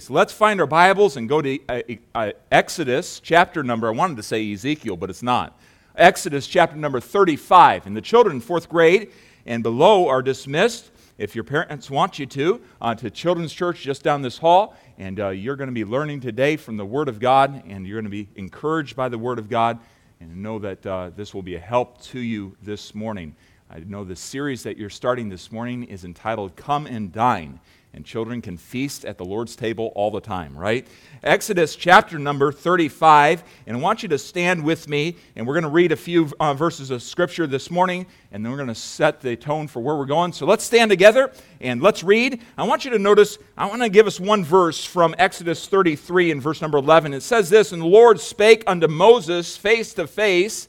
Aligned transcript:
So 0.00 0.14
let's 0.14 0.32
find 0.32 0.62
our 0.62 0.66
Bibles 0.66 1.18
and 1.18 1.28
go 1.28 1.42
to 1.42 1.58
uh, 1.68 1.82
uh, 2.14 2.30
Exodus 2.50 3.20
chapter 3.20 3.62
number, 3.62 3.86
I 3.86 3.90
wanted 3.90 4.16
to 4.16 4.22
say 4.22 4.50
Ezekiel, 4.50 4.96
but 4.96 5.10
it's 5.10 5.22
not. 5.22 5.60
Exodus 5.94 6.46
chapter 6.46 6.74
number 6.74 7.00
35. 7.00 7.86
And 7.86 7.94
the 7.94 8.00
children 8.00 8.36
in 8.36 8.40
fourth 8.40 8.70
grade 8.70 9.10
and 9.44 9.62
below 9.62 10.08
are 10.08 10.22
dismissed, 10.22 10.90
if 11.18 11.34
your 11.34 11.44
parents 11.44 11.90
want 11.90 12.18
you 12.18 12.24
to, 12.24 12.62
uh, 12.80 12.94
to 12.94 13.10
Children's 13.10 13.52
Church 13.52 13.82
just 13.82 14.02
down 14.02 14.22
this 14.22 14.38
hall. 14.38 14.74
And 14.96 15.20
uh, 15.20 15.28
you're 15.28 15.56
going 15.56 15.68
to 15.68 15.74
be 15.74 15.84
learning 15.84 16.20
today 16.20 16.56
from 16.56 16.78
the 16.78 16.86
Word 16.86 17.10
of 17.10 17.20
God, 17.20 17.62
and 17.68 17.86
you're 17.86 18.00
going 18.00 18.10
to 18.10 18.10
be 18.10 18.26
encouraged 18.36 18.96
by 18.96 19.10
the 19.10 19.18
Word 19.18 19.38
of 19.38 19.50
God, 19.50 19.78
and 20.18 20.42
know 20.42 20.58
that 20.60 20.86
uh, 20.86 21.10
this 21.14 21.34
will 21.34 21.42
be 21.42 21.56
a 21.56 21.60
help 21.60 22.00
to 22.04 22.20
you 22.20 22.56
this 22.62 22.94
morning. 22.94 23.36
I 23.70 23.80
know 23.80 24.04
the 24.04 24.16
series 24.16 24.62
that 24.62 24.78
you're 24.78 24.88
starting 24.88 25.28
this 25.28 25.52
morning 25.52 25.84
is 25.84 26.06
entitled 26.06 26.56
Come 26.56 26.86
and 26.86 27.12
Dine 27.12 27.60
and 27.92 28.04
children 28.04 28.40
can 28.40 28.56
feast 28.56 29.04
at 29.04 29.18
the 29.18 29.24
Lord's 29.24 29.56
table 29.56 29.92
all 29.96 30.12
the 30.12 30.20
time, 30.20 30.56
right? 30.56 30.86
Exodus 31.24 31.74
chapter 31.74 32.18
number 32.18 32.52
35, 32.52 33.42
and 33.66 33.76
I 33.76 33.80
want 33.80 34.04
you 34.04 34.08
to 34.10 34.18
stand 34.18 34.62
with 34.62 34.88
me, 34.88 35.16
and 35.34 35.44
we're 35.46 35.54
going 35.54 35.64
to 35.64 35.70
read 35.70 35.90
a 35.90 35.96
few 35.96 36.30
uh, 36.38 36.54
verses 36.54 36.90
of 36.90 37.02
Scripture 37.02 37.48
this 37.48 37.68
morning, 37.68 38.06
and 38.30 38.44
then 38.44 38.52
we're 38.52 38.58
going 38.58 38.68
to 38.68 38.76
set 38.76 39.20
the 39.20 39.34
tone 39.34 39.66
for 39.66 39.80
where 39.80 39.96
we're 39.96 40.06
going. 40.06 40.32
So 40.32 40.46
let's 40.46 40.62
stand 40.62 40.90
together 40.90 41.32
and 41.60 41.82
let's 41.82 42.04
read. 42.04 42.40
I 42.56 42.62
want 42.62 42.84
you 42.84 42.92
to 42.92 42.98
notice, 42.98 43.38
I 43.58 43.66
want 43.66 43.82
to 43.82 43.88
give 43.88 44.06
us 44.06 44.20
one 44.20 44.44
verse 44.44 44.84
from 44.84 45.14
Exodus 45.18 45.66
33 45.66 46.30
and 46.30 46.40
verse 46.40 46.62
number 46.62 46.78
11. 46.78 47.12
It 47.12 47.22
says 47.22 47.50
this 47.50 47.72
And 47.72 47.82
the 47.82 47.86
Lord 47.86 48.20
spake 48.20 48.62
unto 48.68 48.86
Moses 48.86 49.56
face 49.56 49.94
to 49.94 50.06
face, 50.06 50.68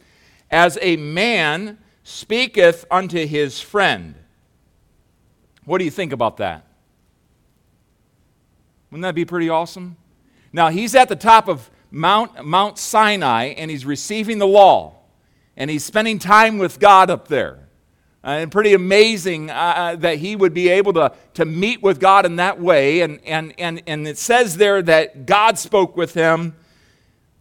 as 0.49 0.77
a 0.81 0.98
man 0.98 1.77
speaketh 2.03 2.84
unto 2.90 3.27
his 3.27 3.62
friend. 3.62 4.15
What 5.65 5.77
do 5.77 5.85
you 5.85 5.91
think 5.91 6.13
about 6.13 6.38
that? 6.38 6.65
Wouldn't 8.91 9.04
that 9.04 9.16
be 9.16 9.26
pretty 9.26 9.50
awesome? 9.50 9.95
Now, 10.54 10.70
he's 10.70 10.95
at 10.95 11.08
the 11.08 11.16
top 11.16 11.48
of 11.48 11.70
Mount, 11.91 12.45
Mount 12.45 12.77
Sinai 12.77 13.46
and 13.48 13.71
he's 13.71 13.85
receiving 13.85 14.38
the 14.38 14.48
law 14.48 14.96
and 15.55 15.70
he's 15.70 15.84
spending 15.84 16.20
time 16.20 16.57
with 16.57 16.79
God 16.79 17.10
up 17.10 17.27
there. 17.27 17.60
Uh, 18.24 18.32
and 18.32 18.52
pretty 18.52 18.74
amazing 18.74 19.49
uh, 19.49 19.54
uh, 19.54 19.96
that 19.96 20.18
he 20.18 20.35
would 20.35 20.54
be 20.54 20.70
able 20.70 20.93
to, 20.93 21.12
to 21.34 21.43
meet 21.43 21.82
with 21.82 21.99
God 21.99 22.26
in 22.26 22.35
that 22.35 22.60
way. 22.60 23.02
And, 23.02 23.20
and, 23.26 23.54
and, 23.57 23.82
and 23.88 24.07
it 24.07 24.18
says 24.18 24.57
there 24.57 24.82
that 24.84 25.26
God 25.26 25.58
spoke 25.58 25.98
with 25.98 26.13
him 26.13 26.55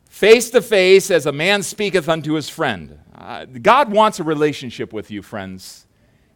face 0.09 0.51
to 0.51 0.63
face 0.63 1.11
as 1.11 1.27
a 1.27 1.33
man 1.33 1.63
speaketh 1.63 2.09
unto 2.09 2.33
his 2.33 2.49
friend. 2.49 2.99
Uh, 3.15 3.45
God 3.45 3.93
wants 3.93 4.21
a 4.21 4.25
relationship 4.25 4.93
with 4.93 5.11
you, 5.11 5.21
friends. 5.21 5.87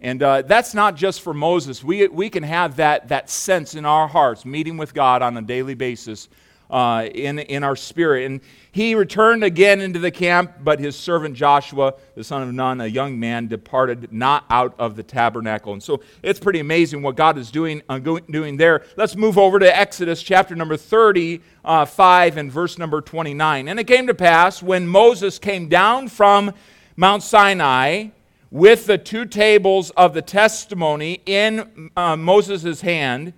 And 0.04 0.22
uh, 0.22 0.42
that's 0.42 0.74
not 0.74 0.96
just 0.96 1.22
for 1.22 1.32
Moses. 1.32 1.82
We, 1.82 2.06
we 2.08 2.28
can 2.28 2.42
have 2.42 2.76
that, 2.76 3.08
that 3.08 3.30
sense 3.30 3.74
in 3.74 3.86
our 3.86 4.06
hearts, 4.06 4.44
meeting 4.44 4.76
with 4.76 4.92
God 4.92 5.22
on 5.22 5.34
a 5.38 5.40
daily 5.40 5.72
basis 5.72 6.28
uh, 6.68 7.08
in, 7.14 7.38
in 7.38 7.64
our 7.64 7.74
spirit. 7.74 8.26
And 8.26 8.42
he 8.70 8.94
returned 8.94 9.42
again 9.44 9.80
into 9.80 9.98
the 9.98 10.10
camp, 10.10 10.56
but 10.60 10.78
his 10.78 10.94
servant 10.94 11.34
Joshua, 11.34 11.94
the 12.16 12.22
son 12.22 12.42
of 12.42 12.52
Nun, 12.52 12.82
a 12.82 12.86
young 12.86 13.18
man, 13.18 13.46
departed 13.46 14.12
not 14.12 14.44
out 14.50 14.74
of 14.78 14.94
the 14.94 15.02
tabernacle. 15.02 15.72
And 15.72 15.82
so 15.82 16.02
it's 16.22 16.38
pretty 16.38 16.60
amazing 16.60 17.00
what 17.00 17.16
God 17.16 17.38
is 17.38 17.50
doing, 17.50 17.80
uh, 17.88 17.98
doing 17.98 18.58
there. 18.58 18.84
Let's 18.98 19.16
move 19.16 19.38
over 19.38 19.58
to 19.58 19.74
Exodus 19.74 20.22
chapter 20.22 20.54
number 20.54 20.76
35 20.76 22.36
and 22.36 22.52
verse 22.52 22.76
number 22.76 23.00
29. 23.00 23.68
And 23.68 23.80
it 23.80 23.84
came 23.84 24.06
to 24.06 24.14
pass 24.14 24.62
when 24.62 24.86
Moses 24.86 25.38
came 25.38 25.70
down 25.70 26.08
from 26.08 26.52
Mount 26.94 27.22
Sinai 27.22 28.08
with 28.54 28.86
the 28.86 28.96
two 28.96 29.24
tables 29.24 29.90
of 29.96 30.14
the 30.14 30.22
testimony 30.22 31.20
in 31.26 31.90
uh, 31.96 32.14
Moses' 32.14 32.82
hand 32.82 33.32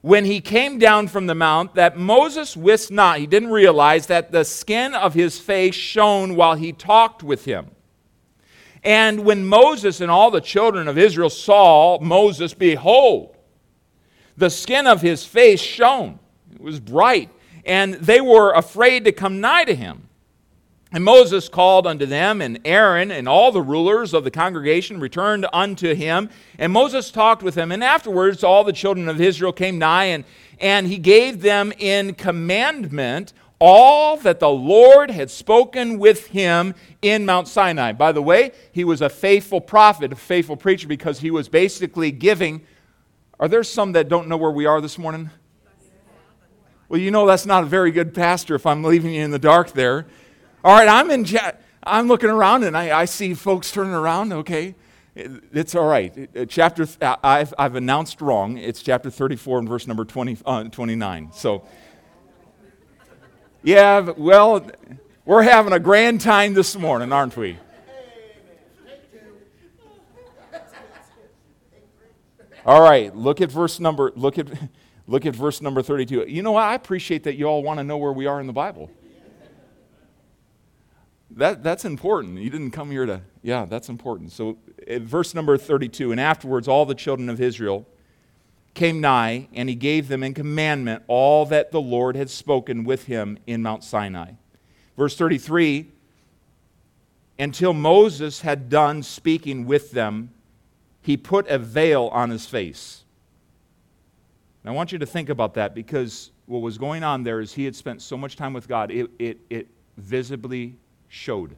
when 0.00 0.24
he 0.24 0.40
came 0.40 0.78
down 0.78 1.06
from 1.06 1.26
the 1.26 1.34
mount 1.34 1.74
that 1.74 1.98
Moses 1.98 2.56
wist 2.56 2.90
not, 2.90 3.18
he 3.18 3.26
didn't 3.26 3.50
realize 3.50 4.06
that 4.06 4.32
the 4.32 4.42
skin 4.42 4.94
of 4.94 5.12
his 5.12 5.38
face 5.38 5.74
shone 5.74 6.34
while 6.34 6.54
he 6.54 6.72
talked 6.72 7.22
with 7.22 7.44
him. 7.44 7.72
And 8.82 9.26
when 9.26 9.44
Moses 9.44 10.00
and 10.00 10.10
all 10.10 10.30
the 10.30 10.40
children 10.40 10.88
of 10.88 10.96
Israel 10.96 11.28
saw 11.28 12.00
Moses, 12.00 12.54
behold, 12.54 13.36
the 14.34 14.48
skin 14.48 14.86
of 14.86 15.02
his 15.02 15.26
face 15.26 15.60
shone. 15.60 16.18
It 16.54 16.62
was 16.62 16.80
bright. 16.80 17.28
And 17.66 17.94
they 17.94 18.22
were 18.22 18.52
afraid 18.52 19.04
to 19.04 19.12
come 19.12 19.42
nigh 19.42 19.64
to 19.64 19.74
him. 19.74 20.08
And 20.94 21.02
Moses 21.02 21.48
called 21.48 21.88
unto 21.88 22.06
them, 22.06 22.40
and 22.40 22.60
Aaron 22.64 23.10
and 23.10 23.28
all 23.28 23.50
the 23.50 23.60
rulers 23.60 24.14
of 24.14 24.22
the 24.22 24.30
congregation 24.30 25.00
returned 25.00 25.44
unto 25.52 25.92
him. 25.92 26.30
And 26.56 26.72
Moses 26.72 27.10
talked 27.10 27.42
with 27.42 27.56
them. 27.56 27.72
And 27.72 27.82
afterwards, 27.82 28.44
all 28.44 28.62
the 28.62 28.72
children 28.72 29.08
of 29.08 29.20
Israel 29.20 29.52
came 29.52 29.76
nigh, 29.76 30.04
and, 30.04 30.24
and 30.60 30.86
he 30.86 30.98
gave 30.98 31.42
them 31.42 31.72
in 31.80 32.14
commandment 32.14 33.32
all 33.58 34.16
that 34.18 34.38
the 34.38 34.48
Lord 34.48 35.10
had 35.10 35.32
spoken 35.32 35.98
with 35.98 36.28
him 36.28 36.76
in 37.02 37.26
Mount 37.26 37.48
Sinai. 37.48 37.90
By 37.90 38.12
the 38.12 38.22
way, 38.22 38.52
he 38.70 38.84
was 38.84 39.00
a 39.00 39.08
faithful 39.08 39.60
prophet, 39.60 40.12
a 40.12 40.16
faithful 40.16 40.56
preacher, 40.56 40.86
because 40.86 41.18
he 41.18 41.32
was 41.32 41.48
basically 41.48 42.12
giving. 42.12 42.64
Are 43.40 43.48
there 43.48 43.64
some 43.64 43.90
that 43.92 44.08
don't 44.08 44.28
know 44.28 44.36
where 44.36 44.52
we 44.52 44.66
are 44.66 44.80
this 44.80 44.96
morning? 44.96 45.30
Well, 46.88 47.00
you 47.00 47.10
know 47.10 47.26
that's 47.26 47.46
not 47.46 47.64
a 47.64 47.66
very 47.66 47.90
good 47.90 48.14
pastor 48.14 48.54
if 48.54 48.64
I'm 48.64 48.84
leaving 48.84 49.12
you 49.12 49.24
in 49.24 49.32
the 49.32 49.40
dark 49.40 49.72
there. 49.72 50.06
All 50.64 50.72
right, 50.72 50.88
I'm 50.88 51.10
in. 51.10 51.26
I'm 51.82 52.08
looking 52.08 52.30
around 52.30 52.64
and 52.64 52.74
I, 52.74 53.00
I 53.00 53.04
see 53.04 53.34
folks 53.34 53.70
turning 53.70 53.92
around. 53.92 54.32
Okay, 54.32 54.74
it's 55.14 55.74
all 55.74 55.86
right. 55.86 56.48
Chapter 56.48 56.86
I've, 57.02 57.52
I've 57.58 57.74
announced 57.74 58.22
wrong. 58.22 58.56
It's 58.56 58.82
chapter 58.82 59.10
34 59.10 59.58
and 59.58 59.68
verse 59.68 59.86
number 59.86 60.06
20, 60.06 60.38
uh, 60.46 60.64
29. 60.64 61.32
So, 61.34 61.64
yeah, 63.62 64.00
well, 64.16 64.66
we're 65.26 65.42
having 65.42 65.74
a 65.74 65.78
grand 65.78 66.22
time 66.22 66.54
this 66.54 66.74
morning, 66.76 67.12
aren't 67.12 67.36
we? 67.36 67.58
All 72.64 72.80
right, 72.80 73.14
look 73.14 73.42
at 73.42 73.52
verse 73.52 73.78
number. 73.78 74.12
Look 74.16 74.38
at 74.38 74.48
look 75.06 75.26
at 75.26 75.36
verse 75.36 75.60
number 75.60 75.82
32. 75.82 76.24
You 76.26 76.42
know 76.42 76.52
what? 76.52 76.62
I 76.62 76.74
appreciate 76.74 77.24
that 77.24 77.36
you 77.36 77.44
all 77.44 77.62
want 77.62 77.80
to 77.80 77.84
know 77.84 77.98
where 77.98 78.12
we 78.14 78.24
are 78.24 78.40
in 78.40 78.46
the 78.46 78.54
Bible. 78.54 78.90
That, 81.36 81.64
that's 81.64 81.84
important. 81.84 82.38
You 82.38 82.50
didn't 82.50 82.70
come 82.70 82.90
here 82.90 83.06
to, 83.06 83.20
yeah, 83.42 83.64
that's 83.64 83.88
important. 83.88 84.30
So, 84.30 84.56
eh, 84.86 85.00
verse 85.02 85.34
number 85.34 85.56
32 85.58 86.12
And 86.12 86.20
afterwards, 86.20 86.68
all 86.68 86.86
the 86.86 86.94
children 86.94 87.28
of 87.28 87.40
Israel 87.40 87.86
came 88.74 89.00
nigh, 89.00 89.48
and 89.52 89.68
he 89.68 89.74
gave 89.74 90.08
them 90.08 90.22
in 90.22 90.34
commandment 90.34 91.02
all 91.06 91.46
that 91.46 91.70
the 91.72 91.80
Lord 91.80 92.16
had 92.16 92.30
spoken 92.30 92.84
with 92.84 93.04
him 93.06 93.38
in 93.46 93.62
Mount 93.62 93.84
Sinai. 93.84 94.32
Verse 94.96 95.16
33 95.16 95.88
Until 97.38 97.72
Moses 97.72 98.42
had 98.42 98.68
done 98.68 99.02
speaking 99.02 99.66
with 99.66 99.90
them, 99.90 100.30
he 101.02 101.16
put 101.16 101.48
a 101.48 101.58
veil 101.58 102.08
on 102.12 102.30
his 102.30 102.46
face. 102.46 103.04
And 104.62 104.70
I 104.70 104.74
want 104.74 104.92
you 104.92 104.98
to 104.98 105.06
think 105.06 105.28
about 105.28 105.54
that 105.54 105.74
because 105.74 106.30
what 106.46 106.62
was 106.62 106.78
going 106.78 107.02
on 107.02 107.24
there 107.24 107.40
is 107.40 107.52
he 107.52 107.64
had 107.64 107.74
spent 107.74 108.02
so 108.02 108.16
much 108.16 108.36
time 108.36 108.52
with 108.52 108.68
God, 108.68 108.90
it, 108.90 109.10
it, 109.18 109.38
it 109.50 109.68
visibly 109.96 110.76
showed. 111.14 111.56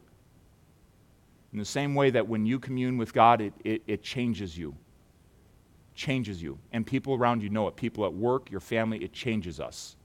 In 1.53 1.59
the 1.59 1.65
same 1.65 1.95
way 1.95 2.11
that 2.11 2.29
when 2.29 2.45
you 2.45 2.59
commune 2.59 2.99
with 2.99 3.15
God, 3.15 3.41
it, 3.41 3.55
it, 3.65 3.83
it 3.87 4.03
changes 4.03 4.57
you. 4.57 4.77
Changes 5.95 6.43
you. 6.43 6.59
And 6.73 6.87
people 6.87 7.15
around 7.15 7.43
you 7.43 7.49
know 7.49 7.67
it. 7.67 7.77
People 7.77 8.05
at 8.05 8.13
work, 8.13 8.51
your 8.51 8.61
family, 8.61 8.99
it 8.99 9.13
changes 9.13 9.59
us. 9.59 9.97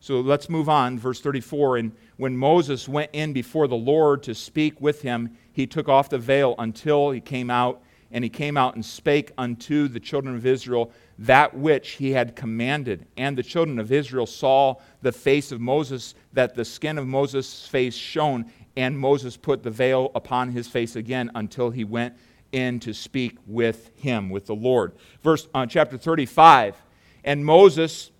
So 0.00 0.20
let's 0.20 0.48
move 0.48 0.68
on. 0.68 0.98
Verse 0.98 1.20
34 1.20 1.76
And 1.76 1.92
when 2.16 2.36
Moses 2.36 2.88
went 2.88 3.10
in 3.12 3.34
before 3.34 3.68
the 3.68 3.76
Lord 3.76 4.22
to 4.24 4.34
speak 4.34 4.80
with 4.80 5.02
him, 5.02 5.36
he 5.52 5.66
took 5.66 5.88
off 5.88 6.08
the 6.08 6.18
veil 6.18 6.54
until 6.58 7.10
he 7.10 7.20
came 7.20 7.50
out. 7.50 7.82
And 8.10 8.24
he 8.24 8.30
came 8.30 8.56
out 8.56 8.74
and 8.74 8.84
spake 8.84 9.32
unto 9.38 9.88
the 9.88 10.00
children 10.00 10.36
of 10.36 10.44
Israel 10.44 10.92
that 11.22 11.56
which 11.56 11.92
he 11.92 12.10
had 12.10 12.34
commanded. 12.34 13.06
And 13.16 13.38
the 13.38 13.44
children 13.44 13.78
of 13.78 13.92
Israel 13.92 14.26
saw 14.26 14.76
the 15.02 15.12
face 15.12 15.52
of 15.52 15.60
Moses, 15.60 16.14
that 16.32 16.56
the 16.56 16.64
skin 16.64 16.98
of 16.98 17.06
Moses' 17.06 17.66
face 17.66 17.94
shone, 17.94 18.50
and 18.76 18.98
Moses 18.98 19.36
put 19.36 19.62
the 19.62 19.70
veil 19.70 20.10
upon 20.16 20.50
his 20.50 20.66
face 20.66 20.96
again 20.96 21.30
until 21.36 21.70
he 21.70 21.84
went 21.84 22.14
in 22.50 22.80
to 22.80 22.92
speak 22.92 23.38
with 23.46 23.92
him, 23.96 24.30
with 24.30 24.46
the 24.46 24.54
Lord. 24.54 24.94
Verse 25.22 25.46
uh, 25.54 25.64
chapter 25.64 25.96
35. 25.96 26.74
And 27.22 27.46
Moses 27.46 28.10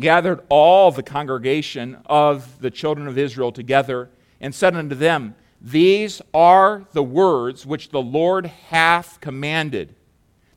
gathered 0.00 0.40
all 0.48 0.90
the 0.90 1.04
congregation 1.04 1.98
of 2.06 2.60
the 2.60 2.70
children 2.70 3.06
of 3.06 3.16
Israel 3.16 3.52
together 3.52 4.10
and 4.40 4.52
said 4.52 4.74
unto 4.74 4.96
them, 4.96 5.36
These 5.60 6.20
are 6.34 6.84
the 6.92 7.02
words 7.04 7.64
which 7.64 7.90
the 7.90 8.02
Lord 8.02 8.46
hath 8.46 9.20
commanded 9.20 9.94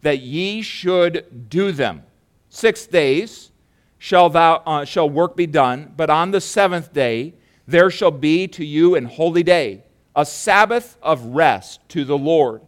that 0.02 0.20
ye 0.20 0.62
should 0.62 1.50
do 1.50 1.72
them. 1.72 2.04
Six 2.50 2.86
days 2.88 3.52
shall, 3.98 4.30
thou, 4.30 4.56
uh, 4.66 4.86
shall 4.86 5.10
work 5.10 5.36
be 5.36 5.48
done, 5.48 5.94
but 5.96 6.10
on 6.10 6.32
the 6.32 6.42
seventh 6.42 6.94
day 6.94 7.34
there 7.68 7.90
shall 7.90 8.12
be 8.12 8.48
to 8.48 8.66
you 8.66 8.96
an 8.96 9.06
holy 9.06 9.44
day, 9.44 9.84
a 10.16 10.26
Sabbath 10.26 10.98
of 11.02 11.26
rest 11.26 11.82
to 11.90 12.06
the 12.06 12.18
Lord. 12.18 12.62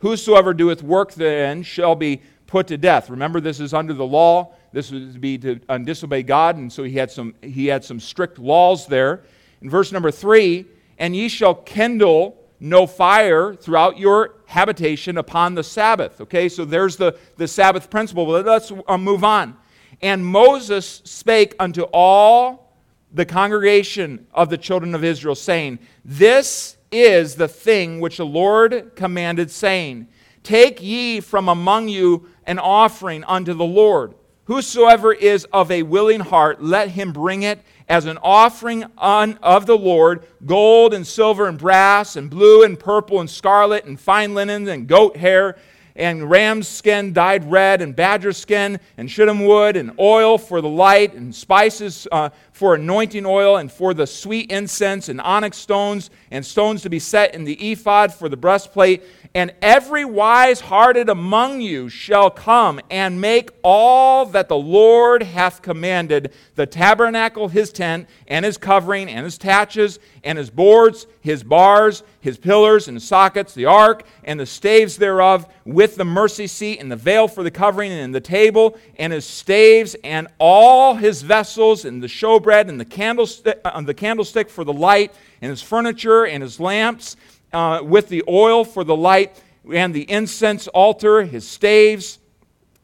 Whosoever 0.00 0.54
doeth 0.54 0.82
work 0.82 1.12
therein 1.12 1.62
shall 1.62 1.96
be 1.96 2.22
put 2.46 2.66
to 2.68 2.76
death. 2.76 3.10
Remember, 3.10 3.40
this 3.40 3.60
is 3.60 3.74
under 3.74 3.94
the 3.94 4.06
law. 4.06 4.54
This 4.72 4.90
would 4.90 5.20
be 5.20 5.38
to 5.38 5.56
disobey 5.56 6.22
God, 6.22 6.56
and 6.56 6.72
so 6.72 6.82
he 6.82 6.92
had 6.92 7.10
some 7.10 7.34
he 7.42 7.66
had 7.66 7.84
some 7.84 7.98
strict 7.98 8.38
laws 8.38 8.86
there. 8.86 9.22
In 9.62 9.70
verse 9.70 9.92
number 9.92 10.10
three, 10.10 10.66
and 10.98 11.16
ye 11.16 11.28
shall 11.28 11.54
kindle 11.54 12.36
no 12.60 12.86
fire 12.86 13.54
throughout 13.54 13.98
your 13.98 14.34
habitation 14.48 15.18
upon 15.18 15.54
the 15.54 15.62
Sabbath. 15.62 16.22
Okay, 16.22 16.48
so 16.48 16.64
there's 16.64 16.96
the, 16.96 17.16
the 17.36 17.46
Sabbath 17.46 17.90
principle. 17.90 18.24
But 18.24 18.46
let's 18.46 18.72
uh, 18.88 18.96
move 18.96 19.22
on. 19.22 19.54
And 20.00 20.24
Moses 20.24 21.02
spake 21.04 21.54
unto 21.58 21.82
all 21.92 22.72
the 23.12 23.26
congregation 23.26 24.26
of 24.32 24.48
the 24.48 24.56
children 24.56 24.94
of 24.94 25.04
Israel, 25.04 25.34
saying, 25.34 25.80
This 26.02 26.78
is 26.90 27.34
the 27.34 27.46
thing 27.46 28.00
which 28.00 28.16
the 28.16 28.24
Lord 28.24 28.92
commanded, 28.96 29.50
saying, 29.50 30.08
Take 30.42 30.82
ye 30.82 31.20
from 31.20 31.50
among 31.50 31.88
you 31.88 32.26
an 32.46 32.58
offering 32.58 33.24
unto 33.24 33.52
the 33.52 33.66
Lord. 33.66 34.14
Whosoever 34.48 35.12
is 35.12 35.44
of 35.52 35.70
a 35.70 35.82
willing 35.82 36.20
heart, 36.20 36.62
let 36.62 36.88
him 36.88 37.12
bring 37.12 37.42
it 37.42 37.60
as 37.86 38.06
an 38.06 38.18
offering 38.22 38.86
on, 38.96 39.38
of 39.42 39.66
the 39.66 39.76
Lord 39.76 40.26
gold 40.46 40.94
and 40.94 41.06
silver 41.06 41.46
and 41.46 41.58
brass 41.58 42.16
and 42.16 42.30
blue 42.30 42.62
and 42.62 42.80
purple 42.80 43.20
and 43.20 43.28
scarlet 43.28 43.84
and 43.84 44.00
fine 44.00 44.32
linen 44.32 44.66
and 44.66 44.86
goat 44.86 45.18
hair 45.18 45.56
and 45.98 46.30
ram's 46.30 46.66
skin 46.66 47.12
dyed 47.12 47.44
red, 47.50 47.82
and 47.82 47.94
badger 47.94 48.32
skin, 48.32 48.78
and 48.96 49.10
shittim 49.10 49.44
wood, 49.44 49.76
and 49.76 49.90
oil 49.98 50.38
for 50.38 50.60
the 50.60 50.68
light, 50.68 51.12
and 51.14 51.34
spices 51.34 52.06
uh, 52.12 52.30
for 52.58 52.74
anointing 52.74 53.24
oil, 53.24 53.56
and 53.56 53.70
for 53.70 53.94
the 53.94 54.04
sweet 54.04 54.50
incense, 54.50 55.08
and 55.08 55.20
onyx 55.20 55.56
stones, 55.56 56.10
and 56.32 56.44
stones 56.44 56.82
to 56.82 56.90
be 56.90 56.98
set 56.98 57.32
in 57.32 57.44
the 57.44 57.54
ephod 57.70 58.12
for 58.12 58.28
the 58.28 58.36
breastplate. 58.36 59.04
And 59.32 59.54
every 59.62 60.04
wise 60.04 60.58
hearted 60.58 61.08
among 61.08 61.60
you 61.60 61.88
shall 61.88 62.30
come 62.30 62.80
and 62.90 63.20
make 63.20 63.50
all 63.62 64.26
that 64.26 64.48
the 64.48 64.56
Lord 64.56 65.22
hath 65.22 65.62
commanded 65.62 66.32
the 66.56 66.66
tabernacle, 66.66 67.46
his 67.46 67.70
tent, 67.70 68.08
and 68.26 68.44
his 68.44 68.58
covering, 68.58 69.08
and 69.08 69.24
his 69.24 69.38
taches, 69.38 70.00
and 70.24 70.36
his 70.36 70.50
boards, 70.50 71.06
his 71.20 71.44
bars, 71.44 72.02
his 72.20 72.38
pillars 72.38 72.88
and 72.88 73.00
sockets, 73.00 73.54
the 73.54 73.66
ark, 73.66 74.04
and 74.24 74.40
the 74.40 74.46
staves 74.46 74.96
thereof, 74.96 75.46
with 75.64 75.94
the 75.94 76.04
mercy 76.04 76.48
seat, 76.48 76.80
and 76.80 76.90
the 76.90 76.96
veil 76.96 77.28
for 77.28 77.44
the 77.44 77.50
covering, 77.50 77.92
and 77.92 78.14
the 78.14 78.20
table, 78.20 78.76
and 78.98 79.12
his 79.12 79.24
staves, 79.24 79.94
and 80.02 80.26
all 80.38 80.94
his 80.94 81.22
vessels, 81.22 81.84
and 81.84 82.02
the 82.02 82.08
showbread, 82.08 82.47
and 82.50 82.80
the 82.80 82.84
candlestick, 82.84 83.60
uh, 83.64 83.80
the 83.80 83.94
candlestick 83.94 84.50
for 84.50 84.64
the 84.64 84.72
light, 84.72 85.12
and 85.40 85.50
his 85.50 85.62
furniture, 85.62 86.26
and 86.26 86.42
his 86.42 86.58
lamps, 86.58 87.16
uh, 87.52 87.80
with 87.82 88.08
the 88.08 88.22
oil 88.28 88.64
for 88.64 88.84
the 88.84 88.96
light, 88.96 89.42
and 89.72 89.94
the 89.94 90.10
incense 90.10 90.68
altar, 90.68 91.24
his 91.24 91.46
staves, 91.46 92.18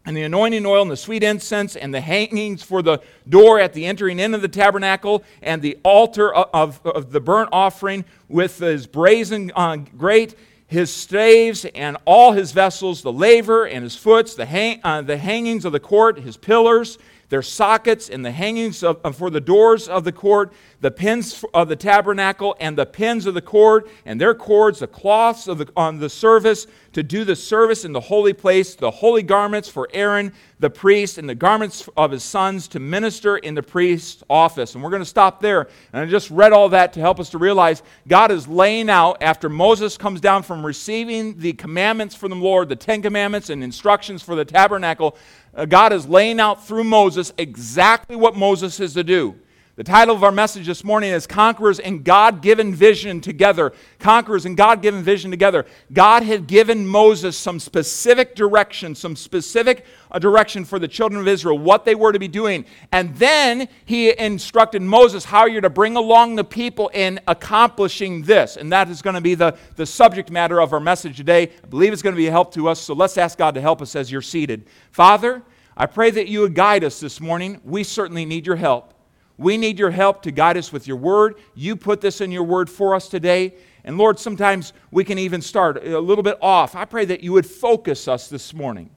and 0.07 0.17
the 0.17 0.23
anointing 0.23 0.67
oil 0.67 0.83
and 0.83 0.91
the 0.91 0.97
sweet 0.97 1.23
incense 1.23 1.77
and 1.77 1.93
the 1.95 2.01
hangings 2.01 2.63
for 2.63 2.83
the 2.83 3.01
door 3.29 3.59
at 3.59 3.73
the 3.73 3.87
entering 3.87 4.19
in 4.19 4.35
of 4.35 4.43
the 4.43 4.49
tabernacle 4.49 5.25
and 5.43 5.63
the 5.63 5.79
altar 5.83 6.33
of, 6.35 6.81
of, 6.85 6.87
of 6.87 7.13
the 7.13 7.21
burnt 7.21 7.49
offering 7.53 8.05
with 8.29 8.59
his 8.59 8.87
brazen 8.87 9.51
uh, 9.57 9.77
grate 9.77 10.35
his 10.67 10.93
staves 10.93 11.65
and 11.75 11.97
all 12.05 12.33
his 12.33 12.53
vessels 12.53 13.03
the 13.03 13.13
laver 13.13 13.65
and 13.67 13.83
his 13.83 13.97
foots 13.97 14.35
the, 14.35 14.45
hang, 14.45 14.81
uh, 14.85 15.01
the 15.01 15.17
hangings 15.17 15.65
of 15.65 15.73
the 15.73 15.81
court 15.81 16.19
his 16.19 16.37
pillars 16.37 16.99
their 17.35 17.43
sockets 17.43 18.11
and 18.11 18.25
the 18.25 18.31
hangings 18.31 18.85
of, 18.85 19.17
for 19.17 19.29
the 19.29 19.41
doors 19.41 19.89
of 19.89 20.05
the 20.05 20.13
court, 20.13 20.53
the 20.81 20.91
pins 20.93 21.45
of 21.53 21.67
the 21.67 21.75
tabernacle, 21.75 22.55
and 22.61 22.79
the 22.79 22.87
pins 22.87 23.27
of 23.27 23.35
the 23.35 23.43
cord, 23.43 23.89
and 24.07 24.21
their 24.21 24.37
cords, 24.37 24.79
the 24.79 24.87
cloths 24.87 25.47
the, 25.47 25.69
on 25.77 25.99
the 25.99 26.09
service 26.09 26.69
to 26.93 27.03
do 27.03 27.25
the 27.25 27.35
service 27.35 27.85
in 27.85 27.91
the 27.91 27.99
holy 27.99 28.33
place, 28.33 28.77
the 28.77 28.89
holy 28.89 29.25
garments 29.25 29.69
for 29.69 29.89
Aaron 29.93 30.33
the 30.65 30.71
priest, 30.71 31.19
and 31.19 31.29
the 31.29 31.35
garments 31.35 31.91
of 31.95 32.11
his 32.11 32.23
sons 32.23 32.69
to 32.69 32.81
minister 32.81 33.37
in 33.37 33.55
the 33.55 33.63
priest's 33.63 34.23
office. 34.31 34.75
And 34.75 34.83
we're 34.83 34.89
going 34.89 35.03
to 35.03 35.07
stop 35.07 35.41
there. 35.41 35.69
And 35.93 36.01
I 36.01 36.07
just 36.07 36.31
read 36.31 36.55
all 36.55 36.71
that 36.71 36.95
to 36.95 37.01
help 37.01 37.21
us 37.21 37.29
to 37.31 37.39
realize 37.39 37.83
God 38.09 38.31
is 38.31 38.49
laying 38.49 38.89
out, 38.89 39.19
after 39.21 39.51
Moses 39.51 39.99
comes 39.99 40.23
down 40.23 40.43
from 40.43 40.65
receiving 40.65 41.39
the 41.39 41.53
commandments 41.53 42.15
from 42.15 42.31
the 42.31 42.37
Lord, 42.37 42.71
the 42.71 42.77
Ten 42.77 43.03
Commandments 43.03 43.51
and 43.51 43.63
instructions 43.63 44.23
for 44.23 44.35
the 44.35 44.45
tabernacle, 44.47 45.19
uh, 45.44 45.44
Uh, 45.57 45.65
God 45.65 45.93
is 45.93 46.09
laying 46.09 46.41
out 46.41 46.67
through 46.67 46.85
Moses 46.85 47.33
exactly 47.39 48.17
what 48.17 48.37
Moses 48.37 48.81
is 48.81 48.95
to 48.95 49.05
do. 49.05 49.37
The 49.77 49.83
title 49.83 50.15
of 50.15 50.23
our 50.23 50.31
message 50.31 50.69
this 50.69 50.85
morning 50.85 51.11
is 51.11 51.27
Conquerors 51.27 51.81
and 51.81 52.05
God 52.05 52.43
Given 52.43 52.73
Vision 52.73 53.21
Together. 53.21 53.73
Conquerors 53.99 54.47
and 54.47 54.57
God 54.57 54.83
Given 54.83 55.03
Vision 55.03 55.33
Together. 55.33 55.67
God 55.93 56.23
had 56.23 56.47
given 56.47 56.87
Moses 56.87 57.37
some 57.37 57.59
specific 57.59 58.37
direction, 58.37 58.95
some 58.95 59.17
specific 59.17 59.85
direction 60.21 60.65
for 60.65 60.79
the 60.79 60.87
children 60.87 61.21
of 61.21 61.27
Israel, 61.27 61.59
what 61.59 61.85
they 61.85 61.97
were 61.97 62.13
to 62.13 62.21
be 62.21 62.29
doing. 62.29 62.65
And 62.93 63.17
then 63.17 63.67
he 63.85 64.17
instructed 64.17 64.81
Moses 64.81 65.25
how 65.25 65.47
you're 65.47 65.61
to 65.61 65.71
bring 65.71 65.97
along 65.97 66.37
the 66.37 66.45
people 66.45 66.89
in 66.95 67.19
accomplishing 67.27 68.23
this. 68.23 68.57
And 68.57 68.71
that 68.71 68.89
is 68.89 69.03
going 69.03 69.15
to 69.15 69.21
be 69.21 69.35
the, 69.35 69.59
the 69.75 69.87
subject 69.87 70.31
matter 70.31 70.61
of 70.61 70.73
our 70.73 70.79
message 70.79 71.17
today. 71.17 71.51
I 71.65 71.67
believe 71.67 71.93
it's 71.93 72.01
going 72.01 72.15
to 72.15 72.17
be 72.17 72.29
a 72.29 72.31
help 72.31 72.55
to 72.55 72.69
us. 72.69 72.79
So 72.79 72.95
let's 72.95 73.19
ask 73.19 73.37
God 73.37 73.57
to 73.57 73.61
help 73.61 73.83
us 73.83 73.97
as 73.97 74.13
you're 74.13 74.23
seated. 74.23 74.69
Father, 74.93 75.43
I 75.77 75.87
pray 75.87 76.13
that 76.13 76.29
you 76.29 76.43
would 76.43 76.55
guide 76.55 76.85
us 76.85 77.01
this 77.01 77.21
morning. 77.21 77.61
We 77.65 77.83
certainly 77.83 78.25
need 78.25 78.47
your 78.47 78.55
help. 78.55 78.94
We 79.37 79.57
need 79.57 79.79
your 79.79 79.91
help 79.91 80.23
to 80.23 80.31
guide 80.31 80.57
us 80.57 80.73
with 80.73 80.87
your 80.87 80.97
word. 80.97 81.37
You 81.55 81.77
put 81.77 82.01
this 82.01 82.21
in 82.21 82.31
your 82.31 82.45
word 82.45 82.71
for 82.71 82.95
us 82.95 83.09
today. 83.09 83.55
And 83.85 83.99
Lord, 83.99 84.19
sometimes 84.19 84.73
we 84.91 85.05
can 85.05 85.19
even 85.19 85.43
start 85.43 85.85
a 85.85 85.99
little 85.99 86.23
bit 86.23 86.39
off. 86.41 86.75
I 86.75 86.85
pray 86.85 87.05
that 87.07 87.23
you 87.23 87.33
would 87.33 87.47
focus 87.47 88.09
us 88.09 88.29
this 88.29 88.55
morning. 88.55 88.91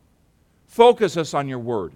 Focus 0.67 1.17
us 1.17 1.33
on 1.33 1.47
your 1.47 1.59
word. 1.59 1.93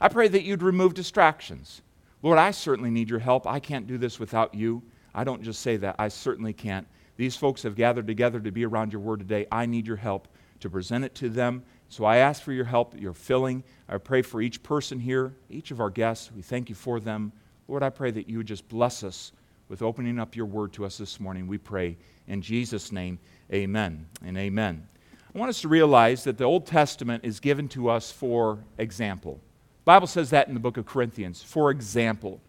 I 0.00 0.08
pray 0.08 0.28
that 0.28 0.42
you'd 0.42 0.62
remove 0.62 0.94
distractions. 0.94 1.82
Lord, 2.22 2.38
I 2.38 2.50
certainly 2.50 2.90
need 2.90 3.10
your 3.10 3.18
help. 3.18 3.46
I 3.46 3.60
can't 3.60 3.86
do 3.86 3.98
this 3.98 4.18
without 4.18 4.54
you. 4.54 4.82
I 5.14 5.24
don't 5.24 5.42
just 5.42 5.60
say 5.60 5.76
that, 5.78 5.96
I 5.98 6.08
certainly 6.08 6.52
can't. 6.52 6.86
These 7.16 7.36
folks 7.36 7.62
have 7.62 7.76
gathered 7.76 8.06
together 8.06 8.40
to 8.40 8.50
be 8.50 8.64
around 8.64 8.92
your 8.92 9.02
word 9.02 9.20
today. 9.20 9.46
I 9.52 9.66
need 9.66 9.86
your 9.86 9.96
help 9.96 10.28
to 10.60 10.70
present 10.70 11.04
it 11.04 11.14
to 11.16 11.28
them. 11.28 11.62
So 11.88 12.04
I 12.04 12.16
ask 12.16 12.42
for 12.42 12.52
your 12.52 12.64
help, 12.64 12.98
your 12.98 13.12
filling. 13.12 13.62
I 13.88 13.98
pray 13.98 14.22
for 14.22 14.40
each 14.40 14.62
person 14.62 14.98
here, 14.98 15.34
each 15.50 15.70
of 15.70 15.80
our 15.80 15.90
guests. 15.90 16.30
We 16.34 16.40
thank 16.40 16.70
you 16.70 16.74
for 16.74 16.98
them. 16.98 17.32
Lord, 17.68 17.82
I 17.82 17.90
pray 17.90 18.10
that 18.10 18.28
you 18.28 18.38
would 18.38 18.46
just 18.46 18.68
bless 18.68 19.02
us 19.02 19.32
with 19.68 19.82
opening 19.82 20.18
up 20.18 20.36
your 20.36 20.46
word 20.46 20.72
to 20.74 20.84
us 20.84 20.98
this 20.98 21.20
morning. 21.20 21.46
We 21.46 21.58
pray 21.58 21.96
in 22.26 22.42
Jesus' 22.42 22.92
name, 22.92 23.18
amen 23.52 24.06
and 24.24 24.36
amen. 24.36 24.86
I 25.34 25.38
want 25.38 25.48
us 25.48 25.62
to 25.62 25.68
realize 25.68 26.24
that 26.24 26.36
the 26.36 26.44
Old 26.44 26.66
Testament 26.66 27.24
is 27.24 27.40
given 27.40 27.68
to 27.70 27.88
us 27.88 28.12
for 28.12 28.58
example. 28.78 29.40
The 29.82 29.86
Bible 29.86 30.06
says 30.06 30.30
that 30.30 30.48
in 30.48 30.54
the 30.54 30.60
book 30.60 30.76
of 30.76 30.86
Corinthians, 30.86 31.42
for 31.42 31.70
example. 31.70 32.40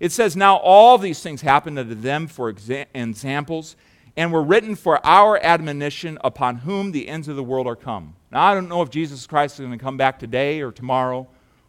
It 0.00 0.12
says, 0.12 0.34
Now 0.34 0.56
all 0.56 0.98
these 0.98 1.22
things 1.22 1.42
happened 1.42 1.78
unto 1.78 1.94
them 1.94 2.26
for 2.26 2.48
examples, 2.48 3.76
and 4.16 4.32
were 4.32 4.42
written 4.42 4.74
for 4.74 5.04
our 5.06 5.38
admonition 5.42 6.18
upon 6.24 6.56
whom 6.56 6.92
the 6.92 7.08
ends 7.08 7.28
of 7.28 7.36
the 7.36 7.42
world 7.42 7.66
are 7.66 7.76
come. 7.76 8.14
Now, 8.30 8.44
I 8.44 8.54
don't 8.54 8.68
know 8.68 8.82
if 8.82 8.90
Jesus 8.90 9.26
Christ 9.26 9.54
is 9.54 9.60
going 9.60 9.78
to 9.78 9.82
come 9.82 9.96
back 9.96 10.18
today 10.18 10.60
or 10.60 10.72
tomorrow 10.72 11.28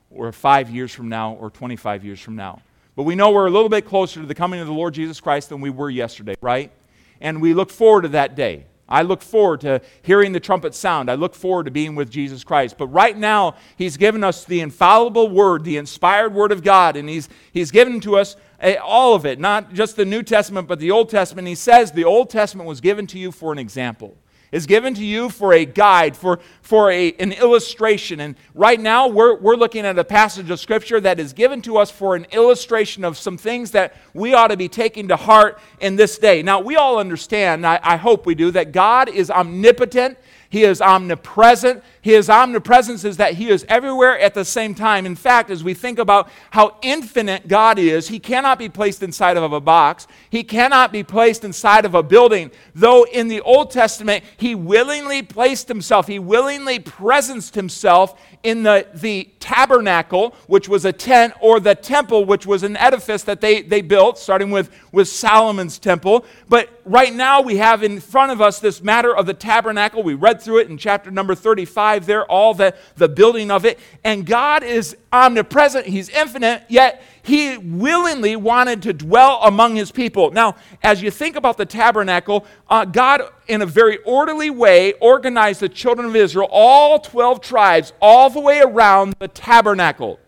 or 0.10 0.32
five 0.32 0.70
years 0.70 0.92
from 0.92 1.10
now 1.10 1.34
or 1.34 1.50
25 1.50 2.04
years 2.04 2.20
from 2.20 2.36
now. 2.36 2.62
But 2.96 3.04
we 3.04 3.16
know 3.16 3.32
we're 3.32 3.48
a 3.48 3.52
little 3.52 3.70
bit 3.70 3.86
closer 3.86 4.22
to 4.22 4.26
the 4.26 4.36
coming 4.36 4.60
of 4.60 4.68
the 4.68 4.74
Lord 4.74 4.94
Jesus 4.94 5.20
Christ 5.20 5.50
than 5.50 5.62
we 5.62 5.70
were 5.70 5.90
yesterday, 5.90 6.36
right? 6.42 6.72
And 7.20 7.42
we 7.42 7.54
look 7.54 7.72
forward 7.72 8.04
to 8.04 8.10
that 8.10 8.36
day. 8.36 8.66
I 8.88 9.02
look 9.02 9.22
forward 9.22 9.62
to 9.62 9.82
hearing 10.04 10.34
the 10.34 10.40
trumpet 10.40 10.76
sound. 10.76 11.10
I 11.10 11.16
look 11.16 11.34
forward 11.34 11.64
to 11.64 11.72
being 11.72 11.96
with 11.96 12.12
Jesus 12.12 12.44
Christ. 12.44 12.78
But 12.78 12.88
right 12.88 13.18
now, 13.18 13.56
He's 13.78 13.98
given 13.98 14.24
us 14.24 14.46
the 14.46 14.60
infallible 14.60 15.30
Word, 15.30 15.64
the 15.64 15.78
inspired 15.78 16.34
Word 16.34 16.52
of 16.52 16.64
God, 16.64 16.96
and 16.96 17.10
He's, 17.10 17.30
he's 17.52 17.72
given 17.72 18.00
to 18.02 18.18
us 18.18 18.36
eh, 18.60 18.76
all 18.76 19.16
of 19.16 19.26
it, 19.26 19.40
not 19.40 19.74
just 19.74 19.96
the 19.96 20.06
New 20.06 20.22
Testament, 20.22 20.68
but 20.68 20.80
the 20.80 20.92
Old 20.92 21.10
Testament. 21.10 21.48
He 21.48 21.56
says 21.56 21.92
the 21.92 22.04
Old 22.04 22.30
Testament 22.30 22.68
was 22.68 22.82
given 22.82 23.08
to 23.08 23.18
you 23.18 23.32
for 23.32 23.52
an 23.52 23.58
example 23.58 24.18
is 24.54 24.66
given 24.66 24.94
to 24.94 25.04
you 25.04 25.30
for 25.30 25.52
a 25.52 25.66
guide, 25.66 26.16
for, 26.16 26.40
for 26.62 26.92
a, 26.92 27.12
an 27.14 27.34
illustration. 27.34 28.22
And 28.22 28.36
right 28.54 28.80
now, 28.80 29.08
we're, 29.10 29.36
we're 29.36 29.56
looking 29.56 29.86
at 29.86 30.00
a 30.00 30.04
passage 30.06 30.50
of 30.50 30.60
Scripture 30.60 31.02
that 31.02 31.20
is 31.20 31.34
given 31.34 31.62
to 31.64 31.78
us 31.78 31.92
for 31.92 32.16
an 32.16 32.28
illustration 32.32 33.04
of 33.04 33.18
some 33.18 33.38
things 33.38 33.72
that 33.72 33.96
we 34.14 34.34
ought 34.34 34.48
to 34.48 34.58
be 34.58 34.70
taking 34.70 35.10
to 35.10 35.16
heart 35.16 35.60
in 35.82 35.96
this 35.96 36.18
day. 36.20 36.44
Now, 36.44 36.62
we 36.62 36.76
all 36.76 37.00
understand, 37.00 37.66
I, 37.66 37.80
I 37.84 37.98
hope 37.98 38.26
we 38.26 38.36
do, 38.36 38.52
that 38.52 38.72
God 38.72 39.10
is 39.10 39.30
omnipotent 39.30 40.18
he 40.54 40.66
is 40.66 40.84
omnipresent. 40.84 41.84
His 42.04 42.30
omnipresence 42.30 43.06
is 43.06 43.16
that 43.16 43.36
He 43.36 43.48
is 43.50 43.66
everywhere 43.70 44.20
at 44.20 44.34
the 44.34 44.44
same 44.44 44.76
time. 44.76 45.06
In 45.06 45.16
fact, 45.16 45.50
as 45.50 45.64
we 45.64 45.74
think 45.74 46.00
about 46.00 46.30
how 46.52 46.76
infinite 46.82 47.48
God 47.48 47.80
is, 47.80 48.10
He 48.10 48.20
cannot 48.20 48.60
be 48.60 48.68
placed 48.68 49.02
inside 49.02 49.38
of 49.38 49.54
a 49.54 49.62
box, 49.62 50.06
He 50.30 50.44
cannot 50.44 50.92
be 50.92 51.02
placed 51.02 51.46
inside 51.46 51.86
of 51.86 51.96
a 51.96 52.04
building. 52.04 52.52
Though 52.76 53.06
in 53.06 53.30
the 53.30 53.40
Old 53.40 53.72
Testament, 53.72 54.26
He 54.36 54.54
willingly 54.54 55.22
placed 55.22 55.70
Himself, 55.70 56.08
He 56.08 56.20
willingly 56.20 56.78
presenced 56.78 57.56
Himself 57.56 58.20
in 58.44 58.64
the, 58.64 58.86
the 58.94 59.30
tabernacle, 59.40 60.36
which 60.48 60.68
was 60.68 60.84
a 60.84 60.92
tent, 60.92 61.34
or 61.40 61.62
the 61.62 61.74
temple, 61.74 62.26
which 62.26 62.46
was 62.46 62.64
an 62.64 62.76
edifice 62.76 63.24
that 63.24 63.40
they, 63.40 63.62
they 63.62 63.82
built, 63.82 64.18
starting 64.18 64.52
with, 64.52 64.70
with 64.92 65.08
Solomon's 65.08 65.80
temple. 65.80 66.26
But 66.50 66.82
right 66.84 67.14
now 67.14 67.42
we 67.42 67.56
have 67.58 67.82
in 67.82 68.02
front 68.02 68.34
of 68.34 68.42
us 68.42 68.60
this 68.60 68.82
matter 68.84 69.16
of 69.16 69.26
the 69.26 69.34
tabernacle. 69.34 70.04
We 70.04 70.16
read 70.16 70.42
through 70.42 70.60
it 70.60 70.70
in 70.70 70.78
chapter 70.78 71.10
number 71.10 71.34
35 71.34 71.93
there, 72.00 72.26
all 72.26 72.54
the, 72.54 72.76
the 72.96 73.08
building 73.08 73.52
of 73.52 73.66
it. 73.66 73.80
And 74.04 74.26
God 74.26 74.64
is 74.64 74.96
omnipresent, 75.12 75.86
He's 75.86 76.10
infinite, 76.10 76.64
yet 76.68 77.04
He 77.22 77.58
willingly 77.58 78.36
wanted 78.36 78.82
to 78.84 78.94
dwell 78.94 79.40
among 79.44 79.76
His 79.76 79.92
people. 79.92 80.32
Now, 80.32 80.56
as 80.82 81.02
you 81.02 81.12
think 81.12 81.36
about 81.36 81.58
the 81.58 81.66
tabernacle, 81.66 82.46
uh, 82.70 82.86
God, 82.86 83.22
in 83.48 83.62
a 83.62 83.66
very 83.66 83.98
orderly 84.00 84.50
way, 84.50 84.94
organized 84.94 85.60
the 85.60 85.70
children 85.70 86.08
of 86.08 86.16
Israel, 86.16 86.48
all 86.52 87.00
12 87.00 87.42
tribes, 87.42 87.94
all 88.02 88.30
the 88.30 88.40
way 88.40 88.62
around 88.62 89.16
the 89.20 89.28
tabernacle. 89.28 90.20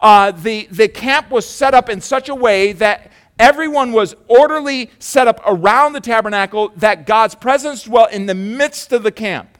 Uh, 0.00 0.30
the, 0.30 0.68
the 0.70 0.88
camp 0.88 1.30
was 1.30 1.48
set 1.48 1.72
up 1.72 1.88
in 1.88 2.00
such 2.00 2.28
a 2.28 2.34
way 2.34 2.72
that 2.72 3.10
Everyone 3.38 3.92
was 3.92 4.14
orderly 4.28 4.90
set 4.98 5.28
up 5.28 5.40
around 5.44 5.92
the 5.92 6.00
tabernacle 6.00 6.72
that 6.76 7.06
God's 7.06 7.34
presence 7.34 7.82
dwelt 7.82 8.12
in 8.12 8.24
the 8.26 8.34
midst 8.34 8.92
of 8.92 9.02
the 9.02 9.12
camp. 9.12 9.55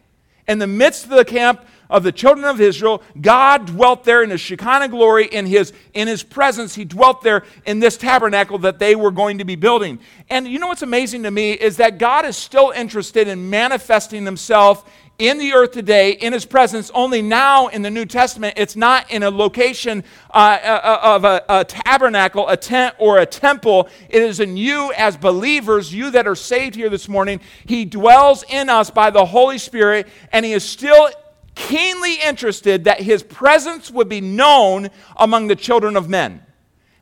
In 0.48 0.58
the 0.58 0.66
midst 0.66 1.04
of 1.04 1.10
the 1.10 1.24
camp 1.24 1.64
of 1.88 2.02
the 2.02 2.12
children 2.12 2.44
of 2.44 2.60
Israel, 2.60 3.02
God 3.20 3.66
dwelt 3.66 4.04
there 4.04 4.22
in 4.22 4.30
his 4.30 4.40
Shekinah 4.40 4.88
glory, 4.88 5.26
in 5.26 5.46
his, 5.46 5.72
in 5.94 6.08
his 6.08 6.22
presence. 6.22 6.74
He 6.74 6.84
dwelt 6.84 7.22
there 7.22 7.44
in 7.64 7.80
this 7.80 7.96
tabernacle 7.96 8.58
that 8.58 8.78
they 8.78 8.96
were 8.96 9.10
going 9.10 9.38
to 9.38 9.44
be 9.44 9.56
building. 9.56 10.00
And 10.28 10.46
you 10.46 10.58
know 10.58 10.66
what's 10.68 10.82
amazing 10.82 11.22
to 11.24 11.30
me 11.30 11.52
is 11.52 11.76
that 11.76 11.98
God 11.98 12.24
is 12.24 12.36
still 12.36 12.70
interested 12.70 13.28
in 13.28 13.50
manifesting 13.50 14.24
himself 14.24 14.90
in 15.18 15.38
the 15.38 15.54
earth 15.54 15.72
today, 15.72 16.12
in 16.12 16.32
his 16.32 16.44
presence, 16.44 16.90
only 16.94 17.22
now 17.22 17.68
in 17.68 17.82
the 17.82 17.90
New 17.90 18.04
Testament, 18.04 18.54
it's 18.56 18.76
not 18.76 19.10
in 19.10 19.22
a 19.22 19.30
location 19.30 20.04
uh, 20.30 20.58
uh, 20.62 20.98
of 21.02 21.24
a, 21.24 21.44
a, 21.48 21.64
tabernacle, 21.64 22.48
a 22.48 22.56
tent, 22.56 22.94
or 22.98 23.18
a 23.18 23.26
temple. 23.26 23.88
It 24.10 24.22
is 24.22 24.40
in 24.40 24.56
you 24.56 24.92
as 24.96 25.16
believers, 25.16 25.92
you 25.92 26.10
that 26.10 26.26
are 26.26 26.34
saved 26.34 26.74
here 26.74 26.90
this 26.90 27.08
morning. 27.08 27.40
He 27.64 27.86
dwells 27.86 28.44
in 28.48 28.68
us 28.68 28.90
by 28.90 29.10
the 29.10 29.24
Holy 29.24 29.58
Spirit, 29.58 30.06
and 30.32 30.44
he 30.44 30.52
is 30.52 30.64
still 30.64 31.08
keenly 31.54 32.16
interested 32.16 32.84
that 32.84 33.00
his 33.00 33.22
presence 33.22 33.90
would 33.90 34.10
be 34.10 34.20
known 34.20 34.90
among 35.16 35.46
the 35.46 35.56
children 35.56 35.96
of 35.96 36.08
men. 36.08 36.42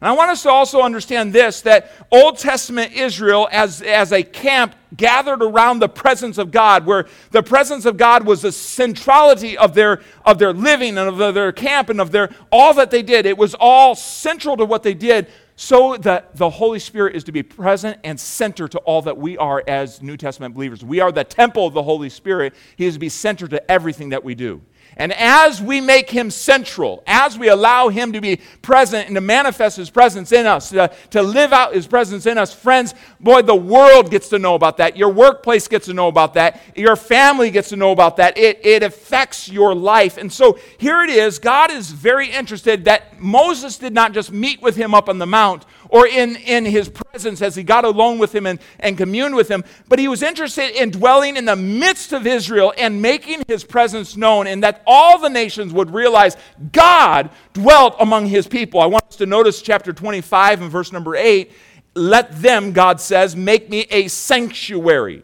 And 0.00 0.08
I 0.08 0.12
want 0.12 0.30
us 0.30 0.42
to 0.42 0.50
also 0.50 0.82
understand 0.82 1.32
this 1.32 1.62
that 1.62 1.90
Old 2.12 2.38
Testament 2.38 2.92
Israel, 2.92 3.48
as, 3.50 3.82
as 3.82 4.12
a 4.12 4.22
camp, 4.22 4.76
gathered 4.96 5.42
around 5.42 5.78
the 5.78 5.88
presence 5.88 6.38
of 6.38 6.50
God, 6.50 6.86
where 6.86 7.06
the 7.30 7.42
presence 7.42 7.84
of 7.84 7.96
God 7.96 8.26
was 8.26 8.42
the 8.42 8.52
centrality 8.52 9.56
of 9.56 9.74
their, 9.74 10.00
of 10.24 10.38
their 10.38 10.52
living 10.52 10.98
and 10.98 11.20
of 11.20 11.34
their 11.34 11.52
camp 11.52 11.88
and 11.88 12.00
of 12.00 12.10
their 12.10 12.30
all 12.50 12.74
that 12.74 12.90
they 12.90 13.02
did. 13.02 13.26
It 13.26 13.38
was 13.38 13.54
all 13.58 13.94
central 13.94 14.56
to 14.56 14.64
what 14.64 14.82
they 14.82 14.94
did, 14.94 15.28
so 15.56 15.96
that 15.98 16.36
the 16.36 16.50
Holy 16.50 16.78
Spirit 16.78 17.14
is 17.14 17.24
to 17.24 17.32
be 17.32 17.42
present 17.42 17.98
and 18.02 18.18
center 18.18 18.66
to 18.68 18.78
all 18.80 19.02
that 19.02 19.16
we 19.16 19.38
are 19.38 19.62
as 19.68 20.02
New 20.02 20.16
Testament 20.16 20.54
believers. 20.54 20.84
We 20.84 21.00
are 21.00 21.12
the 21.12 21.24
temple 21.24 21.66
of 21.66 21.74
the 21.74 21.82
Holy 21.82 22.08
Spirit. 22.08 22.54
He 22.76 22.86
is 22.86 22.94
to 22.94 23.00
be 23.00 23.08
center 23.08 23.46
to 23.48 23.70
everything 23.70 24.08
that 24.08 24.24
we 24.24 24.34
do. 24.34 24.62
And 24.96 25.12
as 25.12 25.60
we 25.60 25.80
make 25.80 26.08
him 26.08 26.30
central, 26.30 27.02
as 27.06 27.38
we 27.38 27.48
allow 27.48 27.88
him 27.88 28.12
to 28.12 28.20
be 28.20 28.40
present 28.62 29.06
and 29.06 29.16
to 29.16 29.20
manifest 29.20 29.76
his 29.76 29.90
presence 29.90 30.30
in 30.30 30.46
us, 30.46 30.70
to, 30.70 30.92
to, 31.10 31.22
live 31.22 31.52
out 31.52 31.74
his 31.74 31.86
presence 31.86 32.26
in 32.26 32.38
us, 32.38 32.54
friends, 32.54 32.94
boy, 33.18 33.42
the 33.42 33.54
world 33.54 34.10
gets 34.10 34.28
to 34.28 34.38
know 34.38 34.54
about 34.54 34.76
that. 34.76 34.96
Your 34.96 35.08
workplace 35.08 35.66
gets 35.66 35.86
to 35.86 35.94
know 35.94 36.08
about 36.08 36.34
that. 36.34 36.60
Your 36.76 36.96
family 36.96 37.50
gets 37.50 37.70
to 37.70 37.76
know 37.76 37.90
about 37.90 38.16
that. 38.18 38.38
It, 38.38 38.64
it 38.64 38.82
affects 38.82 39.48
your 39.48 39.74
life. 39.74 40.16
And 40.16 40.32
so 40.32 40.58
here 40.78 41.02
it 41.02 41.10
is 41.10 41.38
God 41.38 41.72
is 41.72 41.90
very 41.90 42.30
interested 42.30 42.84
that 42.84 43.20
Moses 43.20 43.78
did 43.78 43.92
not 43.92 44.12
just 44.12 44.30
meet 44.30 44.62
with 44.62 44.76
him 44.76 44.94
up 44.94 45.08
on 45.08 45.18
the 45.18 45.26
mount 45.26 45.64
or 45.94 46.08
in, 46.08 46.34
in 46.34 46.64
his 46.64 46.88
presence 46.88 47.40
as 47.40 47.54
he 47.54 47.62
got 47.62 47.84
alone 47.84 48.18
with 48.18 48.34
him 48.34 48.46
and, 48.46 48.58
and 48.80 48.98
communed 48.98 49.32
with 49.32 49.48
him, 49.48 49.62
but 49.88 49.96
he 49.96 50.08
was 50.08 50.24
interested 50.24 50.70
in 50.70 50.90
dwelling 50.90 51.36
in 51.36 51.44
the 51.44 51.54
midst 51.54 52.12
of 52.12 52.26
Israel 52.26 52.74
and 52.76 53.00
making 53.00 53.44
his 53.46 53.62
presence 53.62 54.16
known, 54.16 54.48
and 54.48 54.64
that 54.64 54.82
all 54.88 55.20
the 55.20 55.30
nations 55.30 55.72
would 55.72 55.94
realize 55.94 56.36
God 56.72 57.30
dwelt 57.52 57.94
among 58.00 58.26
his 58.26 58.48
people. 58.48 58.80
I 58.80 58.86
want 58.86 59.04
us 59.04 59.14
to 59.18 59.26
notice 59.26 59.62
chapter 59.62 59.92
25 59.92 60.62
and 60.62 60.70
verse 60.70 60.90
number 60.90 61.14
8. 61.14 61.52
Let 61.94 62.42
them, 62.42 62.72
God 62.72 63.00
says, 63.00 63.36
make 63.36 63.70
me 63.70 63.86
a 63.88 64.08
sanctuary 64.08 65.22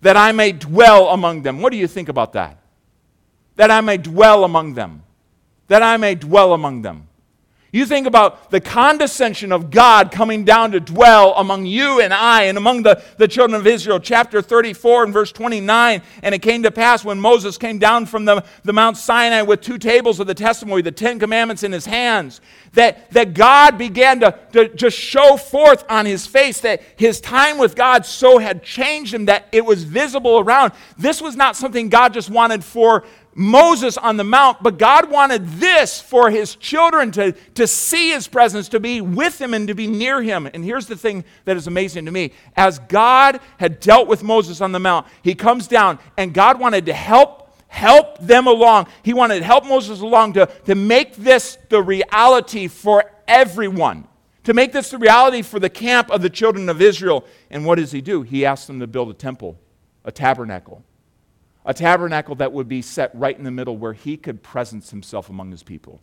that 0.00 0.16
I 0.16 0.32
may 0.32 0.50
dwell 0.50 1.10
among 1.10 1.42
them. 1.42 1.60
What 1.60 1.70
do 1.70 1.78
you 1.78 1.86
think 1.86 2.08
about 2.08 2.32
that? 2.32 2.58
That 3.54 3.70
I 3.70 3.80
may 3.80 3.98
dwell 3.98 4.42
among 4.42 4.74
them. 4.74 5.04
That 5.68 5.84
I 5.84 5.98
may 5.98 6.16
dwell 6.16 6.52
among 6.52 6.82
them. 6.82 7.07
You 7.70 7.84
think 7.84 8.06
about 8.06 8.50
the 8.50 8.60
condescension 8.60 9.52
of 9.52 9.70
God 9.70 10.10
coming 10.10 10.44
down 10.44 10.72
to 10.72 10.80
dwell 10.80 11.34
among 11.36 11.66
you 11.66 12.00
and 12.00 12.14
I 12.14 12.44
and 12.44 12.56
among 12.56 12.82
the, 12.82 13.02
the 13.18 13.28
children 13.28 13.60
of 13.60 13.66
Israel. 13.66 14.00
Chapter 14.00 14.40
34 14.40 15.04
and 15.04 15.12
verse 15.12 15.32
29. 15.32 16.00
And 16.22 16.34
it 16.34 16.40
came 16.40 16.62
to 16.62 16.70
pass 16.70 17.04
when 17.04 17.20
Moses 17.20 17.58
came 17.58 17.78
down 17.78 18.06
from 18.06 18.24
the, 18.24 18.42
the 18.64 18.72
Mount 18.72 18.96
Sinai 18.96 19.42
with 19.42 19.60
two 19.60 19.76
tables 19.76 20.18
of 20.18 20.26
the 20.26 20.34
testimony, 20.34 20.80
the 20.80 20.92
Ten 20.92 21.18
Commandments 21.18 21.62
in 21.62 21.72
his 21.72 21.84
hands, 21.84 22.40
that, 22.72 23.10
that 23.10 23.34
God 23.34 23.76
began 23.76 24.20
to, 24.20 24.38
to 24.52 24.74
just 24.74 24.98
show 24.98 25.36
forth 25.36 25.84
on 25.90 26.06
his 26.06 26.26
face 26.26 26.62
that 26.62 26.80
his 26.96 27.20
time 27.20 27.58
with 27.58 27.74
God 27.74 28.06
so 28.06 28.38
had 28.38 28.62
changed 28.62 29.12
him 29.12 29.26
that 29.26 29.46
it 29.52 29.64
was 29.64 29.84
visible 29.84 30.38
around. 30.38 30.72
This 30.96 31.20
was 31.20 31.36
not 31.36 31.54
something 31.54 31.90
God 31.90 32.14
just 32.14 32.30
wanted 32.30 32.64
for 32.64 33.04
Moses 33.38 33.96
on 33.96 34.16
the 34.16 34.24
mount, 34.24 34.64
but 34.64 34.78
God 34.78 35.12
wanted 35.12 35.46
this 35.46 36.00
for 36.00 36.28
his 36.28 36.56
children 36.56 37.12
to, 37.12 37.30
to 37.54 37.68
see 37.68 38.10
his 38.10 38.26
presence, 38.26 38.68
to 38.70 38.80
be 38.80 39.00
with 39.00 39.40
him, 39.40 39.54
and 39.54 39.68
to 39.68 39.74
be 39.74 39.86
near 39.86 40.20
him. 40.20 40.48
And 40.52 40.64
here's 40.64 40.86
the 40.86 40.96
thing 40.96 41.24
that 41.44 41.56
is 41.56 41.68
amazing 41.68 42.06
to 42.06 42.10
me. 42.10 42.32
As 42.56 42.80
God 42.80 43.38
had 43.58 43.78
dealt 43.78 44.08
with 44.08 44.24
Moses 44.24 44.60
on 44.60 44.72
the 44.72 44.80
mount, 44.80 45.06
he 45.22 45.36
comes 45.36 45.68
down, 45.68 46.00
and 46.16 46.34
God 46.34 46.58
wanted 46.58 46.86
to 46.86 46.92
help 46.92 47.44
help 47.68 48.18
them 48.18 48.46
along. 48.48 48.88
He 49.04 49.14
wanted 49.14 49.38
to 49.38 49.44
help 49.44 49.64
Moses 49.64 50.00
along 50.00 50.32
to, 50.32 50.46
to 50.64 50.74
make 50.74 51.14
this 51.14 51.58
the 51.68 51.82
reality 51.82 52.66
for 52.66 53.04
everyone, 53.28 54.08
to 54.44 54.54
make 54.54 54.72
this 54.72 54.90
the 54.90 54.98
reality 54.98 55.42
for 55.42 55.60
the 55.60 55.70
camp 55.70 56.10
of 56.10 56.22
the 56.22 56.30
children 56.30 56.68
of 56.70 56.82
Israel. 56.82 57.24
And 57.50 57.64
what 57.64 57.76
does 57.76 57.92
he 57.92 58.00
do? 58.00 58.22
He 58.22 58.44
asks 58.44 58.66
them 58.66 58.80
to 58.80 58.86
build 58.86 59.10
a 59.10 59.14
temple, 59.14 59.60
a 60.04 60.10
tabernacle 60.10 60.82
a 61.68 61.74
tabernacle 61.74 62.34
that 62.34 62.50
would 62.50 62.66
be 62.66 62.80
set 62.80 63.14
right 63.14 63.36
in 63.36 63.44
the 63.44 63.50
middle 63.50 63.76
where 63.76 63.92
he 63.92 64.16
could 64.16 64.42
presence 64.42 64.90
himself 64.90 65.28
among 65.28 65.50
his 65.50 65.62
people. 65.62 66.00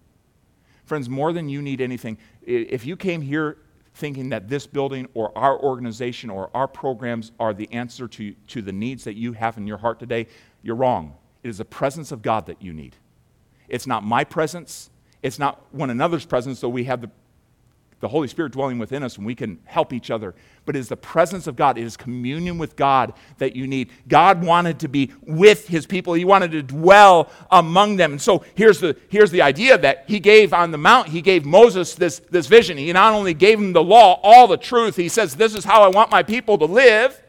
Friends, 0.86 1.10
more 1.10 1.34
than 1.34 1.50
you 1.50 1.60
need 1.60 1.82
anything, 1.82 2.20
if 2.44 2.86
you 2.86 2.96
came 2.96 3.20
here 3.20 3.58
thinking 3.96 4.30
that 4.30 4.48
this 4.48 4.68
building 4.68 5.08
or 5.16 5.36
our 5.36 5.60
organization 5.60 6.30
or 6.30 6.52
our 6.54 6.68
programs 6.68 7.32
are 7.40 7.52
the 7.52 7.68
answer 7.74 8.08
to, 8.08 8.36
to 8.46 8.62
the 8.62 8.72
needs 8.72 9.06
that 9.06 9.16
you 9.16 9.34
have 9.34 9.58
in 9.58 9.66
your 9.66 9.78
heart 9.78 10.00
today, 10.00 10.28
you're 10.62 10.76
wrong. 10.76 11.16
It 11.42 11.50
is 11.50 11.58
the 11.58 11.66
presence 11.66 12.12
of 12.12 12.22
God 12.22 12.46
that 12.46 12.62
you 12.62 12.72
need. 12.72 12.96
It's 13.68 13.88
not 13.88 14.04
my 14.04 14.24
presence, 14.24 14.92
it's 15.24 15.40
not 15.40 15.66
one 15.74 15.90
another's 15.90 16.26
presence, 16.26 16.62
though 16.62 16.70
we 16.70 16.84
have 16.84 17.02
the 17.02 17.10
the 18.06 18.10
Holy 18.10 18.28
Spirit 18.28 18.52
dwelling 18.52 18.78
within 18.78 19.02
us 19.02 19.18
and 19.18 19.26
we 19.26 19.34
can 19.34 19.58
help 19.66 19.92
each 19.92 20.12
other. 20.12 20.36
But 20.64 20.76
it 20.76 20.80
is 20.80 20.90
the 20.90 20.96
presence 20.96 21.48
of 21.48 21.56
God, 21.56 21.76
it 21.76 21.84
is 21.84 21.98
communion 21.98 22.60
with 22.60 22.76
God 22.76 23.14
that 23.40 23.56
you 23.56 23.66
need. 23.66 23.90
God 24.08 24.46
wanted 24.46 24.78
to 24.82 24.88
be 24.88 25.12
with 25.24 25.68
his 25.68 25.88
people, 25.88 26.14
he 26.14 26.24
wanted 26.24 26.52
to 26.52 26.62
dwell 26.62 27.32
among 27.50 27.96
them. 27.96 28.12
And 28.12 28.22
so 28.22 28.46
here's 28.54 28.80
the, 28.80 28.96
here's 29.10 29.32
the 29.32 29.42
idea 29.42 29.76
that 29.80 30.04
he 30.08 30.20
gave 30.20 30.54
on 30.54 30.70
the 30.70 30.78
mount, 30.78 31.08
he 31.08 31.20
gave 31.24 31.46
Moses 31.46 31.96
this, 31.96 32.20
this 32.30 32.46
vision. 32.46 32.78
He 32.78 32.94
not 32.94 33.14
only 33.14 33.34
gave 33.34 33.58
him 33.58 33.74
the 33.74 33.82
law, 33.82 34.20
all 34.22 34.46
the 34.46 34.58
truth, 34.58 34.96
he 34.96 35.10
says, 35.10 35.36
This 35.36 35.56
is 35.56 35.66
how 35.66 35.82
I 35.82 35.88
want 35.88 36.12
my 36.12 36.22
people 36.22 36.60
to 36.60 36.66
live. 36.66 37.20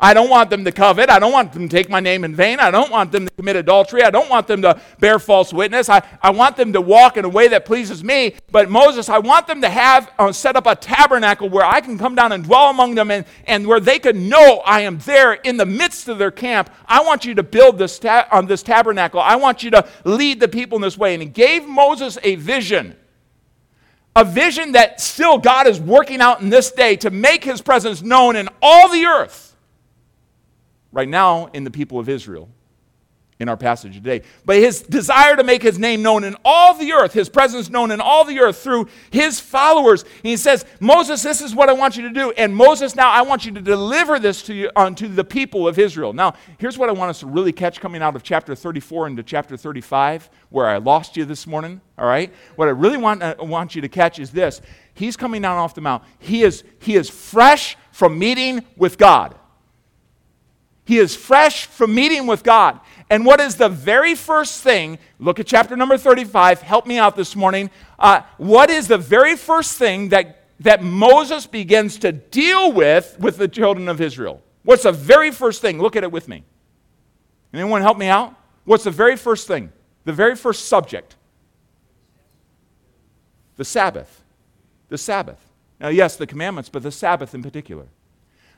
I 0.00 0.14
don't 0.14 0.30
want 0.30 0.48
them 0.48 0.64
to 0.64 0.70
covet. 0.70 1.10
I 1.10 1.18
don't 1.18 1.32
want 1.32 1.52
them 1.52 1.68
to 1.68 1.76
take 1.76 1.90
my 1.90 1.98
name 1.98 2.22
in 2.22 2.32
vain. 2.32 2.60
I 2.60 2.70
don't 2.70 2.90
want 2.90 3.10
them 3.10 3.26
to 3.26 3.32
commit 3.32 3.56
adultery. 3.56 4.04
I 4.04 4.10
don't 4.10 4.30
want 4.30 4.46
them 4.46 4.62
to 4.62 4.80
bear 5.00 5.18
false 5.18 5.52
witness. 5.52 5.88
I, 5.88 6.02
I 6.22 6.30
want 6.30 6.56
them 6.56 6.72
to 6.74 6.80
walk 6.80 7.16
in 7.16 7.24
a 7.24 7.28
way 7.28 7.48
that 7.48 7.64
pleases 7.64 8.04
me. 8.04 8.36
But 8.52 8.70
Moses, 8.70 9.08
I 9.08 9.18
want 9.18 9.48
them 9.48 9.60
to 9.62 9.68
have 9.68 10.12
uh, 10.16 10.30
set 10.30 10.54
up 10.54 10.66
a 10.66 10.76
tabernacle 10.76 11.48
where 11.48 11.64
I 11.64 11.80
can 11.80 11.98
come 11.98 12.14
down 12.14 12.30
and 12.30 12.44
dwell 12.44 12.70
among 12.70 12.94
them 12.94 13.10
and, 13.10 13.24
and 13.44 13.66
where 13.66 13.80
they 13.80 13.98
can 13.98 14.28
know 14.28 14.62
I 14.64 14.82
am 14.82 14.98
there 14.98 15.32
in 15.32 15.56
the 15.56 15.66
midst 15.66 16.06
of 16.06 16.18
their 16.18 16.30
camp. 16.30 16.70
I 16.86 17.02
want 17.02 17.24
you 17.24 17.34
to 17.34 17.42
build 17.42 17.76
this, 17.76 17.98
ta- 17.98 18.28
on 18.30 18.46
this 18.46 18.62
tabernacle. 18.62 19.18
I 19.18 19.34
want 19.34 19.64
you 19.64 19.72
to 19.72 19.88
lead 20.04 20.38
the 20.38 20.48
people 20.48 20.76
in 20.76 20.82
this 20.82 20.96
way. 20.96 21.14
And 21.14 21.22
he 21.22 21.28
gave 21.28 21.66
Moses 21.66 22.18
a 22.22 22.36
vision 22.36 22.96
a 24.16 24.24
vision 24.24 24.72
that 24.72 25.00
still 25.00 25.38
God 25.38 25.68
is 25.68 25.78
working 25.80 26.20
out 26.20 26.40
in 26.40 26.48
this 26.48 26.72
day 26.72 26.96
to 26.96 27.10
make 27.10 27.44
his 27.44 27.60
presence 27.62 28.02
known 28.02 28.34
in 28.34 28.48
all 28.60 28.88
the 28.88 29.04
earth 29.04 29.47
right 30.92 31.08
now 31.08 31.46
in 31.46 31.64
the 31.64 31.70
people 31.70 31.98
of 31.98 32.08
Israel. 32.08 32.48
in 33.40 33.48
our 33.48 33.56
passage 33.56 33.94
today. 33.94 34.22
But 34.44 34.56
his 34.56 34.82
desire 34.82 35.36
to 35.36 35.44
make 35.44 35.62
his 35.62 35.78
name 35.78 36.02
known 36.02 36.24
in 36.24 36.36
all 36.44 36.74
the 36.74 36.92
earth, 36.92 37.12
his 37.12 37.28
presence 37.28 37.70
known 37.70 37.90
in 37.90 38.00
all 38.00 38.24
the 38.24 38.40
earth 38.40 38.58
through 38.58 38.88
his 39.10 39.38
followers. 39.38 40.04
he 40.22 40.36
says, 40.36 40.64
Moses, 40.80 41.22
this 41.22 41.40
is 41.40 41.54
what 41.54 41.68
I 41.68 41.72
want 41.72 41.96
you 41.96 42.02
to 42.02 42.10
do. 42.12 42.32
And 42.32 42.54
Moses, 42.54 42.96
now 42.96 43.10
I 43.10 43.22
want 43.22 43.46
you 43.46 43.52
to 43.52 43.60
deliver 43.60 44.18
this 44.18 44.42
to 44.42 44.54
you 44.54 44.70
unto 44.74 45.06
the 45.06 45.24
people 45.24 45.68
of 45.68 45.78
Israel. 45.78 46.12
Now, 46.12 46.34
here's 46.58 46.76
what 46.76 46.88
I 46.88 46.92
want 46.92 47.10
us 47.10 47.20
to 47.20 47.26
really 47.26 47.52
catch 47.52 47.80
coming 47.80 48.02
out 48.02 48.16
of 48.16 48.22
chapter 48.22 48.54
34 48.54 49.06
into 49.06 49.22
chapter 49.22 49.56
35, 49.56 50.28
where 50.50 50.66
I 50.66 50.78
lost 50.78 51.16
you 51.16 51.24
this 51.24 51.46
morning. 51.46 51.80
All 51.96 52.06
right? 52.06 52.32
What 52.56 52.68
I 52.68 52.72
really 52.72 52.98
want, 52.98 53.22
uh, 53.22 53.36
want 53.38 53.74
you 53.74 53.82
to 53.82 53.88
catch 53.88 54.18
is 54.18 54.30
this. 54.30 54.60
He's 54.94 55.16
coming 55.16 55.42
down 55.42 55.58
off 55.58 55.74
the 55.74 55.80
mount. 55.80 56.02
He 56.18 56.42
is, 56.42 56.64
he 56.80 56.96
is 56.96 57.08
fresh 57.08 57.76
from 57.92 58.18
meeting 58.18 58.64
with 58.76 58.98
God. 58.98 59.36
He 60.88 60.96
is 60.96 61.14
fresh 61.14 61.66
from 61.66 61.94
meeting 61.94 62.26
with 62.26 62.42
God. 62.42 62.80
And 63.10 63.26
what 63.26 63.40
is 63.40 63.56
the 63.56 63.68
very 63.68 64.14
first 64.14 64.62
thing? 64.62 64.98
Look 65.18 65.38
at 65.38 65.46
chapter 65.46 65.76
number 65.76 65.98
35. 65.98 66.62
Help 66.62 66.86
me 66.86 66.96
out 66.96 67.14
this 67.14 67.36
morning. 67.36 67.68
Uh, 67.98 68.22
what 68.38 68.70
is 68.70 68.88
the 68.88 68.96
very 68.96 69.36
first 69.36 69.76
thing 69.76 70.08
that, 70.08 70.46
that 70.60 70.82
Moses 70.82 71.46
begins 71.46 71.98
to 71.98 72.12
deal 72.12 72.72
with 72.72 73.18
with 73.20 73.36
the 73.36 73.48
children 73.48 73.86
of 73.86 74.00
Israel? 74.00 74.42
What's 74.62 74.84
the 74.84 74.92
very 74.92 75.30
first 75.30 75.60
thing? 75.60 75.78
Look 75.78 75.94
at 75.94 76.04
it 76.04 76.10
with 76.10 76.26
me. 76.26 76.42
Anyone 77.52 77.82
help 77.82 77.98
me 77.98 78.06
out? 78.06 78.34
What's 78.64 78.84
the 78.84 78.90
very 78.90 79.16
first 79.16 79.46
thing? 79.46 79.70
The 80.06 80.14
very 80.14 80.36
first 80.36 80.68
subject? 80.68 81.16
The 83.56 83.64
Sabbath. 83.66 84.24
The 84.88 84.96
Sabbath. 84.96 85.44
Now, 85.80 85.88
yes, 85.88 86.16
the 86.16 86.26
commandments, 86.26 86.70
but 86.70 86.82
the 86.82 86.92
Sabbath 86.92 87.34
in 87.34 87.42
particular. 87.42 87.88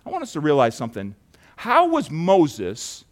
I 0.07 0.11
want 0.11 0.23
us 0.23 0.33
to 0.35 0.41
realize 0.41 0.77
something. 0.77 1.17
How 1.61 1.88
was 1.88 2.11
Moses 2.11 3.05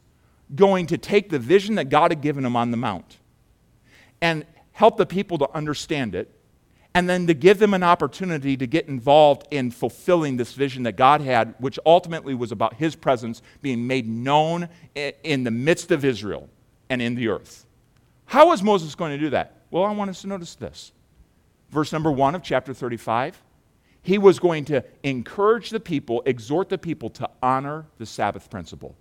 going 0.55 0.87
to 0.87 0.97
take 0.97 1.28
the 1.28 1.38
vision 1.38 1.75
that 1.75 1.90
God 1.90 2.12
had 2.12 2.23
given 2.23 2.47
him 2.47 2.57
on 2.57 2.71
the 2.71 2.78
mount 2.78 3.19
and 4.23 4.47
help 4.73 4.97
the 4.97 5.05
people 5.05 5.37
to 5.37 5.50
understand 5.55 6.14
it, 6.14 6.35
and 6.95 7.07
then 7.11 7.26
to 7.26 7.35
give 7.35 7.59
them 7.59 7.75
an 7.75 7.83
opportunity 7.83 8.57
to 8.57 8.67
get 8.67 8.88
involved 8.88 9.47
in 9.50 9.71
fulfilling 9.71 10.38
this 10.38 10.55
vision 10.55 10.85
that 10.85 10.97
God 10.97 11.21
had, 11.21 11.57
which 11.59 11.78
ultimately 11.85 12.35
was 12.35 12.50
about 12.50 12.73
his 12.73 12.97
presence 12.97 13.43
being 13.61 13.87
made 13.87 14.09
known 14.09 14.71
in 14.95 15.45
the 15.45 15.50
midst 15.50 15.90
of 15.90 16.02
Israel 16.02 16.49
and 16.88 17.02
in 17.02 17.17
the 17.17 17.28
earth. 17.28 17.67
How 18.25 18.49
was 18.49 18.62
Moses 18.62 18.95
going 18.95 19.12
to 19.12 19.23
do 19.23 19.28
that? 19.28 19.61
Well, 19.71 19.85
I 19.85 19.93
want 19.93 20.09
us 20.09 20.23
to 20.23 20.26
notice 20.26 20.55
this. 20.55 20.93
Verse 21.69 21.93
number 21.93 22.11
one 22.11 22.35
of 22.35 22.43
chapter 22.43 22.73
35 22.73 23.43
he 24.09 24.17
was 24.17 24.38
going 24.38 24.65
to 24.65 24.83
encourage 25.03 25.69
the 25.69 25.79
people, 25.79 26.23
exhort 26.25 26.71
the 26.71 26.79
people 26.79 27.11
to 27.11 27.29
honor 27.43 27.85
the 27.99 28.07
Sabbath 28.07 28.49
principle. 28.49 28.97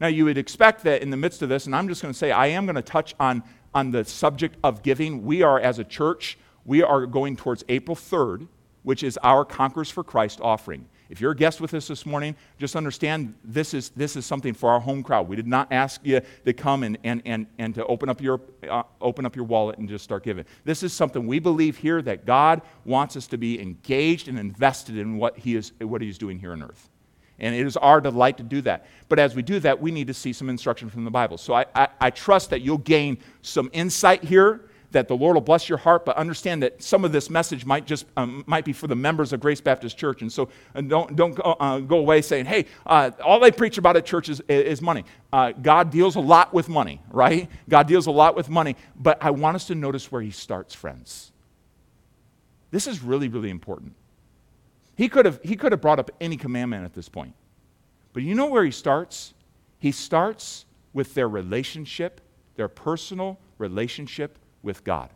Now, 0.00 0.06
you 0.06 0.26
would 0.26 0.38
expect 0.38 0.84
that 0.84 1.02
in 1.02 1.10
the 1.10 1.16
midst 1.16 1.42
of 1.42 1.48
this, 1.48 1.66
and 1.66 1.74
I'm 1.74 1.88
just 1.88 2.00
going 2.00 2.14
to 2.14 2.16
say, 2.16 2.30
I 2.30 2.46
am 2.46 2.66
going 2.66 2.76
to 2.76 2.82
touch 2.82 3.16
on, 3.18 3.42
on 3.74 3.90
the 3.90 4.04
subject 4.04 4.56
of 4.62 4.84
giving. 4.84 5.24
We 5.24 5.42
are, 5.42 5.58
as 5.58 5.80
a 5.80 5.84
church, 5.84 6.38
we 6.64 6.84
are 6.84 7.04
going 7.04 7.34
towards 7.34 7.64
April 7.68 7.96
3rd, 7.96 8.46
which 8.84 9.02
is 9.02 9.18
our 9.24 9.44
Conquerors 9.44 9.90
for 9.90 10.04
Christ 10.04 10.38
offering. 10.40 10.86
If 11.10 11.22
you're 11.22 11.32
a 11.32 11.36
guest 11.36 11.60
with 11.60 11.72
us 11.72 11.88
this 11.88 12.04
morning, 12.04 12.36
just 12.58 12.76
understand 12.76 13.34
this 13.42 13.72
is, 13.72 13.88
this 13.90 14.14
is 14.14 14.26
something 14.26 14.52
for 14.52 14.70
our 14.70 14.80
home 14.80 15.02
crowd. 15.02 15.26
We 15.26 15.36
did 15.36 15.46
not 15.46 15.72
ask 15.72 16.00
you 16.04 16.20
to 16.44 16.52
come 16.52 16.82
and, 16.82 16.98
and, 17.02 17.22
and, 17.24 17.46
and 17.58 17.74
to 17.76 17.86
open 17.86 18.10
up, 18.10 18.20
your, 18.20 18.40
uh, 18.68 18.82
open 19.00 19.24
up 19.24 19.34
your 19.34 19.46
wallet 19.46 19.78
and 19.78 19.88
just 19.88 20.04
start 20.04 20.22
giving. 20.22 20.44
This 20.64 20.82
is 20.82 20.92
something 20.92 21.26
we 21.26 21.38
believe 21.38 21.78
here 21.78 22.02
that 22.02 22.26
God 22.26 22.60
wants 22.84 23.16
us 23.16 23.26
to 23.28 23.38
be 23.38 23.60
engaged 23.60 24.28
and 24.28 24.38
invested 24.38 24.98
in 24.98 25.16
what 25.16 25.38
He 25.38 25.56
is, 25.56 25.72
what 25.80 26.02
he 26.02 26.08
is 26.08 26.18
doing 26.18 26.38
here 26.38 26.52
on 26.52 26.62
earth. 26.62 26.90
And 27.38 27.54
it 27.54 27.66
is 27.66 27.76
our 27.76 28.00
delight 28.00 28.36
to 28.38 28.42
do 28.42 28.60
that. 28.62 28.86
But 29.08 29.18
as 29.18 29.34
we 29.34 29.42
do 29.42 29.60
that, 29.60 29.80
we 29.80 29.90
need 29.90 30.08
to 30.08 30.14
see 30.14 30.32
some 30.32 30.50
instruction 30.50 30.90
from 30.90 31.04
the 31.04 31.10
Bible. 31.10 31.38
So 31.38 31.54
I, 31.54 31.66
I, 31.74 31.88
I, 32.00 32.10
trust 32.10 32.50
that 32.50 32.62
you'll 32.62 32.78
gain 32.78 33.18
some 33.42 33.70
insight 33.72 34.24
here, 34.24 34.67
that 34.90 35.06
the 35.06 35.14
Lord 35.14 35.34
will 35.34 35.42
bless 35.42 35.68
your 35.68 35.78
heart, 35.78 36.04
but 36.04 36.16
understand 36.16 36.62
that 36.62 36.82
some 36.82 37.04
of 37.04 37.12
this 37.12 37.28
message 37.28 37.64
might 37.66 37.86
just 37.86 38.06
um, 38.16 38.42
might 38.46 38.64
be 38.64 38.72
for 38.72 38.86
the 38.86 38.94
members 38.94 39.32
of 39.32 39.40
Grace 39.40 39.60
Baptist 39.60 39.98
Church. 39.98 40.22
And 40.22 40.32
so 40.32 40.48
uh, 40.74 40.80
don't, 40.80 41.14
don't 41.14 41.34
go, 41.34 41.56
uh, 41.60 41.78
go 41.80 41.98
away 41.98 42.22
saying, 42.22 42.46
hey, 42.46 42.64
uh, 42.86 43.10
all 43.22 43.38
they 43.38 43.52
preach 43.52 43.76
about 43.76 43.96
at 43.96 44.06
church 44.06 44.28
is, 44.28 44.40
is 44.48 44.80
money. 44.80 45.04
Uh, 45.32 45.52
God 45.52 45.90
deals 45.90 46.16
a 46.16 46.20
lot 46.20 46.54
with 46.54 46.68
money, 46.68 47.02
right? 47.10 47.50
God 47.68 47.86
deals 47.86 48.06
a 48.06 48.10
lot 48.10 48.34
with 48.34 48.48
money. 48.48 48.76
But 48.96 49.22
I 49.22 49.30
want 49.30 49.56
us 49.56 49.66
to 49.66 49.74
notice 49.74 50.10
where 50.10 50.22
he 50.22 50.30
starts, 50.30 50.74
friends. 50.74 51.32
This 52.70 52.86
is 52.86 53.02
really, 53.02 53.28
really 53.28 53.50
important. 53.50 53.94
He 54.96 55.08
could 55.08 55.26
have, 55.26 55.40
he 55.42 55.54
could 55.54 55.72
have 55.72 55.80
brought 55.80 55.98
up 55.98 56.10
any 56.20 56.36
commandment 56.36 56.84
at 56.84 56.94
this 56.94 57.08
point. 57.08 57.34
But 58.14 58.22
you 58.22 58.34
know 58.34 58.46
where 58.46 58.64
he 58.64 58.70
starts? 58.70 59.34
He 59.78 59.92
starts 59.92 60.64
with 60.92 61.14
their 61.14 61.28
relationship, 61.28 62.20
their 62.56 62.68
personal 62.68 63.38
relationship 63.58 64.38
with 64.62 64.84
God. 64.84 65.10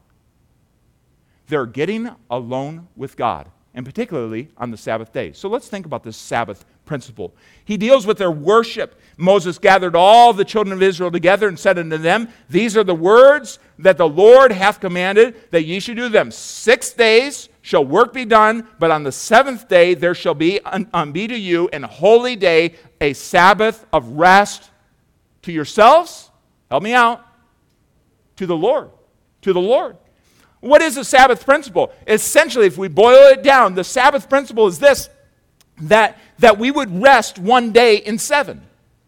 They're 1.49 1.67
getting 1.67 2.11
alone 2.31 2.89
with 2.97 3.17
God, 3.17 3.51
and 3.75 3.85
particularly 3.85 4.49
on 4.57 4.71
the 4.71 4.77
Sabbath 4.77 5.13
day. 5.13 5.33
So 5.33 5.49
let's 5.49 5.69
think 5.69 5.87
about 5.87 6.03
this 6.03 6.17
Sabbath 6.17 6.65
principle. 6.85 7.35
He 7.65 7.77
deals 7.77 8.07
with 8.07 8.19
their 8.19 8.31
worship. 8.31 9.01
Moses 9.17 9.59
gathered 9.59 9.95
all 9.95 10.33
the 10.33 10.45
children 10.45 10.73
of 10.73 10.83
Israel 10.83 11.11
together 11.11 11.49
and 11.49 11.59
said 11.59 11.79
unto 11.79 11.99
them, 11.99 12.29
These 12.49 12.77
are 12.77 12.85
the 12.85 12.95
words 12.95 13.59
that 13.79 13.99
the 13.99 14.09
Lord 14.09 14.53
hath 14.53 14.81
commanded 14.81 15.51
that 15.51 15.65
ye 15.65 15.81
should 15.81 15.97
do 15.97 16.09
them. 16.09 16.31
Six 16.31 16.93
days 16.93 17.49
shall 17.61 17.85
work 17.85 18.13
be 18.13 18.25
done, 18.25 18.67
but 18.79 18.91
on 18.91 19.05
the 19.05 19.13
seventh 19.13 19.69
day 19.69 19.95
there 19.95 20.15
shall 20.15 20.35
be, 20.35 20.61
un, 20.61 20.89
um, 20.93 21.13
be 21.13 21.27
to 21.29 21.39
you 21.39 21.69
an 21.73 21.83
holy 21.83 22.37
day, 22.37 22.75
a 23.01 23.13
Sabbath 23.13 23.85
of 23.93 24.09
rest 24.11 24.71
to 25.43 25.53
yourselves. 25.53 26.31
Help 26.71 26.83
me 26.83 26.95
out. 26.95 27.25
To 28.37 28.47
the 28.47 28.57
Lord. 28.57 28.91
To 29.43 29.53
the 29.53 29.61
Lord. 29.61 29.97
What 30.61 30.81
is 30.81 30.95
the 30.95 31.05
Sabbath 31.05 31.45
principle? 31.45 31.93
Essentially, 32.07 32.67
if 32.67 32.79
we 32.79 32.89
boil 32.89 33.29
it 33.33 33.43
down, 33.43 33.75
the 33.75 33.85
Sabbath 33.85 34.29
principle 34.29 34.67
is 34.69 34.79
this 34.79 35.09
that, 35.83 36.19
that 36.39 36.59
we 36.59 36.71
would 36.71 37.03
rest 37.03 37.39
one 37.39 37.73
day 37.73 37.97
in 37.97 38.19
seven. 38.19 38.63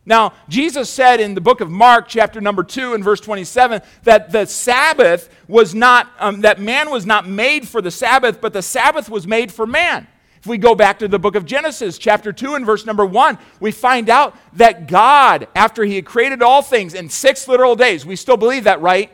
Now, 0.06 0.34
Jesus 0.48 0.90
said 0.90 1.20
in 1.20 1.34
the 1.34 1.40
book 1.40 1.60
of 1.60 1.70
Mark, 1.70 2.08
chapter 2.08 2.40
number 2.40 2.62
2, 2.62 2.94
and 2.94 3.02
verse 3.02 3.20
27, 3.20 3.80
that 4.02 4.32
the 4.32 4.44
Sabbath 4.44 5.30
was 5.48 5.74
not, 5.74 6.10
um, 6.18 6.42
that 6.42 6.60
man 6.60 6.90
was 6.90 7.06
not 7.06 7.26
made 7.26 7.66
for 7.66 7.80
the 7.80 7.90
Sabbath, 7.90 8.40
but 8.40 8.52
the 8.52 8.60
Sabbath 8.60 9.08
was 9.08 9.26
made 9.26 9.50
for 9.50 9.66
man. 9.66 10.06
If 10.38 10.46
we 10.46 10.58
go 10.58 10.74
back 10.74 10.98
to 10.98 11.08
the 11.08 11.18
book 11.18 11.36
of 11.36 11.46
Genesis, 11.46 11.96
chapter 11.96 12.32
2, 12.32 12.54
and 12.54 12.66
verse 12.66 12.84
number 12.84 13.06
1, 13.06 13.38
we 13.60 13.70
find 13.70 14.10
out 14.10 14.36
that 14.54 14.88
God, 14.88 15.48
after 15.54 15.84
he 15.84 15.96
had 15.96 16.04
created 16.04 16.42
all 16.42 16.60
things 16.60 16.92
in 16.92 17.08
six 17.08 17.48
literal 17.48 17.76
days, 17.76 18.04
we 18.04 18.16
still 18.16 18.36
believe 18.36 18.64
that, 18.64 18.82
right? 18.82 19.13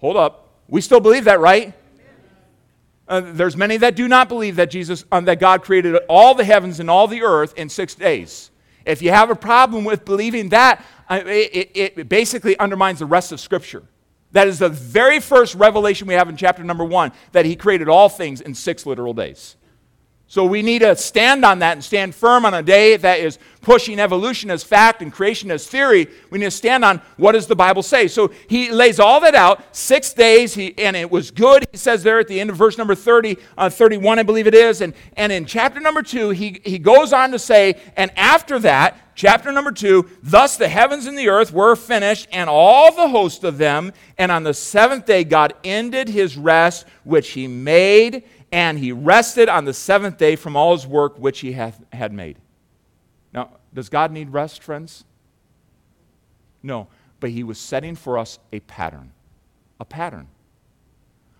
Hold 0.00 0.16
up. 0.16 0.48
We 0.68 0.80
still 0.80 1.00
believe 1.00 1.24
that, 1.24 1.40
right? 1.40 1.72
Uh, 3.08 3.20
there's 3.24 3.56
many 3.56 3.76
that 3.76 3.94
do 3.94 4.08
not 4.08 4.28
believe 4.28 4.56
that 4.56 4.70
Jesus, 4.70 5.04
um, 5.12 5.26
that 5.26 5.38
God 5.38 5.62
created 5.62 5.96
all 6.08 6.34
the 6.34 6.44
heavens 6.44 6.80
and 6.80 6.90
all 6.90 7.06
the 7.06 7.22
earth 7.22 7.54
in 7.56 7.68
six 7.68 7.94
days. 7.94 8.50
If 8.84 9.00
you 9.00 9.10
have 9.10 9.30
a 9.30 9.36
problem 9.36 9.84
with 9.84 10.04
believing 10.04 10.50
that, 10.50 10.84
it, 11.10 11.70
it, 11.74 12.08
basically 12.08 12.58
undermines 12.58 12.98
the 12.98 13.06
rest 13.06 13.32
of 13.32 13.40
Scripture. 13.40 13.82
That 14.32 14.48
is 14.48 14.58
the 14.58 14.68
very 14.68 15.20
first 15.20 15.54
revelation 15.54 16.08
we 16.08 16.14
have 16.14 16.28
in 16.28 16.36
chapter 16.36 16.64
number 16.64 16.84
one 16.84 17.12
that 17.32 17.44
He 17.44 17.56
created 17.56 17.88
all 17.88 18.08
things 18.08 18.40
in 18.40 18.54
six 18.54 18.86
literal 18.86 19.14
days. 19.14 19.56
So 20.28 20.44
we 20.44 20.60
need 20.60 20.80
to 20.80 20.96
stand 20.96 21.44
on 21.44 21.60
that 21.60 21.72
and 21.72 21.84
stand 21.84 22.12
firm 22.12 22.44
on 22.44 22.52
a 22.52 22.62
day 22.62 22.96
that 22.96 23.20
is 23.20 23.38
pushing 23.60 24.00
evolution 24.00 24.50
as 24.50 24.64
fact 24.64 25.00
and 25.00 25.12
creation 25.12 25.52
as 25.52 25.68
theory. 25.68 26.08
We 26.30 26.38
need 26.40 26.46
to 26.46 26.50
stand 26.50 26.84
on 26.84 27.00
what 27.16 27.32
does 27.32 27.46
the 27.46 27.54
Bible 27.54 27.82
say. 27.84 28.08
So 28.08 28.32
he 28.48 28.72
lays 28.72 28.98
all 28.98 29.20
that 29.20 29.36
out, 29.36 29.62
six 29.74 30.12
days, 30.12 30.54
he, 30.54 30.76
and 30.78 30.96
it 30.96 31.10
was 31.10 31.30
good, 31.30 31.66
he 31.70 31.78
says 31.78 32.02
there 32.02 32.18
at 32.18 32.26
the 32.26 32.40
end 32.40 32.50
of 32.50 32.56
verse 32.56 32.76
number 32.76 32.96
30, 32.96 33.38
uh, 33.56 33.70
31, 33.70 34.18
I 34.18 34.24
believe 34.24 34.48
it 34.48 34.54
is. 34.54 34.80
And, 34.80 34.94
and 35.16 35.30
in 35.30 35.46
chapter 35.46 35.78
number 35.78 36.02
two, 36.02 36.30
he, 36.30 36.60
he 36.64 36.78
goes 36.78 37.12
on 37.12 37.30
to 37.30 37.38
say, 37.38 37.80
and 37.96 38.10
after 38.16 38.58
that, 38.60 38.98
chapter 39.16 39.50
number 39.50 39.72
two, 39.72 40.08
thus 40.22 40.56
the 40.56 40.68
heavens 40.68 41.06
and 41.06 41.18
the 41.18 41.28
earth 41.28 41.52
were 41.52 41.74
finished, 41.74 42.28
and 42.30 42.48
all 42.48 42.94
the 42.94 43.08
host 43.08 43.42
of 43.42 43.58
them. 43.58 43.92
And 44.18 44.30
on 44.30 44.44
the 44.44 44.54
seventh 44.54 45.06
day, 45.06 45.24
God 45.24 45.54
ended 45.64 46.08
his 46.08 46.36
rest, 46.36 46.86
which 47.04 47.30
he 47.30 47.48
made 47.48 48.22
and 48.52 48.78
he 48.78 48.92
rested 48.92 49.48
on 49.48 49.64
the 49.64 49.74
seventh 49.74 50.18
day 50.18 50.36
from 50.36 50.56
all 50.56 50.72
his 50.76 50.86
work 50.86 51.18
which 51.18 51.40
he 51.40 51.52
hath, 51.52 51.82
had 51.92 52.12
made. 52.12 52.38
Now, 53.32 53.50
does 53.74 53.88
God 53.88 54.12
need 54.12 54.30
rest, 54.30 54.62
friends? 54.62 55.04
No, 56.62 56.88
but 57.20 57.30
he 57.30 57.42
was 57.42 57.58
setting 57.58 57.94
for 57.94 58.18
us 58.18 58.38
a 58.52 58.60
pattern. 58.60 59.12
A 59.78 59.84
pattern. 59.84 60.28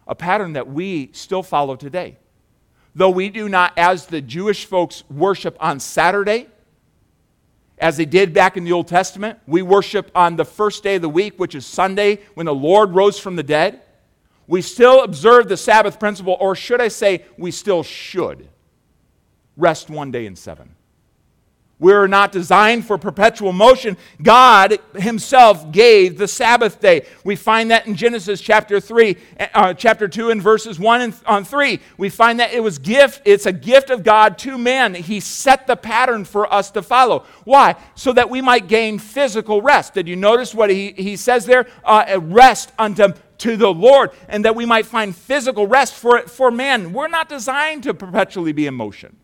A 0.07 0.15
pattern 0.15 0.53
that 0.55 0.69
we 0.69 1.11
still 1.13 1.43
follow 1.43 1.77
today. 1.77 2.19
Though 2.95 3.11
we 3.11 3.29
do 3.29 3.49
not, 3.49 3.73
as 3.77 4.07
the 4.07 4.21
Jewish 4.21 4.65
folks 4.65 5.05
worship 5.11 5.57
on 5.61 5.81
Saturday, 5.81 6.49
as 7.79 7.97
they 7.99 8.07
did 8.07 8.33
back 8.33 8.57
in 8.57 8.65
the 8.65 8.73
Old 8.73 8.89
Testament, 8.89 9.39
we 9.47 9.63
worship 9.63 10.11
on 10.15 10.37
the 10.37 10.45
first 10.45 10.83
day 10.83 10.97
of 10.97 11.03
the 11.03 11.09
week, 11.09 11.39
which 11.39 11.55
is 11.55 11.67
Sunday, 11.67 12.21
when 12.35 12.47
the 12.47 12.55
Lord 12.55 12.95
rose 12.95 13.19
from 13.19 13.37
the 13.37 13.43
dead. 13.43 13.83
We 14.47 14.63
still 14.63 15.03
observe 15.03 15.49
the 15.49 15.57
Sabbath 15.57 15.99
principle, 15.99 16.37
or 16.39 16.55
should 16.55 16.81
I 16.81 16.89
say, 16.89 17.25
we 17.37 17.51
still 17.51 17.83
should 17.83 18.49
rest 19.57 19.91
one 19.91 20.11
day 20.11 20.27
in 20.27 20.37
seven. 20.37 20.76
We're 21.79 22.07
not 22.07 22.33
designed 22.33 22.87
for 22.87 22.97
perpetual 22.97 23.53
motion. 23.53 23.99
God 24.23 24.79
Himself 24.95 25.71
gave 25.73 26.17
the 26.17 26.27
Sabbath 26.27 26.81
day. 26.81 27.05
We 27.23 27.37
find 27.37 27.71
that 27.71 27.87
in 27.87 27.97
Genesis 27.97 28.41
chapter 28.41 28.81
3, 28.81 29.17
uh, 29.53 29.75
chapter 29.75 30.09
2, 30.09 30.31
and 30.31 30.41
verses 30.41 30.79
1 30.79 31.01
and 31.03 31.15
on 31.27 31.45
3. 31.45 31.79
We 31.99 32.09
find 32.09 32.41
that 32.41 32.55
it 32.55 32.63
was 32.63 32.79
gift, 32.79 33.21
it's 33.27 33.45
a 33.45 33.53
gift 33.53 33.91
of 33.91 34.05
God 34.05 34.39
to 34.39 34.57
man. 34.57 34.95
He 34.95 35.21
set 35.21 35.67
the 35.67 35.77
pattern 35.77 36.25
for 36.25 36.51
us 36.53 36.71
to 36.71 36.83
follow. 36.83 37.27
Why? 37.45 37.77
So 37.95 38.11
that 38.15 38.31
we 38.31 38.41
might 38.41 38.69
gain 38.69 38.99
physical 38.99 39.61
rest. 39.61 39.93
Did 39.93 40.09
you 40.09 40.17
notice 40.17 40.55
what 40.55 40.71
he, 40.71 40.93
he 40.93 41.17
says 41.17 41.45
there? 41.45 41.67
Uh, 41.85 42.19
rest 42.23 42.73
unto 42.79 43.13
to 43.39 43.55
the 43.59 43.69
Lord, 43.69 44.13
and 44.31 44.47
that 44.47 44.57
we 44.57 44.65
might 44.65 44.87
find 44.87 45.15
physical 45.15 45.67
rest 45.67 45.93
for, 45.93 46.23
for 46.23 46.51
man. 46.51 46.95
We're 46.95 47.09
not 47.09 47.29
designed 47.29 47.83
to 47.83 47.93
perpetually 47.93 48.53
be 48.53 48.67
in 48.67 48.73
motion. 48.73 49.19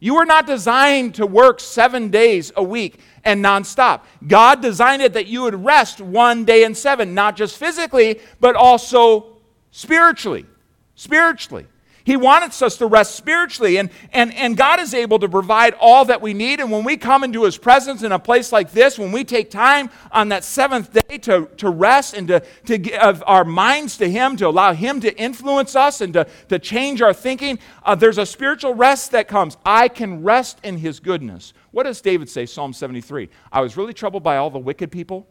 You 0.00 0.14
were 0.14 0.24
not 0.24 0.46
designed 0.46 1.16
to 1.16 1.26
work 1.26 1.58
seven 1.60 2.10
days 2.10 2.52
a 2.56 2.62
week 2.62 3.00
and 3.24 3.44
nonstop. 3.44 4.02
God 4.26 4.62
designed 4.62 5.02
it 5.02 5.14
that 5.14 5.26
you 5.26 5.42
would 5.42 5.64
rest 5.64 6.00
one 6.00 6.44
day 6.44 6.62
in 6.64 6.74
seven, 6.74 7.14
not 7.14 7.36
just 7.36 7.56
physically, 7.56 8.20
but 8.40 8.54
also 8.54 9.38
spiritually. 9.72 10.46
Spiritually. 10.94 11.66
He 12.08 12.16
wants 12.16 12.62
us 12.62 12.78
to 12.78 12.86
rest 12.86 13.16
spiritually, 13.16 13.76
and, 13.76 13.90
and, 14.14 14.32
and 14.32 14.56
God 14.56 14.80
is 14.80 14.94
able 14.94 15.18
to 15.18 15.28
provide 15.28 15.74
all 15.74 16.06
that 16.06 16.22
we 16.22 16.32
need. 16.32 16.58
And 16.58 16.72
when 16.72 16.82
we 16.82 16.96
come 16.96 17.22
into 17.22 17.44
His 17.44 17.58
presence 17.58 18.02
in 18.02 18.12
a 18.12 18.18
place 18.18 18.50
like 18.50 18.72
this, 18.72 18.98
when 18.98 19.12
we 19.12 19.24
take 19.24 19.50
time 19.50 19.90
on 20.10 20.30
that 20.30 20.42
seventh 20.42 20.90
day 20.90 21.18
to, 21.18 21.50
to 21.58 21.68
rest 21.68 22.14
and 22.14 22.26
to, 22.28 22.42
to 22.64 22.78
give 22.78 23.22
our 23.26 23.44
minds 23.44 23.98
to 23.98 24.08
Him, 24.08 24.38
to 24.38 24.48
allow 24.48 24.72
Him 24.72 25.02
to 25.02 25.14
influence 25.18 25.76
us 25.76 26.00
and 26.00 26.14
to, 26.14 26.26
to 26.48 26.58
change 26.58 27.02
our 27.02 27.12
thinking, 27.12 27.58
uh, 27.82 27.94
there's 27.94 28.16
a 28.16 28.24
spiritual 28.24 28.72
rest 28.72 29.10
that 29.10 29.28
comes. 29.28 29.58
I 29.66 29.88
can 29.88 30.22
rest 30.22 30.60
in 30.64 30.78
His 30.78 31.00
goodness. 31.00 31.52
What 31.72 31.82
does 31.82 32.00
David 32.00 32.30
say, 32.30 32.46
Psalm 32.46 32.72
73? 32.72 33.28
I 33.52 33.60
was 33.60 33.76
really 33.76 33.92
troubled 33.92 34.22
by 34.22 34.38
all 34.38 34.48
the 34.48 34.58
wicked 34.58 34.90
people 34.90 35.28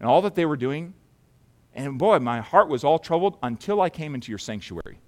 and 0.00 0.08
all 0.08 0.22
that 0.22 0.34
they 0.34 0.46
were 0.46 0.56
doing. 0.56 0.94
And 1.74 1.98
boy, 1.98 2.18
my 2.18 2.40
heart 2.40 2.68
was 2.68 2.82
all 2.82 2.98
troubled 2.98 3.36
until 3.42 3.82
I 3.82 3.90
came 3.90 4.14
into 4.14 4.32
your 4.32 4.38
sanctuary 4.38 5.00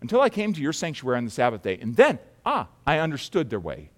until 0.00 0.20
I 0.20 0.28
came 0.28 0.52
to 0.52 0.60
your 0.60 0.72
sanctuary 0.72 1.18
on 1.18 1.24
the 1.24 1.30
Sabbath 1.30 1.62
day. 1.62 1.78
And 1.80 1.94
then, 1.96 2.18
ah, 2.44 2.68
I 2.86 2.98
understood 2.98 3.50
their 3.50 3.60
way. 3.60 3.90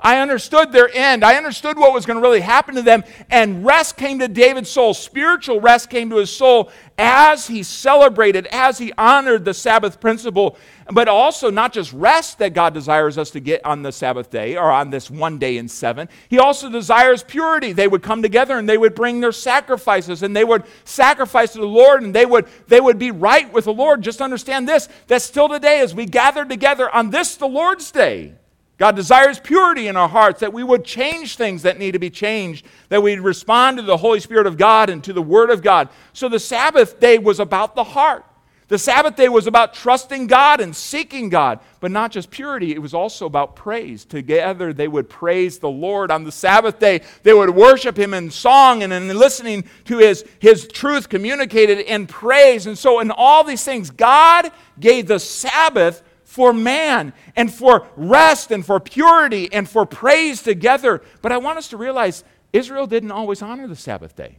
I 0.00 0.20
understood 0.20 0.70
their 0.70 0.88
end. 0.94 1.24
I 1.24 1.36
understood 1.36 1.76
what 1.76 1.92
was 1.92 2.06
going 2.06 2.16
to 2.16 2.22
really 2.22 2.40
happen 2.40 2.76
to 2.76 2.82
them. 2.82 3.02
And 3.30 3.64
rest 3.64 3.96
came 3.96 4.20
to 4.20 4.28
David's 4.28 4.70
soul. 4.70 4.94
Spiritual 4.94 5.60
rest 5.60 5.90
came 5.90 6.10
to 6.10 6.16
his 6.16 6.34
soul 6.34 6.70
as 6.96 7.46
he 7.46 7.62
celebrated, 7.62 8.46
as 8.46 8.78
he 8.78 8.92
honored 8.96 9.44
the 9.44 9.54
Sabbath 9.54 10.00
principle. 10.00 10.56
But 10.90 11.08
also, 11.08 11.50
not 11.50 11.72
just 11.72 11.92
rest 11.92 12.38
that 12.38 12.54
God 12.54 12.74
desires 12.74 13.18
us 13.18 13.30
to 13.32 13.40
get 13.40 13.64
on 13.64 13.82
the 13.82 13.92
Sabbath 13.92 14.30
day 14.30 14.56
or 14.56 14.70
on 14.70 14.90
this 14.90 15.10
one 15.10 15.38
day 15.38 15.58
in 15.58 15.68
seven, 15.68 16.08
he 16.28 16.38
also 16.38 16.70
desires 16.70 17.22
purity. 17.22 17.72
They 17.72 17.88
would 17.88 18.02
come 18.02 18.22
together 18.22 18.56
and 18.56 18.68
they 18.68 18.78
would 18.78 18.94
bring 18.94 19.20
their 19.20 19.32
sacrifices 19.32 20.22
and 20.22 20.34
they 20.34 20.44
would 20.44 20.64
sacrifice 20.84 21.52
to 21.52 21.58
the 21.58 21.66
Lord 21.66 22.02
and 22.02 22.14
they 22.14 22.24
would, 22.24 22.46
they 22.68 22.80
would 22.80 22.98
be 22.98 23.10
right 23.10 23.52
with 23.52 23.64
the 23.64 23.72
Lord. 23.74 24.02
Just 24.02 24.22
understand 24.22 24.68
this 24.68 24.88
that 25.08 25.22
still 25.22 25.48
today, 25.48 25.80
as 25.80 25.94
we 25.94 26.06
gather 26.06 26.44
together 26.44 26.88
on 26.88 27.10
this, 27.10 27.36
the 27.36 27.46
Lord's 27.46 27.90
day, 27.90 28.34
God 28.78 28.94
desires 28.94 29.40
purity 29.40 29.88
in 29.88 29.96
our 29.96 30.08
hearts, 30.08 30.40
that 30.40 30.52
we 30.52 30.62
would 30.62 30.84
change 30.84 31.36
things 31.36 31.62
that 31.62 31.78
need 31.78 31.92
to 31.92 31.98
be 31.98 32.10
changed, 32.10 32.64
that 32.90 33.02
we'd 33.02 33.18
respond 33.18 33.76
to 33.78 33.82
the 33.82 33.96
Holy 33.96 34.20
Spirit 34.20 34.46
of 34.46 34.56
God 34.56 34.88
and 34.88 35.02
to 35.02 35.12
the 35.12 35.22
Word 35.22 35.50
of 35.50 35.62
God. 35.62 35.88
So 36.12 36.28
the 36.28 36.38
Sabbath 36.38 37.00
day 37.00 37.18
was 37.18 37.40
about 37.40 37.74
the 37.74 37.82
heart. 37.82 38.24
The 38.68 38.78
Sabbath 38.78 39.16
day 39.16 39.30
was 39.30 39.46
about 39.46 39.72
trusting 39.72 40.26
God 40.26 40.60
and 40.60 40.76
seeking 40.76 41.30
God, 41.30 41.58
but 41.80 41.90
not 41.90 42.12
just 42.12 42.30
purity, 42.30 42.72
it 42.72 42.82
was 42.82 42.92
also 42.92 43.24
about 43.24 43.56
praise. 43.56 44.04
Together 44.04 44.74
they 44.74 44.86
would 44.86 45.08
praise 45.08 45.58
the 45.58 45.70
Lord 45.70 46.10
on 46.10 46.24
the 46.24 46.30
Sabbath 46.30 46.78
day. 46.78 47.00
They 47.22 47.32
would 47.32 47.50
worship 47.50 47.98
Him 47.98 48.12
in 48.12 48.30
song 48.30 48.82
and 48.82 48.92
in 48.92 49.08
listening 49.08 49.64
to 49.86 49.98
His, 49.98 50.22
his 50.38 50.68
truth 50.68 51.08
communicated 51.08 51.78
in 51.78 52.06
praise. 52.06 52.66
And 52.66 52.76
so, 52.76 53.00
in 53.00 53.10
all 53.10 53.42
these 53.42 53.64
things, 53.64 53.88
God 53.90 54.52
gave 54.78 55.08
the 55.08 55.18
Sabbath 55.18 56.02
for 56.28 56.52
man 56.52 57.14
and 57.36 57.50
for 57.50 57.86
rest 57.96 58.50
and 58.50 58.64
for 58.64 58.78
purity 58.78 59.50
and 59.50 59.66
for 59.66 59.86
praise 59.86 60.42
together. 60.42 61.00
But 61.22 61.32
I 61.32 61.38
want 61.38 61.56
us 61.56 61.68
to 61.68 61.78
realize 61.78 62.22
Israel 62.52 62.86
didn't 62.86 63.12
always 63.12 63.40
honor 63.40 63.66
the 63.66 63.74
Sabbath 63.74 64.14
day. 64.14 64.36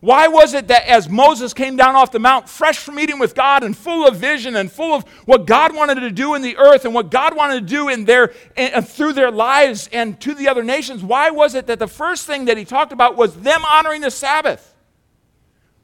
Why 0.00 0.28
was 0.28 0.54
it 0.54 0.68
that 0.68 0.86
as 0.86 1.08
Moses 1.08 1.52
came 1.52 1.74
down 1.74 1.96
off 1.96 2.12
the 2.12 2.20
mount, 2.20 2.48
fresh 2.48 2.78
from 2.78 2.94
meeting 2.94 3.18
with 3.18 3.34
God 3.34 3.64
and 3.64 3.76
full 3.76 4.06
of 4.06 4.14
vision 4.14 4.54
and 4.54 4.70
full 4.70 4.94
of 4.94 5.08
what 5.24 5.44
God 5.44 5.74
wanted 5.74 5.96
to 5.96 6.12
do 6.12 6.36
in 6.36 6.42
the 6.42 6.56
earth 6.56 6.84
and 6.84 6.94
what 6.94 7.10
God 7.10 7.34
wanted 7.34 7.54
to 7.54 7.66
do 7.66 7.88
in 7.88 8.04
their, 8.04 8.32
in, 8.56 8.72
uh, 8.72 8.80
through 8.80 9.14
their 9.14 9.32
lives 9.32 9.90
and 9.92 10.20
to 10.20 10.34
the 10.34 10.46
other 10.46 10.62
nations, 10.62 11.02
why 11.02 11.30
was 11.30 11.56
it 11.56 11.66
that 11.66 11.80
the 11.80 11.88
first 11.88 12.28
thing 12.28 12.44
that 12.44 12.56
he 12.56 12.64
talked 12.64 12.92
about 12.92 13.16
was 13.16 13.34
them 13.34 13.64
honoring 13.64 14.02
the 14.02 14.12
Sabbath? 14.12 14.72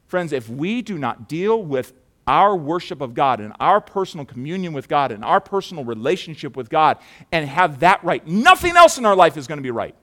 Friends, 0.07 0.31
if 0.31 0.47
we 0.47 0.81
do 0.81 0.97
not 0.97 1.27
deal 1.27 1.61
with 1.61 1.91
our 2.27 2.55
worship 2.55 3.01
of 3.01 3.13
God 3.13 3.39
and 3.39 3.53
our 3.59 3.79
personal 3.79 4.25
communion 4.25 4.73
with 4.73 4.87
God 4.87 5.11
and 5.11 5.23
our 5.23 5.39
personal 5.39 5.83
relationship 5.83 6.57
with 6.57 6.69
God 6.69 6.97
and 7.31 7.47
have 7.47 7.81
that 7.81 8.03
right. 8.03 8.25
Nothing 8.25 8.75
else 8.75 8.97
in 8.97 9.05
our 9.05 9.15
life 9.15 9.37
is 9.37 9.47
going 9.47 9.57
to 9.57 9.63
be 9.63 9.71
right. 9.71 9.95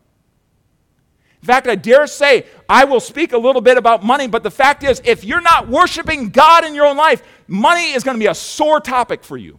In 1.42 1.46
fact, 1.46 1.66
I 1.66 1.74
dare 1.74 2.06
say 2.06 2.46
I 2.68 2.84
will 2.84 3.00
speak 3.00 3.32
a 3.32 3.38
little 3.38 3.60
bit 3.60 3.76
about 3.76 4.04
money, 4.04 4.28
but 4.28 4.44
the 4.44 4.50
fact 4.50 4.84
is, 4.84 5.02
if 5.04 5.24
you're 5.24 5.40
not 5.40 5.68
worshiping 5.68 6.30
God 6.30 6.64
in 6.64 6.72
your 6.72 6.86
own 6.86 6.96
life, 6.96 7.22
money 7.48 7.92
is 7.92 8.04
going 8.04 8.16
to 8.16 8.20
be 8.20 8.28
a 8.28 8.34
sore 8.34 8.78
topic 8.78 9.24
for 9.24 9.36
you. 9.36 9.58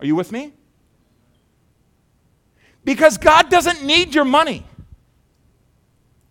Are 0.00 0.06
you 0.06 0.16
with 0.16 0.32
me? 0.32 0.54
Because 2.84 3.18
God 3.18 3.50
doesn't 3.50 3.84
need 3.84 4.14
your 4.14 4.24
money, 4.24 4.66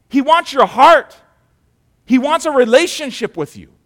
He 0.10 0.22
wants 0.22 0.52
your 0.52 0.66
heart, 0.66 1.16
He 2.06 2.18
wants 2.18 2.48
a 2.48 2.52
relationship 2.52 3.38
with 3.38 3.56
you. 3.56 3.77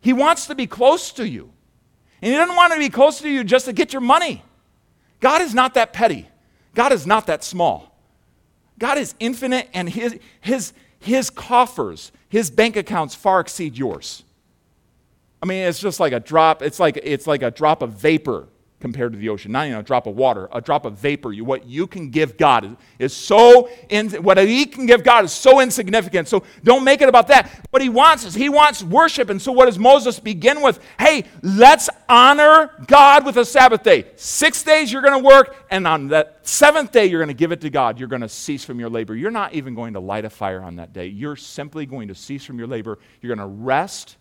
He 0.00 0.12
wants 0.12 0.46
to 0.46 0.54
be 0.54 0.66
close 0.66 1.12
to 1.12 1.28
you. 1.28 1.50
And 2.22 2.32
He 2.32 2.36
doesn't 2.36 2.56
want 2.56 2.72
to 2.72 2.78
be 2.78 2.88
close 2.88 3.20
to 3.20 3.28
you 3.28 3.44
just 3.44 3.66
to 3.66 3.72
get 3.72 3.92
your 3.92 4.02
money. 4.02 4.42
God 5.20 5.42
is 5.42 5.54
not 5.54 5.74
that 5.74 5.92
petty. 5.92 6.28
God 6.74 6.92
is 6.92 7.06
not 7.06 7.26
that 7.26 7.44
small. 7.44 7.94
God 8.78 8.96
is 8.96 9.14
infinite, 9.20 9.68
and 9.74 9.88
His, 9.88 10.18
his, 10.40 10.72
his 10.98 11.28
coffers, 11.30 12.12
His 12.28 12.50
bank 12.50 12.76
accounts 12.76 13.14
far 13.14 13.40
exceed 13.40 13.76
yours. 13.76 14.22
I 15.42 15.46
mean, 15.46 15.66
it's 15.66 15.80
just 15.80 16.00
like 16.00 16.12
a 16.12 16.20
drop, 16.20 16.62
it's 16.62 16.80
like, 16.80 16.98
it's 17.02 17.26
like 17.26 17.42
a 17.42 17.50
drop 17.50 17.82
of 17.82 17.92
vapor 17.92 18.48
compared 18.80 19.12
to 19.12 19.18
the 19.18 19.28
ocean. 19.28 19.52
Not 19.52 19.66
even 19.66 19.78
a 19.78 19.82
drop 19.82 20.06
of 20.06 20.16
water, 20.16 20.48
a 20.52 20.60
drop 20.60 20.84
of 20.86 20.94
vapor. 20.98 21.32
You, 21.32 21.44
what 21.44 21.66
you 21.66 21.86
can 21.86 22.10
give 22.10 22.36
God 22.36 22.64
is, 22.64 22.72
is 22.98 23.12
so, 23.16 23.68
in, 23.88 24.10
what 24.22 24.38
He 24.38 24.64
can 24.64 24.86
give 24.86 25.04
God 25.04 25.24
is 25.24 25.32
so 25.32 25.60
insignificant. 25.60 26.28
So 26.28 26.42
don't 26.64 26.82
make 26.82 27.02
it 27.02 27.08
about 27.08 27.28
that. 27.28 27.50
What 27.70 27.82
He 27.82 27.88
wants 27.88 28.24
is 28.24 28.34
He 28.34 28.48
wants 28.48 28.82
worship. 28.82 29.28
And 29.28 29.40
so 29.40 29.52
what 29.52 29.66
does 29.66 29.78
Moses 29.78 30.18
begin 30.18 30.62
with? 30.62 30.80
Hey, 30.98 31.24
let's 31.42 31.90
honor 32.08 32.72
God 32.86 33.26
with 33.26 33.36
a 33.36 33.44
Sabbath 33.44 33.82
day. 33.82 34.06
Six 34.16 34.62
days 34.62 34.90
you're 34.90 35.02
going 35.02 35.22
to 35.22 35.26
work, 35.26 35.56
and 35.70 35.86
on 35.86 36.08
that 36.08 36.38
seventh 36.42 36.90
day 36.90 37.06
you're 37.06 37.20
going 37.20 37.28
to 37.28 37.34
give 37.34 37.52
it 37.52 37.60
to 37.60 37.70
God. 37.70 37.98
You're 37.98 38.08
going 38.08 38.22
to 38.22 38.28
cease 38.28 38.64
from 38.64 38.80
your 38.80 38.90
labor. 38.90 39.14
You're 39.14 39.30
not 39.30 39.52
even 39.52 39.74
going 39.74 39.92
to 39.92 40.00
light 40.00 40.24
a 40.24 40.30
fire 40.30 40.62
on 40.62 40.76
that 40.76 40.92
day. 40.92 41.06
You're 41.06 41.36
simply 41.36 41.84
going 41.84 42.08
to 42.08 42.14
cease 42.14 42.44
from 42.44 42.58
your 42.58 42.68
labor. 42.68 42.98
You're 43.20 43.34
going 43.34 43.46
to 43.46 43.54
rest. 43.62 44.16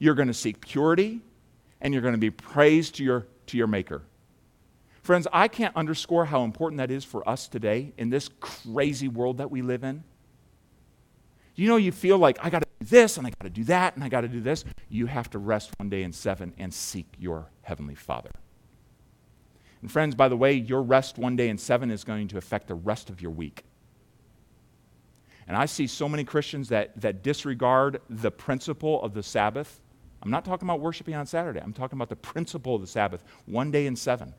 You're 0.00 0.14
going 0.14 0.28
to 0.28 0.34
seek 0.34 0.60
purity 0.60 1.20
and 1.84 1.92
you're 1.92 2.02
going 2.02 2.14
to 2.14 2.18
be 2.18 2.30
praised 2.30 2.96
to 2.96 3.04
your 3.04 3.26
to 3.46 3.56
your 3.56 3.66
Maker. 3.66 4.02
Friends, 5.02 5.26
I 5.32 5.48
can't 5.48 5.76
underscore 5.76 6.24
how 6.24 6.44
important 6.44 6.78
that 6.78 6.90
is 6.90 7.04
for 7.04 7.28
us 7.28 7.46
today 7.46 7.92
in 7.98 8.08
this 8.08 8.30
crazy 8.40 9.06
world 9.06 9.38
that 9.38 9.50
we 9.50 9.60
live 9.60 9.84
in. 9.84 10.02
You 11.56 11.68
know, 11.68 11.76
you 11.76 11.92
feel 11.92 12.18
like, 12.18 12.38
I 12.42 12.50
got 12.50 12.62
to 12.62 12.68
do 12.80 12.86
this, 12.86 13.18
and 13.18 13.26
I 13.26 13.30
got 13.30 13.42
to 13.42 13.50
do 13.50 13.64
that, 13.64 13.94
and 13.94 14.02
I 14.02 14.08
got 14.08 14.22
to 14.22 14.28
do 14.28 14.40
this. 14.40 14.64
You 14.88 15.06
have 15.06 15.28
to 15.30 15.38
rest 15.38 15.70
one 15.78 15.88
day 15.88 16.02
in 16.02 16.12
seven 16.12 16.54
and 16.58 16.72
seek 16.72 17.06
your 17.18 17.50
Heavenly 17.62 17.94
Father. 17.94 18.30
And, 19.82 19.92
friends, 19.92 20.14
by 20.14 20.28
the 20.28 20.36
way, 20.36 20.54
your 20.54 20.82
rest 20.82 21.18
one 21.18 21.36
day 21.36 21.50
in 21.50 21.58
seven 21.58 21.90
is 21.90 22.02
going 22.02 22.28
to 22.28 22.38
affect 22.38 22.66
the 22.66 22.74
rest 22.74 23.10
of 23.10 23.20
your 23.20 23.30
week. 23.30 23.62
And 25.46 25.54
I 25.54 25.66
see 25.66 25.86
so 25.86 26.08
many 26.08 26.24
Christians 26.24 26.70
that, 26.70 26.98
that 27.02 27.22
disregard 27.22 28.00
the 28.08 28.30
principle 28.30 29.02
of 29.02 29.12
the 29.12 29.22
Sabbath 29.22 29.82
I'm 30.24 30.30
not 30.30 30.44
talking 30.44 30.66
about 30.66 30.80
worshiping 30.80 31.14
on 31.14 31.26
Saturday. 31.26 31.60
I'm 31.60 31.74
talking 31.74 31.98
about 31.98 32.08
the 32.08 32.16
principle 32.16 32.74
of 32.74 32.80
the 32.80 32.86
Sabbath, 32.86 33.22
one 33.44 33.70
day 33.70 33.86
in 33.86 33.94
seven, 33.94 34.32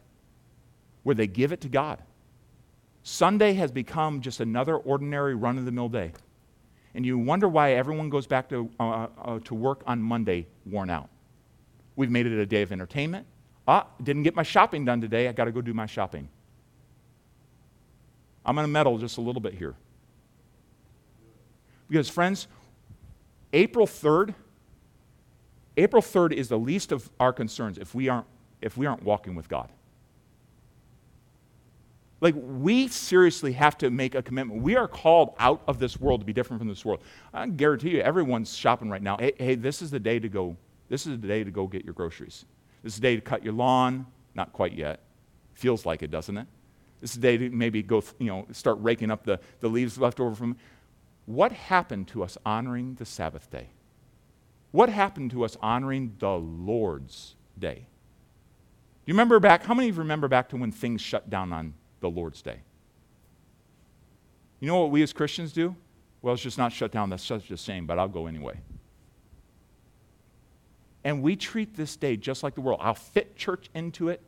where 1.03 1.13
they 1.13 1.27
give 1.27 1.51
it 1.51 1.61
to 1.61 1.69
God. 1.69 2.01
Sunday 3.03 3.53
has 3.53 3.71
become 3.71 4.21
just 4.21 4.39
another 4.39 4.77
ordinary 4.77 5.35
run 5.35 5.59
of 5.59 5.65
the 5.65 5.71
mill 5.71 5.89
day. 5.89 6.11
And 6.95 7.05
you 7.05 7.19
wonder 7.19 7.47
why 7.47 7.73
everyone 7.73 8.09
goes 8.09 8.25
back 8.25 8.49
to, 8.49 8.69
uh, 8.79 9.07
uh, 9.21 9.39
to 9.41 9.53
work 9.53 9.83
on 9.85 10.01
Monday 10.01 10.47
worn 10.65 10.89
out. 10.89 11.09
We've 11.95 12.09
made 12.09 12.25
it 12.25 12.33
a 12.33 12.45
day 12.47 12.63
of 12.63 12.71
entertainment. 12.71 13.27
Ah, 13.67 13.85
didn't 14.01 14.23
get 14.23 14.35
my 14.35 14.43
shopping 14.43 14.85
done 14.85 15.01
today. 15.01 15.27
I 15.27 15.33
got 15.33 15.45
to 15.45 15.51
go 15.51 15.61
do 15.61 15.73
my 15.73 15.85
shopping. 15.85 16.29
I'm 18.43 18.55
going 18.55 18.65
to 18.65 18.71
meddle 18.71 18.97
just 18.97 19.17
a 19.17 19.21
little 19.21 19.41
bit 19.41 19.53
here. 19.53 19.75
Because, 21.89 22.09
friends, 22.09 22.47
April 23.53 23.85
3rd 23.85 24.33
April 25.77 26.01
3rd 26.01 26.33
is 26.33 26.47
the 26.47 26.59
least 26.59 26.91
of 26.91 27.09
our 27.19 27.33
concerns 27.33 27.77
if 27.77 27.93
we 27.93 28.07
aren't, 28.07 28.27
if 28.61 28.77
we 28.77 28.85
aren't 28.85 29.03
walking 29.03 29.35
with 29.35 29.49
God. 29.49 29.69
Like, 32.21 32.35
we 32.37 32.87
seriously 32.87 33.51
have 33.53 33.77
to 33.79 33.89
make 33.89 34.15
a 34.15 34.21
commitment. 34.21 34.61
We 34.61 34.75
are 34.77 34.87
called 34.87 35.35
out 35.37 35.61
of 35.67 35.79
this 35.79 35.99
world 35.99 36.21
to 36.21 36.25
be 36.25 36.33
different 36.33 36.61
from 36.61 36.69
this 36.69 36.85
world. 36.85 37.01
I 37.33 37.45
guarantee 37.47 37.89
you, 37.89 38.01
everyone's 38.01 38.55
shopping 38.55 38.89
right 38.89 39.01
now. 39.01 39.17
Hey, 39.17 39.33
hey, 39.37 39.55
this 39.55 39.81
is 39.81 39.91
the 39.91 39.99
day 39.99 40.19
to 40.19 40.29
go. 40.29 40.55
This 40.87 41.05
is 41.05 41.19
the 41.19 41.27
day 41.27 41.43
to 41.43 41.51
go 41.51 41.67
get 41.67 41.83
your 41.83 41.93
groceries. 41.93 42.45
This 42.83 42.93
is 42.93 42.99
the 42.99 43.01
day 43.01 43.15
to 43.15 43.21
cut 43.21 43.43
your 43.43 43.53
lawn. 43.53 44.07
Not 44.33 44.53
quite 44.53 44.73
yet. 44.73 45.01
Feels 45.53 45.85
like 45.85 46.03
it, 46.03 46.11
doesn't 46.11 46.37
it? 46.37 46.47
This 47.01 47.11
is 47.11 47.15
the 47.17 47.21
day 47.21 47.37
to 47.37 47.49
maybe 47.49 47.83
go, 47.83 48.01
you 48.17 48.27
know, 48.27 48.47
start 48.51 48.77
raking 48.79 49.11
up 49.11 49.25
the, 49.25 49.39
the 49.59 49.67
leaves 49.67 49.97
left 49.97 50.19
over 50.19 50.33
from. 50.33 50.55
What 51.25 51.51
happened 51.51 52.07
to 52.09 52.23
us 52.23 52.37
honoring 52.45 52.95
the 52.95 53.05
Sabbath 53.05 53.49
day? 53.51 53.67
What 54.75 54.89
happened 54.89 55.31
to 55.31 55.45
us 55.45 55.55
honoring 55.61 56.17
the 56.19 56.31
Lord's 56.31 57.35
day? 57.57 57.75
Do 57.75 57.83
you 59.05 59.13
remember 59.13 59.39
back? 59.39 59.63
How 59.63 59.73
many 59.73 59.87
of 59.87 59.95
you 59.95 60.01
remember 60.01 60.27
back 60.27 60.49
to 60.49 60.57
when 60.57 60.73
things 60.73 60.99
shut 60.99 61.29
down 61.29 61.53
on 61.53 61.75
the 62.01 62.09
Lord's 62.09 62.41
day? 62.41 62.57
You 64.59 64.67
know 64.67 64.81
what 64.81 64.91
we 64.91 65.01
as 65.01 65.13
Christians 65.13 65.53
do? 65.53 65.77
Well, 66.21 66.33
it's 66.33 66.43
just 66.43 66.57
not 66.57 66.73
shut 66.73 66.91
down. 66.91 67.09
That's 67.09 67.23
such 67.23 67.49
a 67.51 67.55
shame, 67.55 67.85
but 67.85 67.97
I'll 67.97 68.09
go 68.09 68.27
anyway. 68.27 68.59
And 71.05 71.23
we 71.23 71.37
treat 71.37 71.77
this 71.77 71.95
day 71.95 72.17
just 72.17 72.43
like 72.43 72.55
the 72.55 72.61
world. 72.61 72.81
I'll 72.83 72.95
fit 72.95 73.37
church 73.37 73.69
into 73.73 74.09
it. 74.09 74.19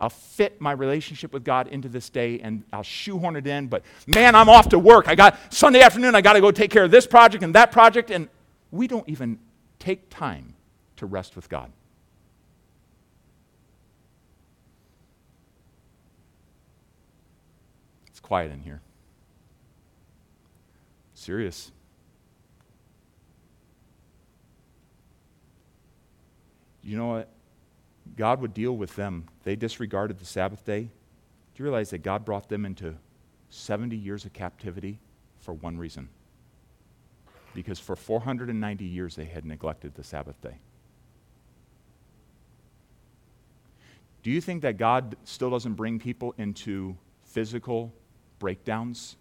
I'll 0.00 0.10
fit 0.10 0.60
my 0.60 0.72
relationship 0.72 1.32
with 1.32 1.44
God 1.44 1.68
into 1.68 1.88
this 1.88 2.10
day 2.10 2.40
and 2.40 2.64
I'll 2.72 2.82
shoehorn 2.82 3.36
it 3.36 3.46
in, 3.46 3.68
but 3.68 3.84
man, 4.16 4.34
I'm 4.34 4.48
off 4.48 4.70
to 4.70 4.80
work. 4.80 5.06
I 5.06 5.14
got 5.14 5.38
Sunday 5.54 5.80
afternoon, 5.80 6.16
I 6.16 6.22
got 6.22 6.32
to 6.32 6.40
go 6.40 6.50
take 6.50 6.72
care 6.72 6.82
of 6.82 6.90
this 6.90 7.06
project 7.06 7.44
and 7.44 7.54
that 7.54 7.70
project. 7.70 8.10
And 8.10 8.28
we 8.74 8.88
don't 8.88 9.08
even 9.08 9.38
take 9.84 10.08
time 10.08 10.54
to 10.96 11.04
rest 11.04 11.36
with 11.36 11.48
God. 11.50 11.70
It's 18.06 18.20
quiet 18.20 18.50
in 18.50 18.60
here. 18.60 18.80
Serious. 21.12 21.70
You 26.82 26.96
know 26.96 27.08
what? 27.08 27.28
God 28.16 28.40
would 28.40 28.54
deal 28.54 28.74
with 28.74 28.96
them. 28.96 29.24
They 29.42 29.54
disregarded 29.54 30.18
the 30.18 30.24
Sabbath 30.24 30.64
day. 30.64 30.82
Do 30.82 30.88
you 31.56 31.64
realize 31.64 31.90
that 31.90 31.98
God 31.98 32.24
brought 32.24 32.48
them 32.48 32.64
into 32.64 32.94
70 33.50 33.96
years 33.96 34.24
of 34.24 34.32
captivity 34.32 34.98
for 35.40 35.52
one 35.52 35.76
reason? 35.76 36.08
Because 37.54 37.78
for 37.78 37.96
490 37.96 38.84
years 38.84 39.16
they 39.16 39.24
had 39.24 39.44
neglected 39.44 39.94
the 39.94 40.04
Sabbath 40.04 40.40
day. 40.40 40.58
Do 44.22 44.30
you 44.30 44.40
think 44.40 44.62
that 44.62 44.78
God 44.78 45.16
still 45.24 45.50
doesn't 45.50 45.74
bring 45.74 45.98
people 45.98 46.34
into 46.38 46.96
physical 47.22 47.92
breakdowns? 48.38 49.16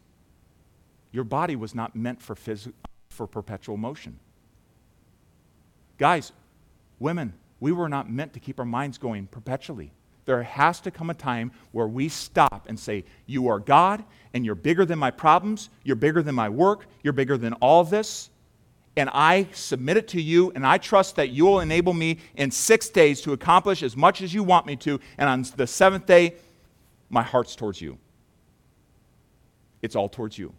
Your 1.11 1.25
body 1.25 1.55
was 1.55 1.75
not 1.75 1.95
meant 1.95 2.21
for, 2.21 2.35
phys- 2.35 2.71
for 3.09 3.27
perpetual 3.27 3.77
motion. 3.77 4.17
Guys, 5.97 6.31
women, 6.99 7.33
we 7.59 7.71
were 7.71 7.89
not 7.89 8.09
meant 8.09 8.33
to 8.33 8.39
keep 8.39 8.59
our 8.59 8.65
minds 8.65 8.97
going 8.97 9.27
perpetually. 9.27 9.91
There 10.25 10.43
has 10.43 10.79
to 10.81 10.91
come 10.91 11.09
a 11.09 11.13
time 11.13 11.51
where 11.71 11.87
we 11.87 12.07
stop 12.09 12.65
and 12.67 12.79
say, 12.79 13.03
You 13.25 13.49
are 13.49 13.59
God, 13.59 14.03
and 14.33 14.45
you're 14.45 14.55
bigger 14.55 14.85
than 14.85 14.99
my 14.99 15.11
problems, 15.11 15.69
you're 15.83 15.95
bigger 15.95 16.21
than 16.21 16.35
my 16.35 16.49
work, 16.49 16.85
you're 17.03 17.13
bigger 17.13 17.37
than 17.37 17.53
all 17.53 17.83
this. 17.83 18.29
And 18.95 19.09
I 19.11 19.47
submit 19.53 19.97
it 19.97 20.07
to 20.09 20.21
you, 20.21 20.51
and 20.53 20.65
I 20.65 20.77
trust 20.77 21.15
that 21.15 21.29
you 21.29 21.45
will 21.45 21.59
enable 21.61 21.93
me 21.93 22.19
in 22.35 22.51
six 22.51 22.89
days 22.89 23.21
to 23.21 23.33
accomplish 23.33 23.81
as 23.81 23.97
much 23.97 24.21
as 24.21 24.33
you 24.33 24.43
want 24.43 24.67
me 24.67 24.75
to. 24.77 24.99
And 25.17 25.27
on 25.27 25.45
the 25.55 25.65
seventh 25.65 26.05
day, 26.05 26.35
my 27.09 27.23
heart's 27.23 27.55
towards 27.55 27.81
you. 27.81 27.97
It's 29.81 29.95
all 29.95 30.09
towards 30.09 30.37
you. 30.37 30.53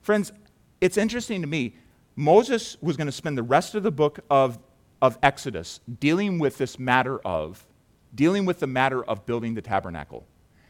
Friends, 0.00 0.32
it's 0.80 0.96
interesting 0.96 1.40
to 1.40 1.48
me. 1.48 1.74
Moses 2.14 2.76
was 2.80 2.96
going 2.96 3.06
to 3.06 3.12
spend 3.12 3.36
the 3.36 3.42
rest 3.42 3.74
of 3.74 3.82
the 3.82 3.90
book 3.90 4.20
of, 4.30 4.58
of 5.02 5.18
Exodus 5.22 5.80
dealing 5.98 6.38
with 6.38 6.56
this 6.56 6.78
matter 6.78 7.18
of 7.18 7.66
dealing 8.14 8.44
with 8.44 8.60
the 8.60 8.66
matter 8.66 9.04
of 9.04 9.26
building 9.26 9.54
the 9.54 9.62
tabernacle. 9.62 10.26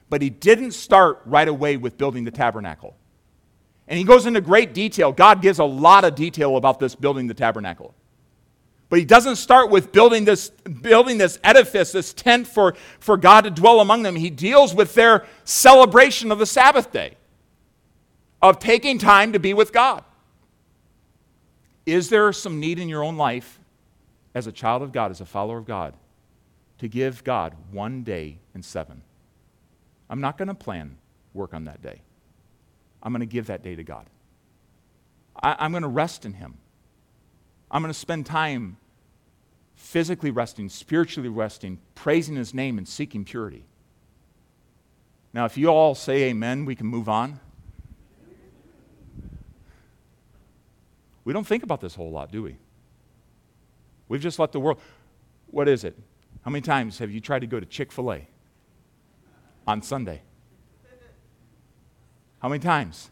But 0.08 0.22
he 0.22 0.30
didn't 0.30 0.72
start 0.72 1.20
right 1.24 1.48
away 1.48 1.76
with 1.76 1.98
building 1.98 2.24
the 2.24 2.30
tabernacle. 2.30 2.96
And 3.88 3.98
he 3.98 4.04
goes 4.04 4.26
into 4.26 4.40
great 4.40 4.74
detail. 4.74 5.12
God 5.12 5.42
gives 5.42 5.58
a 5.58 5.64
lot 5.64 6.04
of 6.04 6.14
detail 6.14 6.56
about 6.56 6.80
this 6.80 6.94
building 6.94 7.26
the 7.26 7.34
tabernacle. 7.34 7.94
But 8.88 9.00
he 9.00 9.04
doesn't 9.04 9.36
start 9.36 9.70
with 9.70 9.90
building 9.90 10.24
this, 10.24 10.50
building 10.50 11.18
this 11.18 11.38
edifice, 11.42 11.92
this 11.92 12.12
tent 12.12 12.46
for, 12.46 12.74
for 13.00 13.16
God 13.16 13.42
to 13.42 13.50
dwell 13.50 13.80
among 13.80 14.02
them. 14.02 14.14
He 14.14 14.30
deals 14.30 14.74
with 14.74 14.94
their 14.94 15.26
celebration 15.44 16.30
of 16.30 16.38
the 16.38 16.46
Sabbath 16.46 16.92
day, 16.92 17.16
of 18.40 18.58
taking 18.58 18.98
time 18.98 19.32
to 19.32 19.40
be 19.40 19.54
with 19.54 19.72
God. 19.72 20.04
Is 21.84 22.08
there 22.10 22.32
some 22.32 22.60
need 22.60 22.78
in 22.78 22.88
your 22.88 23.02
own 23.02 23.16
life 23.16 23.60
as 24.34 24.46
a 24.46 24.52
child 24.52 24.82
of 24.82 24.92
God, 24.92 25.10
as 25.10 25.20
a 25.20 25.26
follower 25.26 25.58
of 25.58 25.64
God, 25.64 25.94
to 26.78 26.88
give 26.88 27.24
God 27.24 27.54
one 27.70 28.02
day 28.02 28.38
in 28.54 28.62
seven. 28.62 29.02
I'm 30.08 30.20
not 30.20 30.38
going 30.38 30.48
to 30.48 30.54
plan 30.54 30.98
work 31.34 31.54
on 31.54 31.64
that 31.64 31.82
day. 31.82 32.02
I'm 33.02 33.12
going 33.12 33.20
to 33.20 33.26
give 33.26 33.46
that 33.46 33.62
day 33.62 33.76
to 33.76 33.84
God. 33.84 34.06
I, 35.40 35.64
am 35.64 35.72
going 35.72 35.82
to 35.82 35.88
rest 35.88 36.24
in 36.24 36.34
Him. 36.34 36.58
I'm 37.70 37.82
going 37.82 37.92
to 37.92 37.98
spend 37.98 38.26
time 38.26 38.78
physically 39.74 40.30
resting, 40.30 40.68
spiritually 40.68 41.28
resting, 41.28 41.78
praising 41.94 42.36
His 42.36 42.54
name, 42.54 42.78
and 42.78 42.88
seeking 42.88 43.24
purity. 43.24 43.64
Now, 45.32 45.44
if 45.44 45.58
you 45.58 45.68
all 45.68 45.94
say 45.94 46.24
amen, 46.24 46.64
we 46.64 46.74
can 46.74 46.86
move 46.86 47.08
on. 47.08 47.40
We 51.24 51.32
don't 51.32 51.46
think 51.46 51.62
about 51.62 51.80
this 51.80 51.94
whole 51.94 52.10
lot, 52.10 52.30
do 52.30 52.42
we? 52.42 52.56
We've 54.08 54.20
just 54.20 54.38
let 54.38 54.52
the 54.52 54.60
world. 54.60 54.80
What 55.50 55.68
is 55.68 55.84
it? 55.84 55.98
How 56.46 56.52
many 56.52 56.62
times 56.62 57.00
have 57.00 57.10
you 57.10 57.20
tried 57.20 57.40
to 57.40 57.48
go 57.48 57.58
to 57.58 57.66
Chick 57.66 57.90
fil 57.90 58.12
A 58.12 58.28
on 59.66 59.82
Sunday? 59.82 60.22
How 62.38 62.48
many 62.48 62.60
times? 62.60 63.10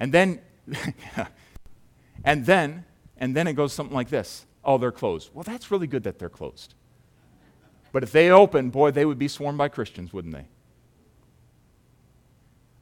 And 0.00 0.12
then, 0.12 0.40
and 2.24 2.44
then, 2.44 2.84
and 3.18 3.36
then 3.36 3.46
it 3.46 3.52
goes 3.52 3.72
something 3.72 3.94
like 3.94 4.08
this 4.08 4.46
Oh, 4.64 4.78
they're 4.78 4.90
closed. 4.90 5.30
Well, 5.32 5.44
that's 5.44 5.70
really 5.70 5.86
good 5.86 6.02
that 6.02 6.18
they're 6.18 6.28
closed. 6.28 6.74
But 7.92 8.02
if 8.02 8.10
they 8.10 8.30
open, 8.30 8.70
boy, 8.70 8.90
they 8.90 9.04
would 9.04 9.18
be 9.18 9.28
swarmed 9.28 9.58
by 9.58 9.68
Christians, 9.68 10.12
wouldn't 10.12 10.34
they? 10.34 10.46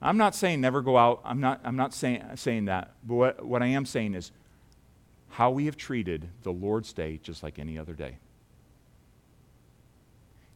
I'm 0.01 0.17
not 0.17 0.35
saying 0.35 0.63
never 0.63 0.81
go 0.81 0.97
out. 0.97 1.21
I'm 1.27 1.41
not, 1.41 1.61
I'm 1.63 1.77
not 1.77 1.93
saying, 1.93 2.25
saying 2.37 2.65
that. 2.67 2.95
But 3.05 3.15
what, 3.15 3.45
what 3.45 3.63
I 3.63 3.67
am 3.67 3.85
saying 3.85 4.15
is 4.15 4.33
how 5.29 5.51
we 5.51 5.67
have 5.67 5.77
treated 5.77 6.31
the 6.43 6.53
Lord's 6.53 6.95
day 6.95 7.21
just 7.23 7.43
like 7.43 7.59
any 7.59 7.77
other 7.77 7.93
day. 7.93 8.17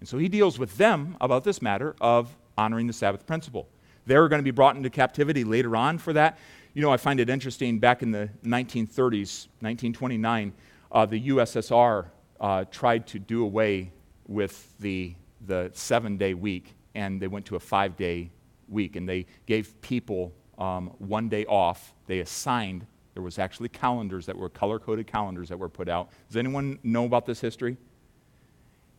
And 0.01 0.09
so 0.09 0.19
he 0.19 0.29
deals 0.29 0.59
with 0.59 0.77
them 0.77 1.17
about 1.21 1.45
this 1.45 1.63
matter 1.63 1.95
of 2.01 2.37
honoring 2.57 2.87
the 2.87 2.93
Sabbath 2.93 3.27
principle. 3.27 3.69
They're 4.07 4.29
going 4.29 4.41
to 4.41 4.45
be 4.45 4.51
brought 4.51 4.77
into 4.77 4.91
captivity 4.91 5.45
later 5.45 5.77
on 5.77 5.99
for 5.99 6.13
that. 6.13 6.39
You 6.75 6.83
know, 6.83 6.91
I 6.91 6.97
find 6.97 7.21
it 7.21 7.31
interesting 7.31 7.79
back 7.79 8.03
in 8.03 8.11
the 8.11 8.29
1930s, 8.45 9.49
1929, 9.61 10.53
uh, 10.93 11.07
the 11.07 11.29
USSR 11.29 12.07
uh, 12.41 12.65
tried 12.71 13.07
to 13.09 13.19
do 13.19 13.45
away 13.45 13.93
with 14.27 14.77
the, 14.79 15.15
the 15.47 15.71
seven 15.73 16.17
day 16.17 16.35
week, 16.35 16.75
and 16.95 17.21
they 17.21 17.29
went 17.29 17.47
to 17.47 17.57
a 17.57 17.61
five 17.61 17.97
day 17.97 18.31
week, 18.69 18.97
and 18.97 19.09
they 19.09 19.27
gave 19.47 19.81
people 19.81 20.33
um, 20.59 20.89
one 20.99 21.29
day 21.29 21.45
off. 21.47 21.95
They 22.07 22.21
assigned, 22.21 22.87
there 23.15 23.23
was 23.23 23.39
actually 23.39 23.69
calendars 23.69 24.27
that 24.27 24.37
were 24.37 24.49
color 24.49 24.79
coded 24.79 25.07
calendars 25.07 25.49
that 25.49 25.59
were 25.59 25.69
put 25.69 25.89
out. 25.89 26.11
Does 26.29 26.37
anyone 26.37 26.79
know 26.83 27.05
about 27.05 27.27
this 27.27 27.41
history? 27.41 27.77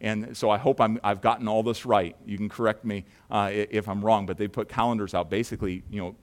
And 0.01 0.35
so 0.35 0.49
I 0.49 0.57
hope 0.57 0.81
i 0.81 0.89
have 1.03 1.21
gotten 1.21 1.47
all 1.47 1.63
this 1.63 1.85
right. 1.85 2.15
You 2.25 2.37
can 2.37 2.49
correct 2.49 2.83
me 2.83 3.05
uh, 3.31 3.49
if 3.53 3.87
I'm 3.87 4.03
wrong, 4.03 4.25
but 4.25 4.37
they 4.37 4.47
put 4.47 4.67
calendars 4.67 5.13
out 5.13 5.29
basically, 5.29 5.83
you 5.89 6.01
know, 6.01 6.15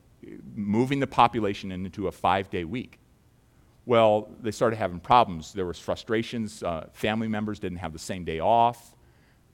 moving 0.54 1.00
the 1.00 1.06
population 1.06 1.72
into 1.72 2.06
a 2.06 2.12
five 2.12 2.50
day 2.50 2.64
week. 2.64 2.98
Well, 3.85 4.28
they 4.40 4.52
started 4.52 4.76
having 4.76 5.00
problems. 5.00 5.52
There 5.52 5.66
was 5.66 5.78
frustrations. 5.78 6.62
Uh, 6.62 6.88
family 6.92 7.28
members 7.28 7.58
didn't 7.58 7.78
have 7.78 7.92
the 7.92 7.98
same 7.98 8.24
day 8.24 8.38
off. 8.38 8.94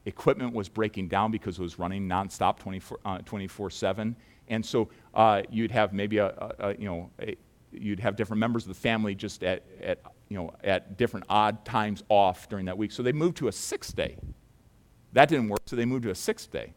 Equipment 0.05 0.53
was 0.53 0.69
breaking 0.69 1.09
down 1.09 1.31
because 1.31 1.59
it 1.59 1.63
was 1.63 1.79
running 1.79 2.07
nonstop 2.09 2.59
24 2.59 3.67
uh, 3.67 3.71
7. 3.71 4.17
And 4.49 4.65
so 4.65 4.89
uh, 5.15 5.43
you'd 5.51 5.71
have 5.71 5.93
maybe 5.93 6.19
a, 6.19 6.27
a, 6.27 6.55
a 6.59 6.75
you 6.75 6.85
know, 6.85 7.11
a, 7.21 7.37
you'd 7.73 8.01
have 8.01 8.17
different 8.17 8.41
members 8.41 8.65
of 8.65 8.69
the 8.69 8.81
family 8.81 9.15
just 9.15 9.43
at, 9.45 9.63
at 9.83 10.01
you 10.29 10.37
know, 10.37 10.53
at 10.63 10.97
different 10.97 11.27
odd 11.29 11.65
times 11.65 12.03
off 12.09 12.49
during 12.49 12.67
that 12.67 12.79
week. 12.79 12.93
So 12.93 13.03
they 13.03 13.13
moved 13.13 13.37
to 13.39 13.49
a 13.49 13.53
sixth 13.53 13.95
day. 13.97 14.17
That 15.13 15.29
didn't 15.29 15.49
work, 15.49 15.61
so 15.67 15.77
they 15.77 15.85
moved 15.85 16.05
to 16.05 16.11
a 16.11 16.15
sixth 16.15 16.51
day. 16.51 16.75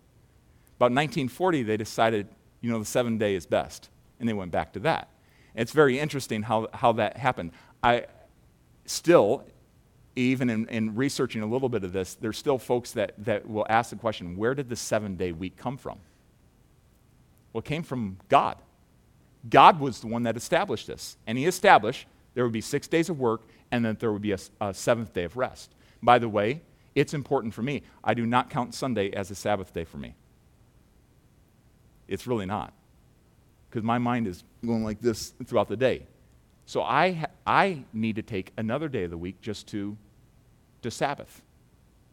About 0.77 0.91
1940, 0.91 1.63
they 1.63 1.77
decided, 1.77 2.27
you 2.61 2.71
know, 2.71 2.79
the 2.79 2.85
seven 2.85 3.17
day 3.17 3.35
is 3.35 3.45
best, 3.45 3.89
and 4.19 4.27
they 4.27 4.33
went 4.33 4.51
back 4.51 4.73
to 4.73 4.79
that. 4.81 5.09
And 5.53 5.61
it's 5.61 5.73
very 5.73 5.99
interesting 5.99 6.43
how, 6.43 6.69
how 6.73 6.93
that 6.93 7.17
happened. 7.17 7.51
I 7.83 8.05
still, 8.85 9.43
even 10.15 10.49
in, 10.49 10.67
in, 10.69 10.95
researching 10.95 11.41
a 11.41 11.45
little 11.45 11.69
bit 11.69 11.83
of 11.83 11.91
this, 11.93 12.15
there's 12.15 12.37
still 12.37 12.57
folks 12.57 12.91
that, 12.93 13.13
that 13.19 13.47
will 13.47 13.65
ask 13.69 13.89
the 13.89 13.95
question 13.95 14.37
where 14.37 14.55
did 14.55 14.69
the 14.69 14.75
seven 14.75 15.15
day 15.15 15.31
week 15.31 15.57
come 15.57 15.77
from? 15.77 15.99
Well, 17.53 17.59
it 17.59 17.65
came 17.65 17.83
from 17.83 18.17
God. 18.29 18.57
God 19.49 19.79
was 19.79 19.99
the 19.99 20.07
one 20.07 20.23
that 20.23 20.37
established 20.37 20.87
this. 20.87 21.17
And 21.27 21.37
He 21.37 21.45
established 21.45 22.07
there 22.33 22.43
would 22.43 22.53
be 22.53 22.61
six 22.61 22.87
days 22.87 23.09
of 23.09 23.19
work 23.19 23.41
and 23.71 23.85
that 23.85 23.99
there 23.99 24.11
would 24.11 24.21
be 24.21 24.31
a, 24.31 24.39
a 24.59 24.73
seventh 24.73 25.13
day 25.13 25.23
of 25.23 25.37
rest. 25.37 25.71
By 26.01 26.19
the 26.19 26.29
way, 26.29 26.61
it's 26.95 27.13
important 27.13 27.53
for 27.53 27.61
me. 27.61 27.83
I 28.03 28.13
do 28.13 28.25
not 28.25 28.49
count 28.49 28.73
Sunday 28.73 29.11
as 29.11 29.31
a 29.31 29.35
Sabbath 29.35 29.73
day 29.73 29.85
for 29.85 29.97
me. 29.97 30.15
It's 32.07 32.27
really 32.27 32.45
not. 32.45 32.73
Because 33.69 33.83
my 33.83 33.97
mind 33.97 34.27
is 34.27 34.43
going 34.65 34.83
like 34.83 34.99
this 34.99 35.33
throughout 35.45 35.69
the 35.69 35.77
day. 35.77 36.05
So 36.65 36.81
I, 36.81 37.25
I 37.47 37.83
need 37.93 38.17
to 38.17 38.21
take 38.21 38.51
another 38.57 38.89
day 38.89 39.05
of 39.05 39.11
the 39.11 39.17
week 39.17 39.41
just 39.41 39.67
to, 39.67 39.97
to 40.81 40.91
Sabbath 40.91 41.41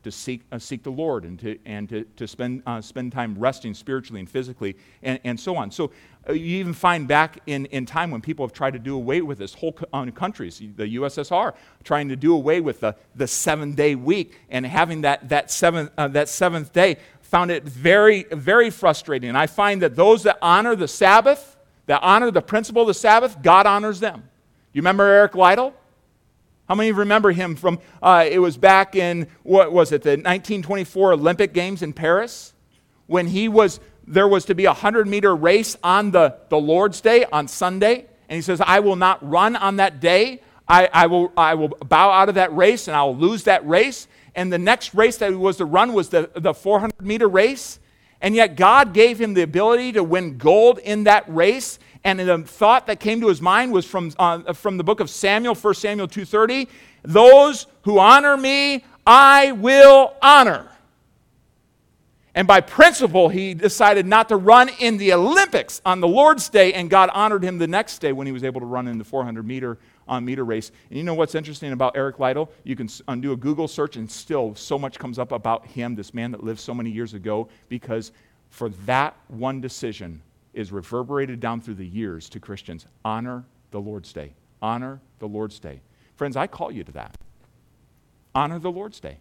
to 0.04 0.12
seek, 0.12 0.42
uh, 0.52 0.58
seek 0.58 0.82
the 0.82 0.90
Lord 0.90 1.24
and 1.24 1.38
to, 1.40 1.58
and 1.64 1.88
to, 1.88 2.04
to 2.16 2.26
spend, 2.26 2.62
uh, 2.66 2.80
spend 2.80 3.12
time 3.12 3.36
resting 3.38 3.74
spiritually 3.74 4.20
and 4.20 4.30
physically 4.30 4.76
and, 5.02 5.18
and 5.24 5.38
so 5.38 5.56
on. 5.56 5.70
So 5.70 5.90
you 6.28 6.58
even 6.58 6.74
find 6.74 7.08
back 7.08 7.40
in, 7.46 7.66
in 7.66 7.86
time 7.86 8.10
when 8.10 8.20
people 8.20 8.46
have 8.46 8.52
tried 8.52 8.72
to 8.72 8.78
do 8.78 8.94
away 8.94 9.20
with 9.22 9.38
this, 9.38 9.54
whole 9.54 9.76
uh, 9.92 10.06
countries, 10.10 10.58
the 10.76 10.96
USSR, 10.96 11.54
trying 11.84 12.08
to 12.08 12.16
do 12.16 12.34
away 12.34 12.60
with 12.60 12.80
the, 12.80 12.94
the 13.16 13.26
seven 13.26 13.74
day 13.74 13.94
week 13.94 14.38
and 14.50 14.66
having 14.66 15.02
that, 15.02 15.28
that, 15.28 15.50
seventh, 15.50 15.90
uh, 15.96 16.08
that 16.08 16.28
seventh 16.28 16.72
day, 16.72 16.98
found 17.22 17.50
it 17.50 17.64
very, 17.64 18.24
very 18.32 18.70
frustrating. 18.70 19.28
And 19.28 19.38
I 19.38 19.46
find 19.46 19.82
that 19.82 19.96
those 19.96 20.22
that 20.22 20.38
honor 20.40 20.74
the 20.74 20.88
Sabbath, 20.88 21.56
that 21.86 22.02
honor 22.02 22.30
the 22.30 22.42
principle 22.42 22.82
of 22.82 22.88
the 22.88 22.94
Sabbath, 22.94 23.42
God 23.42 23.66
honors 23.66 24.00
them. 24.00 24.28
You 24.72 24.80
remember 24.80 25.04
Eric 25.04 25.34
Liddell? 25.34 25.74
How 26.68 26.74
many 26.74 26.92
remember 26.92 27.32
him 27.32 27.56
from, 27.56 27.80
uh, 28.02 28.26
it 28.28 28.38
was 28.38 28.58
back 28.58 28.94
in, 28.94 29.26
what 29.42 29.72
was 29.72 29.90
it, 29.92 30.02
the 30.02 30.10
1924 30.10 31.14
Olympic 31.14 31.54
Games 31.54 31.82
in 31.82 31.94
Paris? 31.94 32.52
When 33.06 33.26
he 33.26 33.48
was, 33.48 33.80
there 34.08 34.28
was 34.28 34.44
to 34.46 34.54
be 34.54 34.64
a 34.64 34.70
100 34.70 35.06
meter 35.06 35.34
race 35.34 35.76
on 35.82 36.10
the, 36.10 36.36
the 36.48 36.58
Lord's 36.58 37.00
Day, 37.00 37.24
on 37.26 37.48
Sunday. 37.48 38.06
And 38.28 38.36
he 38.36 38.42
says, 38.42 38.60
I 38.60 38.80
will 38.80 38.96
not 38.96 39.26
run 39.28 39.56
on 39.56 39.76
that 39.76 40.00
day. 40.00 40.42
I, 40.66 40.88
I, 40.92 41.06
will, 41.06 41.32
I 41.36 41.54
will 41.54 41.68
bow 41.68 42.10
out 42.10 42.28
of 42.28 42.34
that 42.34 42.54
race 42.54 42.88
and 42.88 42.96
I 42.96 43.02
will 43.04 43.16
lose 43.16 43.44
that 43.44 43.66
race. 43.66 44.06
And 44.34 44.52
the 44.52 44.58
next 44.58 44.94
race 44.94 45.16
that 45.18 45.30
he 45.30 45.36
was 45.36 45.56
to 45.58 45.64
run 45.64 45.92
was 45.92 46.10
the, 46.10 46.30
the 46.34 46.52
400 46.52 47.00
meter 47.00 47.28
race. 47.28 47.80
And 48.20 48.34
yet 48.34 48.56
God 48.56 48.92
gave 48.92 49.20
him 49.20 49.34
the 49.34 49.42
ability 49.42 49.92
to 49.92 50.04
win 50.04 50.38
gold 50.38 50.78
in 50.78 51.04
that 51.04 51.24
race 51.28 51.78
and 52.04 52.20
the 52.20 52.38
thought 52.38 52.86
that 52.86 53.00
came 53.00 53.20
to 53.20 53.28
his 53.28 53.42
mind 53.42 53.72
was 53.72 53.84
from, 53.84 54.12
uh, 54.18 54.52
from 54.52 54.76
the 54.76 54.84
book 54.84 55.00
of 55.00 55.10
Samuel, 55.10 55.54
1 55.54 55.74
Samuel 55.74 56.08
2.30. 56.08 56.68
Those 57.02 57.66
who 57.82 57.98
honor 57.98 58.36
me, 58.36 58.84
I 59.06 59.52
will 59.52 60.14
honor. 60.22 60.70
And 62.38 62.46
by 62.46 62.60
principle, 62.60 63.28
he 63.28 63.52
decided 63.52 64.06
not 64.06 64.28
to 64.28 64.36
run 64.36 64.70
in 64.78 64.96
the 64.96 65.12
Olympics 65.12 65.82
on 65.84 65.98
the 65.98 66.06
Lord's 66.06 66.48
Day, 66.48 66.72
and 66.72 66.88
God 66.88 67.10
honored 67.12 67.42
him 67.42 67.58
the 67.58 67.66
next 67.66 67.98
day 67.98 68.12
when 68.12 68.28
he 68.28 68.32
was 68.32 68.44
able 68.44 68.60
to 68.60 68.66
run 68.66 68.86
in 68.86 68.96
the 68.96 69.02
400 69.02 69.44
meter 69.44 69.76
uh, 70.06 70.20
meter 70.20 70.44
race. 70.44 70.70
And 70.88 70.98
you 70.98 71.02
know 71.02 71.14
what's 71.14 71.34
interesting 71.34 71.72
about 71.72 71.96
Eric 71.96 72.20
Liddell? 72.20 72.48
You 72.62 72.76
can 72.76 72.88
undo 73.08 73.32
a 73.32 73.36
Google 73.36 73.66
search, 73.66 73.96
and 73.96 74.08
still 74.08 74.54
so 74.54 74.78
much 74.78 75.00
comes 75.00 75.18
up 75.18 75.32
about 75.32 75.66
him, 75.66 75.96
this 75.96 76.14
man 76.14 76.30
that 76.30 76.44
lived 76.44 76.60
so 76.60 76.72
many 76.72 76.90
years 76.90 77.12
ago, 77.12 77.48
because 77.68 78.12
for 78.50 78.68
that 78.86 79.16
one 79.26 79.60
decision, 79.60 80.22
is 80.54 80.70
reverberated 80.70 81.40
down 81.40 81.60
through 81.60 81.74
the 81.74 81.86
years 81.86 82.28
to 82.28 82.38
Christians. 82.38 82.86
Honor 83.04 83.44
the 83.72 83.80
Lord's 83.80 84.12
Day. 84.12 84.32
Honor 84.62 85.00
the 85.18 85.26
Lord's 85.26 85.58
Day. 85.58 85.80
Friends, 86.14 86.36
I 86.36 86.46
call 86.46 86.70
you 86.70 86.84
to 86.84 86.92
that. 86.92 87.18
Honor 88.32 88.60
the 88.60 88.70
Lord's 88.70 89.00
Day. 89.00 89.18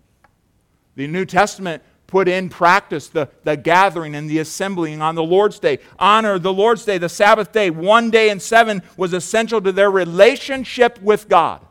The 0.94 1.08
New 1.08 1.26
Testament 1.26 1.82
put 2.08 2.28
in 2.28 2.50
practice 2.50 3.10
the, 3.10 3.30
the 3.44 3.56
gathering 3.56 4.16
and 4.16 4.30
the 4.30 4.40
assembling 4.40 5.02
on 5.02 5.16
the 5.16 5.24
Lord's 5.24 5.60
Day. 5.60 5.80
Honor 6.00 6.40
the 6.40 6.54
Lord's 6.54 6.86
Day, 6.86 6.98
the 6.98 7.10
Sabbath 7.10 7.52
day. 7.52 7.70
One 7.70 8.10
day 8.10 8.30
in 8.30 8.40
seven 8.40 8.82
was 8.96 9.14
essential 9.14 9.62
to 9.62 9.72
their 9.72 9.92
relationship 9.92 11.02
with 11.02 11.28
God. 11.28 11.62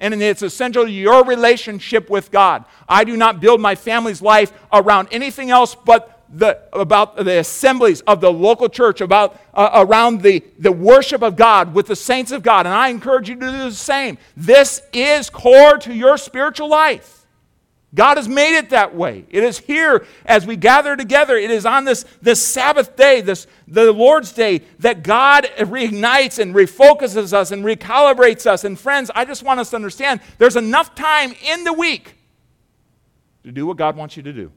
And 0.00 0.20
it's 0.20 0.42
essential 0.42 0.84
to 0.84 0.90
your 0.90 1.24
relationship 1.24 2.10
with 2.10 2.32
God. 2.32 2.64
I 2.88 3.04
do 3.04 3.16
not 3.16 3.40
build 3.40 3.60
my 3.60 3.76
family's 3.76 4.20
life 4.20 4.52
around 4.72 5.08
anything 5.12 5.50
else 5.50 5.76
but 5.76 6.24
the, 6.28 6.60
about 6.72 7.16
the 7.16 7.38
assemblies 7.38 8.00
of 8.00 8.20
the 8.20 8.32
local 8.32 8.68
church, 8.68 9.00
about 9.00 9.40
uh, 9.54 9.70
around 9.86 10.22
the, 10.22 10.42
the 10.58 10.72
worship 10.72 11.22
of 11.22 11.36
God 11.36 11.74
with 11.74 11.86
the 11.86 11.94
saints 11.94 12.32
of 12.32 12.42
God. 12.42 12.66
And 12.66 12.74
I 12.74 12.88
encourage 12.88 13.28
you 13.28 13.36
to 13.36 13.40
do 13.40 13.52
the 13.52 13.70
same. 13.70 14.18
This 14.36 14.82
is 14.92 15.30
core 15.30 15.78
to 15.78 15.94
your 15.94 16.18
spiritual 16.18 16.68
life. 16.68 17.23
God 17.94 18.16
has 18.16 18.28
made 18.28 18.56
it 18.56 18.70
that 18.70 18.94
way. 18.94 19.24
It 19.30 19.44
is 19.44 19.58
here 19.58 20.04
as 20.26 20.46
we 20.46 20.56
gather 20.56 20.96
together. 20.96 21.36
It 21.36 21.50
is 21.50 21.64
on 21.64 21.84
this, 21.84 22.04
this 22.20 22.44
Sabbath 22.44 22.96
day, 22.96 23.20
this 23.20 23.46
the 23.68 23.92
Lord's 23.92 24.32
day, 24.32 24.62
that 24.80 25.04
God 25.04 25.44
reignites 25.58 26.40
and 26.40 26.54
refocuses 26.54 27.32
us 27.32 27.52
and 27.52 27.64
recalibrates 27.64 28.46
us. 28.46 28.64
And 28.64 28.78
friends, 28.78 29.10
I 29.14 29.24
just 29.24 29.44
want 29.44 29.60
us 29.60 29.70
to 29.70 29.76
understand 29.76 30.20
there's 30.38 30.56
enough 30.56 30.94
time 30.94 31.34
in 31.44 31.62
the 31.62 31.72
week 31.72 32.16
to 33.44 33.52
do 33.52 33.66
what 33.66 33.76
God 33.76 33.96
wants 33.96 34.16
you 34.16 34.22
to 34.24 34.32
do 34.32 34.50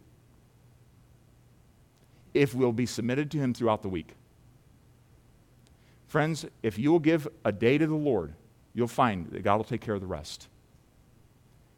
if 2.33 2.55
we'll 2.55 2.71
be 2.71 2.85
submitted 2.85 3.29
to 3.31 3.37
Him 3.37 3.53
throughout 3.53 3.81
the 3.83 3.89
week. 3.89 4.13
Friends, 6.07 6.45
if 6.63 6.79
you 6.79 6.91
will 6.91 6.99
give 6.99 7.27
a 7.43 7.51
day 7.51 7.77
to 7.77 7.85
the 7.85 7.95
Lord, 7.95 8.33
you'll 8.73 8.87
find 8.87 9.29
that 9.31 9.43
God 9.43 9.57
will 9.57 9.63
take 9.63 9.81
care 9.81 9.93
of 9.93 10.01
the 10.01 10.07
rest. 10.07 10.47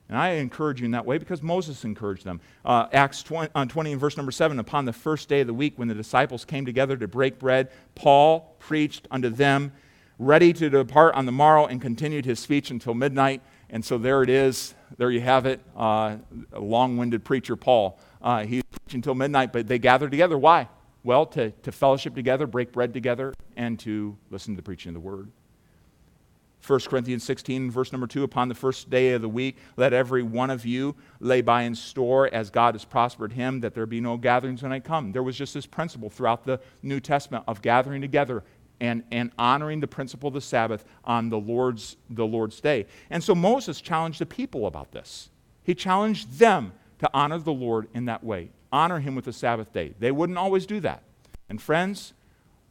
And 0.09 0.17
I 0.17 0.29
encourage 0.31 0.81
you 0.81 0.85
in 0.85 0.91
that 0.91 1.05
way 1.05 1.19
because 1.19 1.43
Moses 1.43 1.83
encouraged 1.85 2.25
them. 2.25 2.41
Uh, 2.65 2.87
Acts 2.91 3.21
20, 3.21 3.51
uh, 3.53 3.65
20 3.65 3.91
and 3.91 4.01
verse 4.01 4.17
number 4.17 4.31
7 4.31 4.57
Upon 4.57 4.85
the 4.85 4.93
first 4.93 5.29
day 5.29 5.41
of 5.41 5.47
the 5.47 5.53
week, 5.53 5.77
when 5.77 5.87
the 5.87 5.93
disciples 5.93 6.43
came 6.43 6.65
together 6.65 6.97
to 6.97 7.07
break 7.07 7.37
bread, 7.37 7.69
Paul 7.93 8.55
preached 8.57 9.07
unto 9.11 9.29
them, 9.29 9.71
ready 10.17 10.51
to 10.51 10.69
depart 10.69 11.13
on 11.13 11.27
the 11.27 11.31
morrow, 11.31 11.67
and 11.67 11.79
continued 11.79 12.25
his 12.25 12.39
speech 12.39 12.71
until 12.71 12.95
midnight. 12.95 13.41
And 13.69 13.85
so 13.85 13.99
there 13.99 14.23
it 14.23 14.29
is. 14.31 14.73
There 14.97 15.11
you 15.11 15.21
have 15.21 15.45
it. 15.45 15.61
Uh, 15.77 16.17
a 16.53 16.59
long 16.59 16.97
winded 16.97 17.23
preacher, 17.23 17.55
Paul. 17.55 17.99
Uh, 18.19 18.45
he's 18.45 18.63
preaching 18.63 18.97
until 18.97 19.13
midnight, 19.13 19.53
but 19.53 19.67
they 19.67 19.77
gathered 19.77 20.09
together. 20.09 20.39
Why? 20.39 20.67
Well, 21.03 21.27
to, 21.27 21.51
to 21.51 21.71
fellowship 21.71 22.15
together, 22.15 22.47
break 22.47 22.71
bread 22.71 22.93
together, 22.93 23.33
and 23.55 23.79
to 23.81 24.17
listen 24.31 24.55
to 24.55 24.57
the 24.57 24.65
preaching 24.65 24.89
of 24.89 24.95
the 24.95 24.99
word. 24.99 25.31
1 26.65 26.79
Corinthians 26.81 27.23
16, 27.23 27.71
verse 27.71 27.91
number 27.91 28.07
2 28.07 28.23
Upon 28.23 28.49
the 28.49 28.55
first 28.55 28.89
day 28.89 29.13
of 29.13 29.21
the 29.21 29.29
week, 29.29 29.57
let 29.77 29.93
every 29.93 30.23
one 30.23 30.49
of 30.49 30.65
you 30.65 30.95
lay 31.19 31.41
by 31.41 31.63
in 31.63 31.73
store 31.73 32.29
as 32.33 32.49
God 32.49 32.75
has 32.75 32.85
prospered 32.85 33.33
him, 33.33 33.61
that 33.61 33.73
there 33.73 33.85
be 33.85 34.01
no 34.01 34.17
gatherings 34.17 34.61
when 34.61 34.71
I 34.71 34.79
come. 34.79 35.11
There 35.11 35.23
was 35.23 35.37
just 35.37 35.53
this 35.53 35.65
principle 35.65 36.09
throughout 36.09 36.45
the 36.45 36.59
New 36.83 36.99
Testament 36.99 37.45
of 37.47 37.61
gathering 37.61 38.01
together 38.01 38.43
and, 38.81 39.03
and 39.11 39.31
honoring 39.37 39.79
the 39.79 39.87
principle 39.87 40.27
of 40.27 40.33
the 40.33 40.41
Sabbath 40.41 40.85
on 41.03 41.29
the 41.29 41.39
Lord's, 41.39 41.97
the 42.09 42.25
Lord's 42.25 42.59
day. 42.61 42.85
And 43.09 43.23
so 43.23 43.35
Moses 43.35 43.81
challenged 43.81 44.19
the 44.19 44.25
people 44.25 44.67
about 44.67 44.91
this. 44.91 45.29
He 45.63 45.75
challenged 45.75 46.39
them 46.39 46.73
to 46.99 47.09
honor 47.13 47.39
the 47.39 47.53
Lord 47.53 47.87
in 47.93 48.05
that 48.05 48.23
way. 48.23 48.51
Honor 48.71 48.99
him 48.99 49.15
with 49.15 49.25
the 49.25 49.33
Sabbath 49.33 49.73
day. 49.73 49.93
They 49.99 50.11
wouldn't 50.11 50.37
always 50.37 50.65
do 50.65 50.79
that. 50.81 51.03
And 51.49 51.61
friends, 51.61 52.13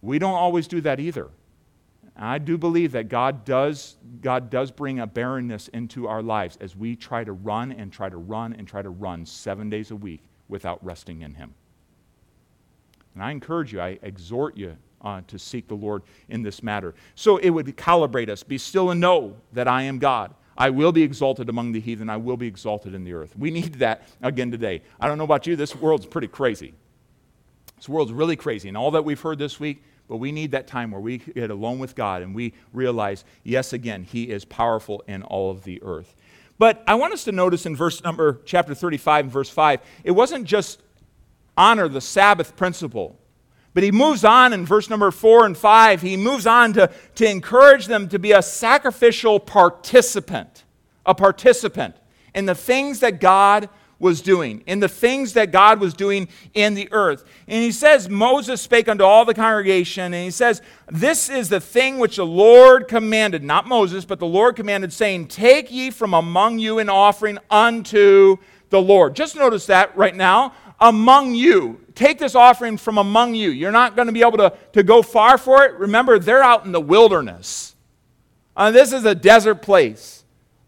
we 0.00 0.18
don't 0.18 0.34
always 0.34 0.68
do 0.68 0.80
that 0.82 1.00
either. 1.00 1.28
I 2.18 2.38
do 2.38 2.58
believe 2.58 2.92
that 2.92 3.08
God 3.08 3.44
does, 3.44 3.96
God 4.20 4.50
does 4.50 4.70
bring 4.70 4.98
a 4.98 5.06
barrenness 5.06 5.68
into 5.68 6.08
our 6.08 6.22
lives 6.22 6.58
as 6.60 6.74
we 6.74 6.96
try 6.96 7.22
to 7.22 7.32
run 7.32 7.70
and 7.72 7.92
try 7.92 8.08
to 8.08 8.16
run 8.16 8.54
and 8.54 8.66
try 8.66 8.82
to 8.82 8.90
run 8.90 9.24
seven 9.24 9.70
days 9.70 9.92
a 9.92 9.96
week 9.96 10.22
without 10.48 10.84
resting 10.84 11.22
in 11.22 11.34
Him. 11.34 11.54
And 13.14 13.22
I 13.22 13.30
encourage 13.30 13.72
you, 13.72 13.80
I 13.80 13.98
exhort 14.02 14.56
you 14.56 14.76
uh, 15.02 15.20
to 15.28 15.38
seek 15.38 15.68
the 15.68 15.74
Lord 15.74 16.02
in 16.28 16.42
this 16.42 16.62
matter. 16.62 16.94
So 17.14 17.36
it 17.36 17.50
would 17.50 17.66
calibrate 17.76 18.28
us. 18.28 18.42
Be 18.42 18.58
still 18.58 18.90
and 18.90 19.00
know 19.00 19.36
that 19.52 19.68
I 19.68 19.82
am 19.82 19.98
God. 19.98 20.34
I 20.56 20.70
will 20.70 20.90
be 20.90 21.02
exalted 21.02 21.48
among 21.48 21.70
the 21.70 21.80
heathen. 21.80 22.10
I 22.10 22.16
will 22.16 22.36
be 22.36 22.48
exalted 22.48 22.94
in 22.94 23.04
the 23.04 23.12
earth. 23.12 23.36
We 23.38 23.52
need 23.52 23.74
that 23.74 24.08
again 24.22 24.50
today. 24.50 24.82
I 25.00 25.06
don't 25.06 25.18
know 25.18 25.24
about 25.24 25.46
you, 25.46 25.54
this 25.54 25.76
world's 25.76 26.06
pretty 26.06 26.26
crazy. 26.26 26.74
This 27.76 27.88
world's 27.88 28.12
really 28.12 28.34
crazy. 28.34 28.66
And 28.66 28.76
all 28.76 28.90
that 28.90 29.04
we've 29.04 29.20
heard 29.20 29.38
this 29.38 29.60
week, 29.60 29.84
but 30.08 30.16
we 30.16 30.32
need 30.32 30.52
that 30.52 30.66
time 30.66 30.90
where 30.90 31.00
we 31.00 31.18
get 31.18 31.50
alone 31.50 31.78
with 31.78 31.94
God 31.94 32.22
and 32.22 32.34
we 32.34 32.54
realize, 32.72 33.24
yes, 33.44 33.72
again, 33.72 34.04
He 34.04 34.24
is 34.24 34.44
powerful 34.44 35.04
in 35.06 35.22
all 35.22 35.50
of 35.50 35.64
the 35.64 35.82
earth. 35.82 36.16
But 36.58 36.82
I 36.86 36.94
want 36.94 37.12
us 37.12 37.24
to 37.24 37.32
notice 37.32 37.66
in 37.66 37.76
verse 37.76 38.02
number, 38.02 38.40
chapter 38.44 38.74
35 38.74 39.26
and 39.26 39.32
verse 39.32 39.50
5, 39.50 39.80
it 40.04 40.10
wasn't 40.10 40.44
just 40.44 40.82
honor 41.56 41.88
the 41.88 42.00
Sabbath 42.00 42.56
principle 42.56 43.18
but 43.78 43.84
he 43.84 43.92
moves 43.92 44.24
on 44.24 44.52
in 44.52 44.66
verse 44.66 44.90
number 44.90 45.12
four 45.12 45.46
and 45.46 45.56
five. 45.56 46.02
He 46.02 46.16
moves 46.16 46.48
on 46.48 46.72
to, 46.72 46.90
to 47.14 47.30
encourage 47.30 47.86
them 47.86 48.08
to 48.08 48.18
be 48.18 48.32
a 48.32 48.42
sacrificial 48.42 49.38
participant, 49.38 50.64
a 51.06 51.14
participant 51.14 51.94
in 52.34 52.46
the 52.46 52.56
things 52.56 52.98
that 52.98 53.20
God 53.20 53.68
was 54.00 54.20
doing, 54.20 54.62
in 54.66 54.78
the 54.78 54.88
things 54.88 55.32
that 55.32 55.50
God 55.50 55.80
was 55.80 55.92
doing 55.92 56.28
in 56.54 56.74
the 56.74 56.88
earth. 56.92 57.24
And 57.48 57.62
he 57.62 57.72
says, 57.72 58.08
Moses 58.08 58.60
spake 58.60 58.88
unto 58.88 59.02
all 59.02 59.24
the 59.24 59.34
congregation, 59.34 60.14
and 60.14 60.24
he 60.24 60.30
says, 60.30 60.62
This 60.88 61.28
is 61.28 61.48
the 61.48 61.60
thing 61.60 61.98
which 61.98 62.16
the 62.16 62.26
Lord 62.26 62.86
commanded, 62.86 63.42
not 63.42 63.66
Moses, 63.66 64.04
but 64.04 64.20
the 64.20 64.26
Lord 64.26 64.54
commanded, 64.54 64.92
saying, 64.92 65.28
Take 65.28 65.72
ye 65.72 65.90
from 65.90 66.14
among 66.14 66.60
you 66.60 66.78
an 66.78 66.88
offering 66.88 67.38
unto 67.50 68.36
the 68.70 68.80
Lord. 68.80 69.16
Just 69.16 69.34
notice 69.34 69.66
that 69.66 69.96
right 69.96 70.14
now. 70.14 70.52
Among 70.80 71.34
you. 71.34 71.80
Take 71.96 72.20
this 72.20 72.36
offering 72.36 72.76
from 72.76 72.98
among 72.98 73.34
you. 73.34 73.50
You're 73.50 73.72
not 73.72 73.96
going 73.96 74.06
to 74.06 74.12
be 74.12 74.20
able 74.20 74.38
to, 74.38 74.56
to 74.74 74.84
go 74.84 75.02
far 75.02 75.36
for 75.36 75.64
it. 75.64 75.74
Remember, 75.74 76.20
they're 76.20 76.42
out 76.42 76.64
in 76.64 76.70
the 76.70 76.80
wilderness. 76.80 77.74
Uh, 78.56 78.70
this 78.70 78.92
is 78.92 79.04
a 79.04 79.14
desert 79.14 79.56
place. 79.56 80.17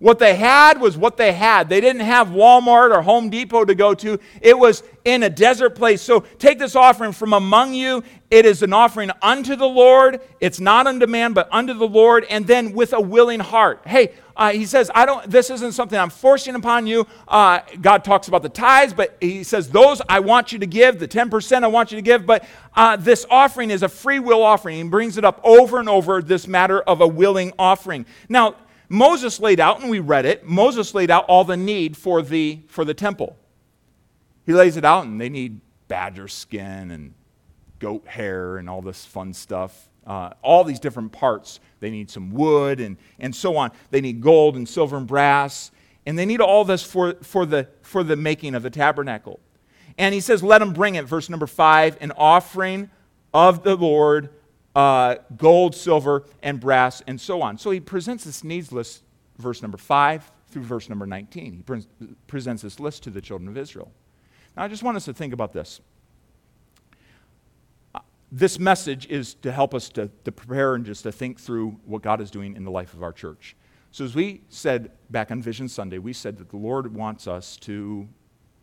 What 0.01 0.19
they 0.19 0.35
had 0.35 0.81
was 0.81 0.97
what 0.97 1.19
they 1.19 1.33
had. 1.33 1.69
They 1.69 1.83
didn't 1.83 2.01
have 2.01 2.29
Walmart 2.29 2.91
or 2.91 3.03
Home 3.03 3.29
Depot 3.29 3.67
to 3.67 3.75
go 3.75 3.93
to. 3.93 4.19
It 4.41 4.59
was 4.59 4.83
in 5.05 5.23
a 5.23 5.29
desert 5.29 5.75
place. 5.75 6.01
So 6.01 6.21
take 6.39 6.59
this 6.59 6.75
offering 6.75 7.13
from 7.13 7.35
among 7.35 7.75
you. 7.75 8.03
It 8.31 8.47
is 8.47 8.63
an 8.63 8.73
offering 8.73 9.11
unto 9.21 9.57
the 9.57 9.67
Lord. 9.67 10.23
It's 10.41 10.59
not 10.59 10.87
unto 10.87 11.07
man, 11.07 11.35
but 11.35 11.51
unto 11.53 11.75
the 11.75 11.87
Lord, 11.87 12.25
and 12.31 12.47
then 12.47 12.73
with 12.73 12.95
a 12.95 13.01
willing 13.01 13.41
heart. 13.41 13.83
Hey, 13.85 14.13
uh, 14.35 14.53
he 14.53 14.65
says, 14.65 14.91
I 14.95 15.05
don't, 15.05 15.31
this 15.31 15.51
isn't 15.51 15.73
something 15.73 15.99
I'm 15.99 16.09
forcing 16.09 16.55
upon 16.55 16.87
you. 16.87 17.07
Uh, 17.29 17.61
God 17.83 18.03
talks 18.03 18.27
about 18.27 18.43
the 18.43 18.49
tithes, 18.49 18.95
but 18.95 19.19
he 19.21 19.43
says, 19.45 19.69
those 19.69 20.01
I 20.09 20.21
want 20.21 20.51
you 20.51 20.59
to 20.61 20.67
give, 20.67 20.99
the 20.99 21.09
10% 21.09 21.63
I 21.63 21.67
want 21.67 21.93
you 21.93 21.97
to 21.97 22.03
give, 22.03 22.25
but 22.25 22.47
uh, 22.75 22.97
this 22.97 23.27
offering 23.29 23.71
is 23.71 23.83
a 23.83 23.89
free 23.89 24.19
will 24.19 24.43
offering. 24.43 24.77
He 24.77 24.83
brings 24.85 25.19
it 25.19 25.27
up 25.27 25.43
over 25.45 25.79
and 25.79 25.91
over, 25.91 26.23
this 26.23 26.49
matter 26.49 26.81
of 26.81 27.03
a 27.03 27.07
willing 27.07 27.53
offering. 27.59 28.07
Now, 28.31 28.55
Moses 28.93 29.39
laid 29.39 29.61
out, 29.61 29.81
and 29.81 29.89
we 29.89 30.01
read 30.01 30.27
it, 30.27 30.45
Moses 30.45 30.93
laid 30.95 31.13
out 31.13 31.25
all 31.27 31.45
the 31.45 31.57
need 31.57 31.97
for 31.97 32.23
the, 32.23 32.59
for 32.67 32.85
the 32.85 32.93
temple. 32.93 33.37
He 34.45 34.53
lays 34.53 34.77
it 34.77 34.85
out, 34.85 35.05
and 35.05 35.21
they 35.21 35.29
need 35.29 35.61
badger 35.87 36.27
skin 36.27 36.91
and 36.91 37.15
goat 37.79 38.07
hair 38.09 38.59
and 38.59 38.69
all 38.69 38.83
this 38.83 39.07
fun 39.07 39.33
stuff. 39.33 39.89
Uh, 40.05 40.31
all 40.43 40.65
these 40.65 40.81
different 40.81 41.13
parts. 41.13 41.61
They 41.79 41.91
need 41.91 42.11
some 42.11 42.33
wood 42.33 42.81
and, 42.81 42.97
and 43.21 43.35
so 43.35 43.57
on. 43.57 43.71
They 43.93 44.01
need 44.01 44.21
gold 44.21 44.57
and 44.57 44.69
silver 44.69 44.97
and 44.97 45.07
brass. 45.07 45.71
And 46.05 46.19
they 46.19 46.27
need 46.27 46.41
all 46.41 46.65
this 46.65 46.83
for, 46.83 47.15
for, 47.23 47.47
the, 47.47 47.69
for 47.83 48.03
the 48.03 48.17
making 48.17 48.57
of 48.57 48.65
the 48.65 48.71
tabernacle. 48.71 49.39
And 49.99 50.13
he 50.13 50.21
says, 50.21 50.43
Let 50.43 50.59
them 50.59 50.73
bring 50.73 50.97
it, 50.97 51.05
verse 51.05 51.29
number 51.29 51.47
five, 51.47 51.97
an 52.01 52.13
offering 52.17 52.91
of 53.33 53.63
the 53.63 53.77
Lord 53.77 54.31
uh, 54.75 55.17
gold, 55.37 55.75
silver, 55.75 56.25
and 56.43 56.61
brass, 56.61 57.03
and 57.07 57.21
so 57.21 57.43
on. 57.43 57.59
So 57.59 57.71
he 57.71 57.81
presents 57.81 58.25
this 58.25 58.45
needs 58.45 58.73
list, 58.73 59.03
verse 59.39 59.63
number 59.63 59.79
5 59.79 60.31
through 60.51 60.63
verse 60.63 60.89
number 60.89 61.07
19. 61.07 61.53
He 61.53 61.63
pre- 61.63 61.87
presents 62.27 62.63
this 62.63 62.81
list 62.81 63.03
to 63.05 63.11
the 63.11 63.21
children 63.21 63.49
of 63.49 63.57
Israel. 63.57 63.93
Now, 64.57 64.65
I 64.65 64.69
just 64.69 64.83
want 64.83 64.97
us 64.97 65.05
to 65.05 65.15
think 65.15 65.33
about 65.33 65.53
this. 65.53 65.81
Uh, 67.95 68.01
this 68.33 68.59
message 68.59 69.07
is 69.09 69.35
to 69.35 69.53
help 69.53 69.75
us 69.75 69.89
to, 69.91 70.11
to 70.25 70.33
prepare 70.33 70.75
and 70.75 70.85
just 70.85 71.05
to 71.05 71.13
think 71.13 71.39
through 71.39 71.79
what 71.85 72.03
God 72.03 72.21
is 72.21 72.31
doing 72.31 72.57
in 72.57 72.65
the 72.65 72.71
life 72.71 72.95
of 72.95 73.03
our 73.03 73.13
church. 73.13 73.57
So, 73.93 74.05
as 74.05 74.15
we 74.15 74.43
said 74.49 74.93
back 75.11 75.31
on 75.31 75.43
Vision 75.43 75.69
Sunday, 75.69 75.99
we 75.99 76.13
said 76.13 76.37
that 76.39 76.49
the 76.49 76.57
Lord 76.57 76.95
wants 76.95 77.27
us 77.27 77.57
to 77.59 78.09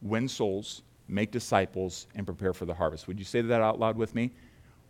win 0.02 0.28
souls, 0.28 0.84
make 1.10 1.32
disciples, 1.32 2.08
and 2.16 2.26
prepare 2.26 2.54
for 2.54 2.66
the 2.66 2.74
harvest. 2.74 3.08
Would 3.08 3.20
you 3.20 3.26
say 3.26 3.42
that 3.42 3.62
out 3.62 3.80
loud 3.80 3.98
with 3.98 4.16
me? 4.16 4.32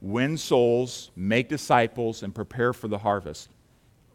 Win 0.02 0.38
souls, 0.38 1.12
make 1.16 1.50
disciples, 1.50 2.24
and 2.24 2.34
prepare 2.34 2.74
for 2.74 2.88
the 2.88 2.98
harvest. 2.98 3.50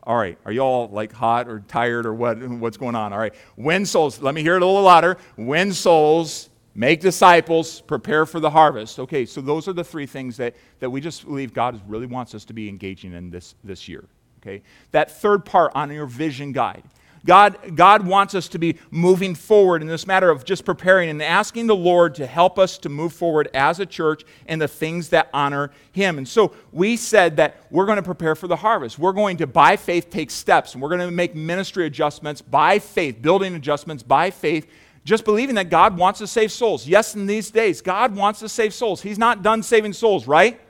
All 0.04 0.16
right, 0.16 0.36
are 0.44 0.52
you 0.52 0.60
all 0.60 0.88
like 0.88 1.12
hot 1.12 1.48
or 1.48 1.60
tired 1.60 2.06
or 2.06 2.14
what, 2.14 2.36
what's 2.42 2.76
going 2.76 2.96
on? 2.96 3.12
All 3.12 3.18
right, 3.18 3.34
win 3.56 3.86
souls. 3.86 4.20
Let 4.20 4.34
me 4.34 4.42
hear 4.42 4.56
it 4.56 4.62
a 4.62 4.66
little 4.66 4.82
louder. 4.82 5.16
Win 5.36 5.72
souls, 5.72 6.50
make 6.74 7.00
disciples, 7.00 7.80
prepare 7.82 8.26
for 8.26 8.40
the 8.40 8.50
harvest. 8.50 8.98
Okay, 8.98 9.24
so 9.24 9.40
those 9.40 9.68
are 9.68 9.72
the 9.72 9.84
three 9.84 10.06
things 10.06 10.36
that, 10.38 10.56
that 10.80 10.90
we 10.90 11.00
just 11.00 11.24
believe 11.24 11.54
God 11.54 11.80
really 11.86 12.06
wants 12.06 12.34
us 12.34 12.44
to 12.46 12.52
be 12.52 12.68
engaging 12.68 13.12
in 13.12 13.30
this, 13.30 13.54
this 13.62 13.88
year. 13.88 14.04
Okay, 14.40 14.62
that 14.90 15.08
third 15.08 15.44
part 15.44 15.70
on 15.76 15.90
your 15.92 16.06
vision 16.06 16.50
guide 16.50 16.82
God, 17.24 17.76
God 17.76 18.04
wants 18.04 18.34
us 18.34 18.48
to 18.48 18.58
be 18.58 18.78
moving 18.90 19.34
forward 19.34 19.80
in 19.80 19.88
this 19.88 20.06
matter 20.06 20.28
of 20.28 20.44
just 20.44 20.64
preparing 20.64 21.08
and 21.08 21.22
asking 21.22 21.68
the 21.68 21.76
Lord 21.76 22.16
to 22.16 22.26
help 22.26 22.58
us 22.58 22.78
to 22.78 22.88
move 22.88 23.12
forward 23.12 23.48
as 23.54 23.78
a 23.78 23.86
church 23.86 24.24
in 24.46 24.58
the 24.58 24.66
things 24.66 25.10
that 25.10 25.28
honor 25.32 25.70
Him. 25.92 26.18
And 26.18 26.26
so 26.26 26.52
we 26.72 26.96
said 26.96 27.36
that 27.36 27.64
we're 27.70 27.86
going 27.86 27.96
to 27.96 28.02
prepare 28.02 28.34
for 28.34 28.48
the 28.48 28.56
harvest. 28.56 28.98
We're 28.98 29.12
going 29.12 29.36
to, 29.36 29.46
by 29.46 29.76
faith, 29.76 30.10
take 30.10 30.30
steps, 30.30 30.74
and 30.74 30.82
we're 30.82 30.88
going 30.88 31.00
to 31.00 31.10
make 31.10 31.36
ministry 31.36 31.86
adjustments 31.86 32.42
by 32.42 32.80
faith, 32.80 33.22
building 33.22 33.54
adjustments 33.54 34.02
by 34.02 34.30
faith 34.30 34.68
just 35.04 35.24
believing 35.24 35.56
that 35.56 35.68
God 35.68 35.96
wants 35.96 36.20
to 36.20 36.26
save 36.26 36.52
souls. 36.52 36.86
Yes, 36.86 37.14
in 37.16 37.26
these 37.26 37.50
days, 37.50 37.80
God 37.80 38.14
wants 38.14 38.40
to 38.40 38.48
save 38.48 38.72
souls. 38.72 39.02
He's 39.02 39.18
not 39.18 39.42
done 39.42 39.62
saving 39.62 39.94
souls, 39.94 40.28
right? 40.28 40.60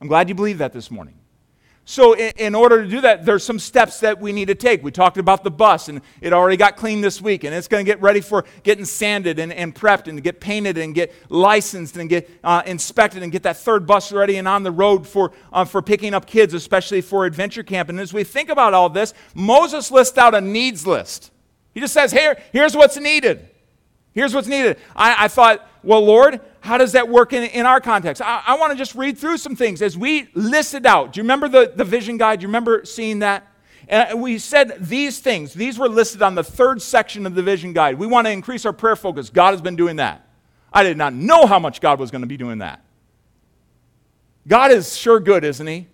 I'm 0.00 0.08
glad 0.08 0.28
you 0.28 0.34
believe 0.34 0.58
that 0.58 0.72
this 0.72 0.90
morning. 0.90 1.14
So, 1.86 2.14
in, 2.14 2.32
in, 2.38 2.54
order 2.54 2.82
to 2.82 2.88
do 2.88 3.02
that, 3.02 3.26
there's 3.26 3.44
some 3.44 3.58
steps 3.58 4.00
that 4.00 4.18
we 4.18 4.32
need 4.32 4.48
to 4.48 4.54
take. 4.54 4.82
We 4.82 4.90
talked 4.90 5.18
about 5.18 5.44
the 5.44 5.50
bus, 5.50 5.90
and 5.90 6.00
it 6.22 6.32
already 6.32 6.56
got 6.56 6.76
cleaned 6.76 7.04
this 7.04 7.20
week, 7.20 7.44
and 7.44 7.54
it's 7.54 7.68
going 7.68 7.84
to 7.84 7.90
get 7.90 8.00
ready 8.00 8.22
for 8.22 8.46
getting 8.62 8.86
sanded 8.86 9.38
and, 9.38 9.52
and 9.52 9.74
prepped 9.74 10.08
and 10.08 10.22
get 10.22 10.40
painted 10.40 10.78
and 10.78 10.94
get 10.94 11.12
licensed 11.28 11.98
and 11.98 12.08
get 12.08 12.30
uh, 12.42 12.62
inspected 12.64 13.22
and 13.22 13.30
get 13.30 13.42
that 13.42 13.58
third 13.58 13.86
bus 13.86 14.12
ready 14.12 14.36
and 14.36 14.48
on 14.48 14.62
the 14.62 14.70
road 14.70 15.06
for, 15.06 15.32
uh, 15.52 15.66
for 15.66 15.82
picking 15.82 16.14
up 16.14 16.24
kids, 16.24 16.54
especially 16.54 17.02
for 17.02 17.26
adventure 17.26 17.62
camp. 17.62 17.90
And 17.90 18.00
as 18.00 18.14
we 18.14 18.24
think 18.24 18.48
about 18.48 18.72
all 18.72 18.88
this, 18.88 19.12
Moses 19.34 19.90
lists 19.90 20.16
out 20.16 20.34
a 20.34 20.40
needs 20.40 20.86
list. 20.86 21.32
He 21.74 21.80
just 21.80 21.92
says, 21.92 22.12
Here, 22.12 22.40
here's 22.50 22.74
what's 22.74 22.96
needed. 22.96 23.46
Here's 24.14 24.32
what's 24.32 24.48
needed. 24.48 24.78
I, 24.96 25.24
I 25.24 25.28
thought, 25.28 25.68
well, 25.82 26.02
Lord, 26.02 26.40
how 26.64 26.78
does 26.78 26.92
that 26.92 27.10
work 27.10 27.34
in, 27.34 27.42
in 27.42 27.66
our 27.66 27.78
context? 27.78 28.22
I, 28.22 28.42
I 28.46 28.58
want 28.58 28.72
to 28.72 28.78
just 28.78 28.94
read 28.94 29.18
through 29.18 29.36
some 29.36 29.54
things 29.54 29.82
as 29.82 29.98
we 29.98 30.30
listed 30.32 30.86
out. 30.86 31.12
Do 31.12 31.18
you 31.18 31.24
remember 31.24 31.46
the, 31.46 31.70
the 31.76 31.84
vision 31.84 32.16
guide? 32.16 32.40
Do 32.40 32.44
you 32.44 32.48
remember 32.48 32.86
seeing 32.86 33.18
that? 33.18 33.46
And 33.86 34.22
we 34.22 34.38
said 34.38 34.78
these 34.80 35.18
things, 35.18 35.52
these 35.52 35.78
were 35.78 35.90
listed 35.90 36.22
on 36.22 36.34
the 36.34 36.42
third 36.42 36.80
section 36.80 37.26
of 37.26 37.34
the 37.34 37.42
vision 37.42 37.74
guide. 37.74 37.98
We 37.98 38.06
want 38.06 38.26
to 38.26 38.30
increase 38.30 38.64
our 38.64 38.72
prayer 38.72 38.96
focus. 38.96 39.28
God 39.28 39.50
has 39.50 39.60
been 39.60 39.76
doing 39.76 39.96
that. 39.96 40.26
I 40.72 40.82
did 40.84 40.96
not 40.96 41.12
know 41.12 41.44
how 41.44 41.58
much 41.58 41.82
God 41.82 41.98
was 42.00 42.10
going 42.10 42.22
to 42.22 42.26
be 42.26 42.38
doing 42.38 42.58
that. 42.58 42.82
God 44.48 44.70
is 44.70 44.96
sure 44.96 45.20
good, 45.20 45.44
isn't 45.44 45.66
He? 45.66 45.86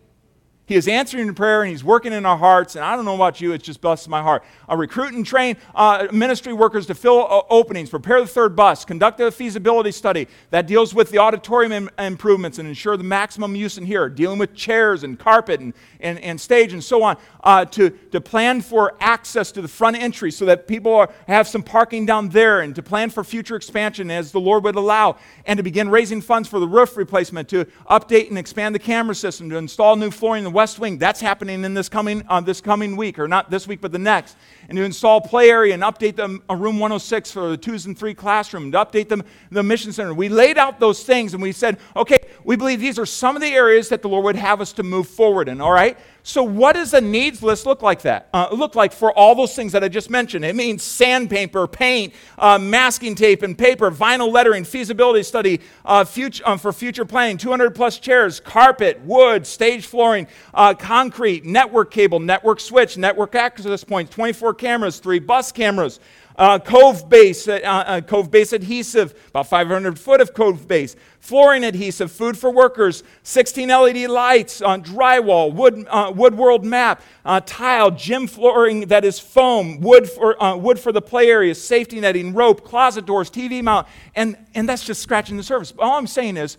He 0.70 0.76
is 0.76 0.86
answering 0.86 1.34
prayer 1.34 1.62
and 1.62 1.70
He's 1.72 1.82
working 1.82 2.12
in 2.12 2.24
our 2.24 2.38
hearts. 2.38 2.76
And 2.76 2.84
I 2.84 2.94
don't 2.94 3.04
know 3.04 3.16
about 3.16 3.40
you, 3.40 3.50
it's 3.50 3.64
just 3.64 3.80
blessed 3.80 4.08
my 4.08 4.22
heart. 4.22 4.44
I 4.68 4.74
recruit 4.74 5.14
and 5.14 5.26
train 5.26 5.56
uh, 5.74 6.06
ministry 6.12 6.52
workers 6.52 6.86
to 6.86 6.94
fill 6.94 7.26
uh, 7.28 7.42
openings, 7.50 7.90
prepare 7.90 8.20
the 8.20 8.28
third 8.28 8.54
bus, 8.54 8.84
conduct 8.84 9.18
a 9.18 9.32
feasibility 9.32 9.90
study 9.90 10.28
that 10.50 10.68
deals 10.68 10.94
with 10.94 11.10
the 11.10 11.18
auditorium 11.18 11.72
Im- 11.72 11.90
improvements 11.98 12.60
and 12.60 12.68
ensure 12.68 12.96
the 12.96 13.02
maximum 13.02 13.56
use 13.56 13.78
in 13.78 13.84
here, 13.84 14.08
dealing 14.08 14.38
with 14.38 14.54
chairs 14.54 15.02
and 15.02 15.18
carpet 15.18 15.58
and, 15.58 15.74
and, 15.98 16.20
and 16.20 16.40
stage 16.40 16.72
and 16.72 16.84
so 16.84 17.02
on, 17.02 17.16
uh, 17.42 17.64
to, 17.64 17.90
to 18.12 18.20
plan 18.20 18.60
for 18.60 18.94
access 19.00 19.50
to 19.50 19.60
the 19.62 19.66
front 19.66 19.96
entry 19.96 20.30
so 20.30 20.44
that 20.44 20.68
people 20.68 20.94
are, 20.94 21.12
have 21.26 21.48
some 21.48 21.64
parking 21.64 22.06
down 22.06 22.28
there, 22.28 22.60
and 22.60 22.76
to 22.76 22.82
plan 22.82 23.10
for 23.10 23.24
future 23.24 23.56
expansion 23.56 24.08
as 24.08 24.30
the 24.30 24.38
Lord 24.38 24.62
would 24.62 24.76
allow, 24.76 25.16
and 25.46 25.56
to 25.56 25.64
begin 25.64 25.88
raising 25.88 26.20
funds 26.20 26.48
for 26.48 26.60
the 26.60 26.68
roof 26.68 26.96
replacement, 26.96 27.48
to 27.48 27.64
update 27.90 28.28
and 28.28 28.38
expand 28.38 28.72
the 28.72 28.78
camera 28.78 29.16
system, 29.16 29.50
to 29.50 29.56
install 29.56 29.96
new 29.96 30.12
flooring 30.12 30.44
in 30.44 30.52
the 30.52 30.59
West 30.60 30.78
Wing. 30.78 30.98
That's 30.98 31.22
happening 31.22 31.64
in 31.64 31.72
this 31.72 31.88
coming, 31.88 32.22
uh, 32.28 32.42
this 32.42 32.60
coming 32.60 32.94
week, 32.94 33.18
or 33.18 33.26
not 33.26 33.50
this 33.50 33.66
week, 33.66 33.80
but 33.80 33.92
the 33.92 33.98
next. 33.98 34.36
And 34.70 34.76
to 34.76 34.84
install 34.84 35.20
play 35.20 35.50
area 35.50 35.74
and 35.74 35.82
update 35.82 36.14
the 36.14 36.40
uh, 36.48 36.54
room 36.54 36.78
106 36.78 37.32
for 37.32 37.48
the 37.48 37.56
twos 37.56 37.86
and 37.86 37.98
three 37.98 38.14
classroom, 38.14 38.70
to 38.70 38.78
update 38.78 39.08
them, 39.08 39.24
the 39.50 39.64
mission 39.64 39.92
center. 39.92 40.14
We 40.14 40.28
laid 40.28 40.58
out 40.58 40.78
those 40.78 41.02
things 41.02 41.34
and 41.34 41.42
we 41.42 41.50
said, 41.50 41.78
okay, 41.96 42.18
we 42.44 42.54
believe 42.54 42.78
these 42.78 42.96
are 42.96 43.04
some 43.04 43.34
of 43.34 43.42
the 43.42 43.48
areas 43.48 43.88
that 43.88 44.00
the 44.00 44.08
Lord 44.08 44.24
would 44.26 44.36
have 44.36 44.60
us 44.60 44.72
to 44.74 44.84
move 44.84 45.08
forward 45.08 45.48
in, 45.48 45.60
all 45.60 45.72
right? 45.72 45.98
So, 46.22 46.42
what 46.42 46.74
does 46.74 46.92
a 46.92 47.00
needs 47.00 47.42
list 47.42 47.64
look 47.64 47.80
like 47.80 48.02
that? 48.02 48.28
Uh, 48.32 48.48
look 48.52 48.74
like 48.74 48.92
for 48.92 49.10
all 49.12 49.34
those 49.34 49.54
things 49.56 49.72
that 49.72 49.82
I 49.82 49.88
just 49.88 50.10
mentioned? 50.10 50.44
It 50.44 50.54
means 50.54 50.82
sandpaper, 50.82 51.66
paint, 51.66 52.12
uh, 52.38 52.58
masking 52.58 53.14
tape 53.14 53.42
and 53.42 53.56
paper, 53.56 53.90
vinyl 53.90 54.30
lettering, 54.30 54.64
feasibility 54.64 55.22
study 55.22 55.60
uh, 55.84 56.04
future, 56.04 56.46
um, 56.46 56.58
for 56.58 56.72
future 56.72 57.06
planning, 57.06 57.38
200 57.38 57.74
plus 57.74 57.98
chairs, 57.98 58.38
carpet, 58.38 59.00
wood, 59.00 59.46
stage 59.46 59.86
flooring, 59.86 60.26
uh, 60.52 60.74
concrete, 60.74 61.44
network 61.46 61.90
cable, 61.90 62.20
network 62.20 62.60
switch, 62.60 62.98
network 62.98 63.34
access 63.34 63.82
points, 63.82 64.14
24 64.14 64.54
cameras, 64.60 65.00
three 65.00 65.18
bus 65.18 65.50
cameras, 65.50 65.98
uh, 66.36 66.58
cove 66.58 67.08
base, 67.08 67.48
uh, 67.48 67.60
uh, 67.64 68.00
cove 68.00 68.30
base 68.30 68.52
adhesive, 68.52 69.12
about 69.28 69.48
500 69.48 69.98
foot 69.98 70.20
of 70.20 70.32
cove 70.32 70.68
base, 70.68 70.94
flooring 71.18 71.64
adhesive, 71.64 72.12
food 72.12 72.38
for 72.38 72.50
workers, 72.50 73.02
16 73.24 73.68
LED 73.68 74.08
lights 74.08 74.62
on 74.62 74.82
drywall, 74.82 75.52
wood, 75.52 75.86
uh, 75.90 76.12
wood 76.14 76.34
world 76.36 76.64
map, 76.64 77.02
uh, 77.24 77.40
tile, 77.44 77.90
gym 77.90 78.26
flooring 78.26 78.82
that 78.82 79.04
is 79.04 79.18
foam, 79.18 79.80
wood 79.80 80.08
for, 80.08 80.40
uh, 80.42 80.56
wood 80.56 80.78
for 80.78 80.92
the 80.92 81.02
play 81.02 81.28
areas, 81.28 81.62
safety 81.62 82.00
netting, 82.00 82.32
rope, 82.32 82.64
closet 82.64 83.04
doors, 83.04 83.30
TV 83.30 83.62
mount, 83.62 83.88
and, 84.14 84.36
and 84.54 84.68
that's 84.68 84.84
just 84.84 85.02
scratching 85.02 85.36
the 85.36 85.42
surface. 85.42 85.72
All 85.78 85.98
I'm 85.98 86.06
saying 86.06 86.36
is, 86.36 86.58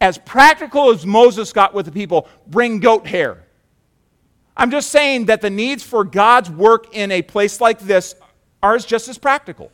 as 0.00 0.16
practical 0.16 0.90
as 0.90 1.04
Moses 1.04 1.52
got 1.52 1.74
with 1.74 1.86
the 1.86 1.92
people, 1.92 2.28
bring 2.46 2.78
goat 2.78 3.06
hair. 3.06 3.44
I'm 4.58 4.72
just 4.72 4.90
saying 4.90 5.26
that 5.26 5.40
the 5.40 5.50
needs 5.50 5.84
for 5.84 6.02
God's 6.02 6.50
work 6.50 6.94
in 6.94 7.12
a 7.12 7.22
place 7.22 7.60
like 7.60 7.78
this 7.78 8.16
are 8.60 8.76
just 8.78 9.08
as 9.08 9.16
practical. 9.16 9.70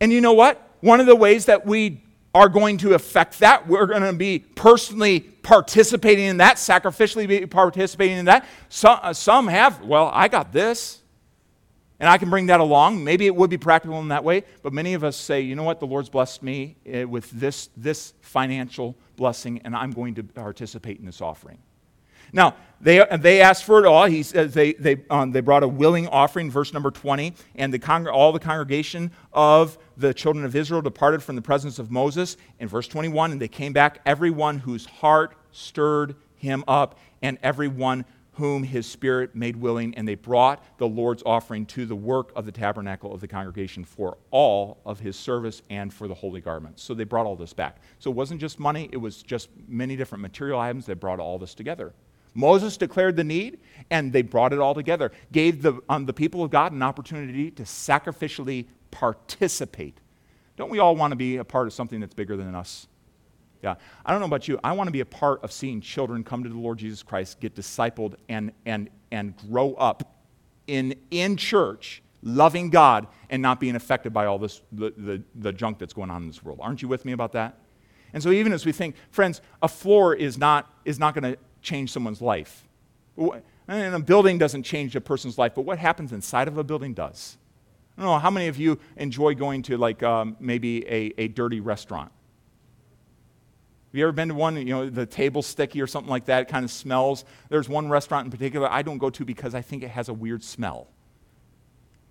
And 0.00 0.12
you 0.12 0.20
know 0.20 0.32
what? 0.32 0.60
One 0.80 0.98
of 0.98 1.06
the 1.06 1.14
ways 1.16 1.46
that 1.46 1.64
we 1.64 2.02
are 2.34 2.48
going 2.48 2.78
to 2.78 2.94
affect 2.94 3.38
that, 3.38 3.66
we're 3.66 3.86
going 3.86 4.02
to 4.02 4.12
be 4.12 4.40
personally 4.40 5.20
participating 5.20 6.26
in 6.26 6.36
that, 6.38 6.56
sacrificially 6.56 7.26
be 7.26 7.46
participating 7.46 8.18
in 8.18 8.24
that. 8.26 8.44
Some, 8.68 8.98
uh, 9.02 9.12
some 9.12 9.46
have, 9.46 9.82
well, 9.82 10.10
I 10.12 10.28
got 10.28 10.52
this. 10.52 11.00
And 11.98 12.10
I 12.10 12.18
can 12.18 12.28
bring 12.28 12.46
that 12.46 12.60
along. 12.60 13.02
Maybe 13.02 13.24
it 13.24 13.34
would 13.34 13.48
be 13.48 13.56
practical 13.56 13.98
in 14.00 14.08
that 14.08 14.22
way, 14.22 14.44
but 14.62 14.74
many 14.74 14.92
of 14.92 15.02
us 15.02 15.16
say, 15.16 15.40
you 15.40 15.54
know 15.54 15.62
what, 15.62 15.80
the 15.80 15.86
Lord's 15.86 16.10
blessed 16.10 16.42
me 16.42 16.76
eh, 16.84 17.04
with 17.04 17.30
this, 17.30 17.70
this 17.74 18.12
financial 18.20 18.94
blessing, 19.16 19.62
and 19.64 19.74
I'm 19.74 19.92
going 19.92 20.14
to 20.16 20.22
participate 20.22 20.98
in 20.98 21.06
this 21.06 21.22
offering. 21.22 21.56
Now, 22.32 22.54
they, 22.80 23.04
they 23.18 23.40
asked 23.40 23.64
for 23.64 23.78
it 23.78 23.86
all. 23.86 24.04
He 24.04 24.22
says 24.22 24.52
they, 24.52 24.74
they, 24.74 25.02
um, 25.08 25.32
they 25.32 25.40
brought 25.40 25.62
a 25.62 25.68
willing 25.68 26.08
offering, 26.08 26.50
verse 26.50 26.72
number 26.72 26.90
20, 26.90 27.32
and 27.54 27.72
the 27.72 28.10
all 28.10 28.32
the 28.32 28.38
congregation 28.38 29.10
of 29.32 29.78
the 29.96 30.12
children 30.12 30.44
of 30.44 30.54
Israel 30.54 30.82
departed 30.82 31.22
from 31.22 31.36
the 31.36 31.42
presence 31.42 31.78
of 31.78 31.90
Moses. 31.90 32.36
In 32.60 32.68
verse 32.68 32.86
21, 32.88 33.32
and 33.32 33.40
they 33.40 33.48
came 33.48 33.72
back, 33.72 34.00
everyone 34.04 34.58
whose 34.58 34.84
heart 34.84 35.36
stirred 35.52 36.16
him 36.34 36.64
up, 36.68 36.98
and 37.22 37.38
everyone 37.42 38.04
whom 38.36 38.62
his 38.62 38.86
spirit 38.86 39.34
made 39.34 39.56
willing, 39.56 39.94
and 39.94 40.06
they 40.06 40.14
brought 40.14 40.62
the 40.76 40.86
Lord's 40.86 41.22
offering 41.24 41.64
to 41.64 41.86
the 41.86 41.96
work 41.96 42.32
of 42.36 42.44
the 42.44 42.52
tabernacle 42.52 43.14
of 43.14 43.22
the 43.22 43.28
congregation 43.28 43.82
for 43.82 44.18
all 44.30 44.78
of 44.84 45.00
his 45.00 45.16
service 45.16 45.62
and 45.70 45.92
for 45.92 46.06
the 46.06 46.14
holy 46.14 46.42
garments. 46.42 46.82
So 46.82 46.92
they 46.92 47.04
brought 47.04 47.24
all 47.24 47.36
this 47.36 47.54
back. 47.54 47.78
So 47.98 48.10
it 48.10 48.14
wasn't 48.14 48.42
just 48.42 48.60
money, 48.60 48.90
it 48.92 48.98
was 48.98 49.22
just 49.22 49.48
many 49.66 49.96
different 49.96 50.20
material 50.20 50.60
items 50.60 50.84
that 50.86 50.96
brought 50.96 51.18
all 51.18 51.38
this 51.38 51.54
together. 51.54 51.94
Moses 52.36 52.76
declared 52.76 53.16
the 53.16 53.24
need, 53.24 53.58
and 53.90 54.12
they 54.12 54.22
brought 54.22 54.52
it 54.52 54.58
all 54.58 54.74
together, 54.74 55.10
gave 55.32 55.62
the, 55.62 55.80
um, 55.88 56.06
the 56.06 56.12
people 56.12 56.44
of 56.44 56.50
God 56.50 56.72
an 56.72 56.82
opportunity 56.82 57.50
to 57.52 57.62
sacrificially 57.62 58.66
participate. 58.90 59.98
Don't 60.56 60.70
we 60.70 60.78
all 60.78 60.94
want 60.94 61.12
to 61.12 61.16
be 61.16 61.38
a 61.38 61.44
part 61.44 61.66
of 61.66 61.72
something 61.72 61.98
that's 61.98 62.14
bigger 62.14 62.36
than 62.36 62.54
us? 62.54 62.88
Yeah. 63.62 63.76
I 64.04 64.12
don't 64.12 64.20
know 64.20 64.26
about 64.26 64.48
you. 64.48 64.60
I 64.62 64.72
want 64.72 64.88
to 64.88 64.92
be 64.92 65.00
a 65.00 65.06
part 65.06 65.42
of 65.42 65.50
seeing 65.50 65.80
children 65.80 66.22
come 66.22 66.44
to 66.44 66.48
the 66.48 66.58
Lord 66.58 66.78
Jesus 66.78 67.02
Christ, 67.02 67.40
get 67.40 67.54
discipled, 67.54 68.14
and, 68.28 68.52
and, 68.66 68.90
and 69.10 69.34
grow 69.48 69.74
up 69.74 70.14
in, 70.66 70.94
in 71.10 71.36
church, 71.36 72.02
loving 72.22 72.70
God, 72.70 73.06
and 73.30 73.40
not 73.40 73.60
being 73.60 73.76
affected 73.76 74.12
by 74.12 74.26
all 74.26 74.38
this, 74.38 74.60
the, 74.72 74.92
the, 74.96 75.22
the 75.34 75.52
junk 75.52 75.78
that's 75.78 75.94
going 75.94 76.10
on 76.10 76.22
in 76.22 76.28
this 76.28 76.44
world. 76.44 76.58
Aren't 76.62 76.82
you 76.82 76.88
with 76.88 77.04
me 77.04 77.12
about 77.12 77.32
that? 77.32 77.58
And 78.12 78.22
so, 78.22 78.30
even 78.30 78.52
as 78.52 78.64
we 78.64 78.72
think, 78.72 78.94
friends, 79.10 79.40
a 79.62 79.68
floor 79.68 80.14
is 80.14 80.38
not, 80.38 80.70
is 80.84 80.98
not 80.98 81.14
going 81.14 81.34
to 81.34 81.38
change 81.66 81.92
someone's 81.92 82.22
life. 82.22 82.66
And 83.68 83.94
a 83.94 83.98
building 83.98 84.38
doesn't 84.38 84.62
change 84.62 84.94
a 84.94 85.00
person's 85.00 85.36
life, 85.36 85.52
but 85.54 85.62
what 85.62 85.78
happens 85.78 86.12
inside 86.12 86.48
of 86.48 86.56
a 86.56 86.64
building 86.64 86.94
does. 86.94 87.36
I 87.98 88.02
don't 88.02 88.10
know 88.12 88.18
how 88.18 88.30
many 88.30 88.46
of 88.46 88.56
you 88.56 88.78
enjoy 88.96 89.34
going 89.34 89.62
to, 89.62 89.76
like, 89.76 90.02
um, 90.02 90.36
maybe 90.38 90.86
a, 90.86 91.12
a 91.18 91.28
dirty 91.28 91.60
restaurant. 91.60 92.12
Have 93.88 93.98
you 93.98 94.04
ever 94.04 94.12
been 94.12 94.28
to 94.28 94.34
one, 94.34 94.56
you 94.56 94.64
know, 94.66 94.90
the 94.90 95.06
table's 95.06 95.46
sticky 95.46 95.80
or 95.80 95.86
something 95.86 96.10
like 96.10 96.26
that? 96.26 96.42
It 96.42 96.48
kind 96.48 96.64
of 96.64 96.70
smells. 96.70 97.24
There's 97.48 97.68
one 97.68 97.88
restaurant 97.88 98.26
in 98.26 98.30
particular 98.30 98.70
I 98.70 98.82
don't 98.82 98.98
go 98.98 99.10
to 99.10 99.24
because 99.24 99.54
I 99.54 99.62
think 99.62 99.82
it 99.82 99.88
has 99.88 100.08
a 100.08 100.14
weird 100.14 100.44
smell. 100.44 100.88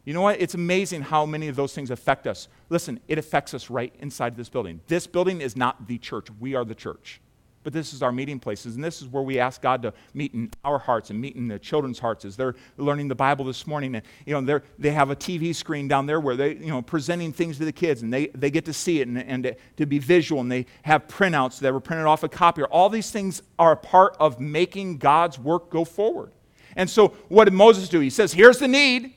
You 0.03 0.13
know 0.13 0.21
what? 0.21 0.41
It's 0.41 0.55
amazing 0.55 1.03
how 1.03 1.25
many 1.25 1.47
of 1.47 1.55
those 1.55 1.73
things 1.73 1.91
affect 1.91 2.27
us. 2.27 2.47
Listen, 2.69 2.99
it 3.07 3.17
affects 3.17 3.53
us 3.53 3.69
right 3.69 3.93
inside 3.99 4.35
this 4.35 4.49
building. 4.49 4.81
This 4.87 5.07
building 5.07 5.41
is 5.41 5.55
not 5.55 5.87
the 5.87 5.97
church, 5.99 6.27
we 6.39 6.55
are 6.55 6.65
the 6.65 6.75
church 6.75 7.21
but 7.66 7.74
this 7.74 7.93
is 7.93 8.03
our 8.03 8.11
meeting 8.11 8.39
places. 8.39 8.76
And 8.76 8.84
this 8.84 9.01
is 9.01 9.07
where 9.07 9.24
we 9.24 9.39
ask 9.39 9.59
God 9.59 9.82
to 9.82 9.93
meet 10.13 10.36
in 10.36 10.51
our 10.63 10.78
hearts 10.78 11.09
and 11.09 11.20
meet 11.20 11.36
in 11.36 11.47
the 11.47 11.57
children's 11.57 11.97
hearts 11.97 12.24
as 12.24 12.38
they're 12.38 12.53
learning 12.78 13.07
the 13.07 13.16
Bible 13.16 13.43
this 13.43 13.66
morning. 13.66 13.95
And, 13.95 14.05
you 14.24 14.39
know, 14.39 14.61
they 14.78 14.91
have 14.91 15.09
a 15.09 15.16
TV 15.16 15.53
screen 15.53 15.88
down 15.88 16.05
there 16.05 16.20
where 16.20 16.36
they, 16.36 16.53
you 16.57 16.68
know, 16.68 16.84
presenting 16.84 17.34
things 17.34 17.57
to 17.57 17.66
the 17.66 17.72
kids 17.72 18.03
and 18.03 18.13
they, 18.13 18.28
they 18.28 18.51
get 18.51 18.66
to 18.66 18.74
see 18.74 19.01
it 19.01 19.07
and, 19.07 19.18
and 19.18 19.43
to, 19.45 19.55
to 19.78 19.88
be 19.88 19.97
visual. 19.97 20.41
And 20.41 20.51
they 20.51 20.68
have 20.84 21.07
printouts 21.07 21.57
that 21.61 21.74
were 21.74 21.80
printed 21.80 22.05
off 22.05 22.22
a 22.22 22.30
copier. 22.30 22.68
All 22.68 22.88
these 22.88 23.09
things 23.09 23.41
are 23.57 23.72
a 23.72 23.78
part 23.78 24.16
of 24.20 24.39
making 24.39 24.99
God's 24.99 25.39
work 25.39 25.72
go 25.72 25.84
forward. 25.84 26.34
And 26.76 26.88
so 26.88 27.16
what 27.30 27.45
did 27.45 27.53
Moses 27.53 27.89
do? 27.89 27.99
He 27.99 28.11
says, 28.11 28.32
here's 28.32 28.59
the 28.59 28.68
need. 28.68 29.11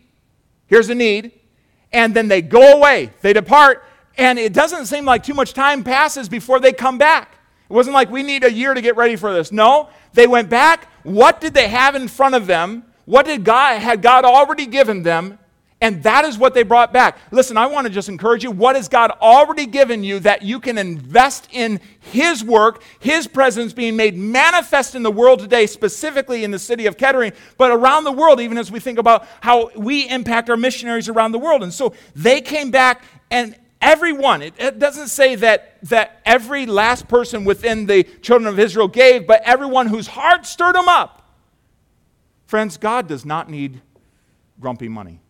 Here's 0.69 0.87
the 0.89 0.95
need. 0.95 1.33
And 1.93 2.17
then 2.17 2.29
they 2.29 2.41
go 2.41 2.79
away. 2.79 3.11
They 3.21 3.35
depart. 3.35 3.85
And 4.17 4.39
it 4.39 4.55
doesn't 4.55 4.87
seem 4.87 5.05
like 5.05 5.23
too 5.23 5.35
much 5.35 5.53
time 5.53 5.85
passes 5.85 6.31
before 6.31 6.61
they 6.61 6.73
come 6.73 6.97
back. 6.97 7.38
It 7.69 7.73
wasn't 7.73 7.95
like 7.95 8.11
we 8.11 8.23
need 8.23 8.45
a 8.45 8.53
year 8.53 8.73
to 8.75 8.81
get 8.81 8.97
ready 8.97 9.17
for 9.17 9.33
this. 9.33 9.53
No, 9.53 9.91
they 10.15 10.27
went 10.27 10.49
back. 10.49 10.89
What 11.03 11.41
did 11.41 11.55
they 11.55 11.69
have 11.69 11.95
in 11.95 12.09
front 12.09 12.35
of 12.35 12.47
them? 12.47 12.85
What 13.05 13.27
did 13.27 13.45
God 13.45 13.81
had 13.81 14.03
God 14.03 14.25
already 14.25 14.67
given 14.67 15.03
them? 15.03 15.39
And 15.81 16.03
that 16.03 16.25
is 16.25 16.37
what 16.37 16.55
they 16.55 16.65
brought 16.65 16.93
back. 16.93 17.19
Listen, 17.31 17.57
I 17.57 17.67
want 17.67 17.87
to 17.87 17.93
just 17.93 18.09
encourage 18.09 18.43
you. 18.43 18.51
What 18.51 18.75
has 18.75 18.89
God 18.89 19.13
already 19.23 19.65
given 19.65 20.03
you 20.03 20.19
that 20.21 20.43
you 20.43 20.59
can 20.59 20.77
invest 20.77 21.47
in 21.53 21.81
His 22.01 22.43
work, 22.43 22.83
His 22.99 23.29
presence 23.29 23.73
being 23.73 23.95
made 23.95 24.17
manifest 24.17 24.97
in 24.97 25.05
the 25.05 25.11
world 25.11 25.39
today, 25.39 25.67
specifically 25.67 26.43
in 26.43 26.51
the 26.51 26.59
city 26.59 26.87
of 26.87 26.97
Kettering, 26.97 27.33
but 27.59 27.71
around 27.71 28.05
the 28.05 28.13
world, 28.13 28.41
even 28.41 28.59
as 28.59 28.73
we 28.73 28.81
think 28.81 28.99
about 28.99 29.29
how 29.41 29.71
we 29.77 30.09
impact 30.09 30.51
our 30.51 30.57
missionaries 30.57 31.09
around 31.09 31.31
the 31.31 31.39
world. 31.39 31.63
And 31.63 31.73
so 31.73 31.95
they 32.17 32.41
came 32.41 32.73
back 32.73 33.05
and 33.31 33.55
Everyone. 33.81 34.43
It, 34.43 34.55
it, 34.59 34.79
doesn't 34.79 35.09
say 35.09 35.37
that, 35.37 35.79
that 35.85 36.21
every 36.25 36.67
last 36.67 37.07
person 37.09 37.45
within 37.45 37.87
the 37.87 38.03
children 38.03 38.49
of 38.49 38.59
Israel 38.59 38.89
gave, 38.89 39.27
but 39.27 39.43
everyone 39.45 39.87
whose 39.87 40.09
heart 40.09 40.47
stirred 40.47 40.75
them 40.75 40.89
up. 40.89 41.37
Friends, 42.47 42.77
God 42.77 43.07
does 43.07 43.25
not 43.25 43.49
need 43.49 43.81
grumpy 44.59 44.89
money. 44.89 45.21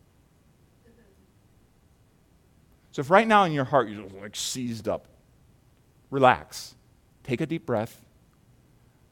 So 2.93 3.01
if 3.01 3.11
right 3.11 3.29
now 3.29 3.45
in 3.45 3.53
your 3.53 3.65
heart 3.65 3.89
you're 3.89 4.09
like 4.21 4.35
seized 4.35 4.89
up, 4.89 5.07
relax. 6.11 6.75
Take 7.23 7.41
a 7.41 7.47
deep 7.47 7.67
breath. 7.67 8.03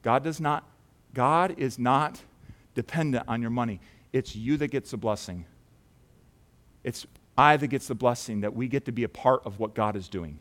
God 0.03 0.25
does 0.25 0.41
not, 0.41 0.65
God 1.13 1.55
is 1.59 1.79
not 1.79 2.21
dependent 2.75 3.25
on 3.29 3.43
your 3.43 3.51
money. 3.51 3.81
It's 4.13 4.35
you 4.35 4.57
that 4.57 4.69
gets 4.69 4.93
the 4.93 4.97
blessing. 4.97 5.45
It's 6.85 7.07
I 7.37 7.57
that 7.57 7.69
gets 7.69 7.89
the 7.89 7.95
blessing, 7.95 8.41
that 8.41 8.55
we 8.55 8.69
get 8.69 8.85
to 8.87 8.93
be 8.93 9.05
a 9.05 9.09
part 9.09 9.45
of 9.45 9.59
what 9.59 9.75
God 9.75 9.97
is 9.97 10.09
doing. 10.09 10.39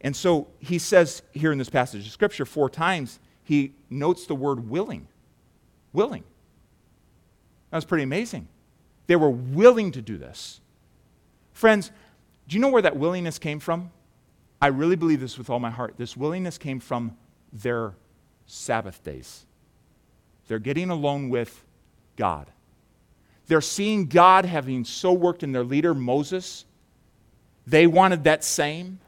And 0.00 0.14
so 0.14 0.48
he 0.58 0.78
says 0.78 1.22
here 1.32 1.52
in 1.52 1.58
this 1.58 1.70
passage 1.70 2.06
of 2.06 2.12
Scripture 2.12 2.44
four 2.44 2.70
times, 2.70 3.18
he 3.42 3.74
notes 3.90 4.26
the 4.26 4.34
word 4.34 4.68
willing. 4.68 5.08
Willing. 5.92 6.24
That 7.70 7.78
was 7.78 7.84
pretty 7.84 8.04
amazing. 8.04 8.48
They 9.06 9.16
were 9.16 9.30
willing 9.30 9.92
to 9.92 10.02
do 10.02 10.16
this. 10.18 10.60
Friends, 11.52 11.90
do 12.48 12.54
you 12.54 12.60
know 12.60 12.68
where 12.68 12.82
that 12.82 12.96
willingness 12.96 13.38
came 13.38 13.60
from? 13.60 13.90
I 14.60 14.68
really 14.68 14.96
believe 14.96 15.20
this 15.20 15.38
with 15.38 15.50
all 15.50 15.60
my 15.60 15.70
heart. 15.70 15.94
This 15.96 16.16
willingness 16.16 16.58
came 16.58 16.80
from 16.80 17.16
their 17.52 17.94
Sabbath 18.46 19.02
days. 19.02 19.44
They're 20.48 20.58
getting 20.58 20.90
alone 20.90 21.28
with 21.28 21.64
God. 22.16 22.50
They're 23.46 23.60
seeing 23.60 24.06
God 24.06 24.44
having 24.44 24.84
so 24.84 25.12
worked 25.12 25.42
in 25.42 25.52
their 25.52 25.64
leader, 25.64 25.94
Moses. 25.94 26.64
They 27.66 27.86
wanted 27.86 28.24
that 28.24 28.44
same. 28.44 29.00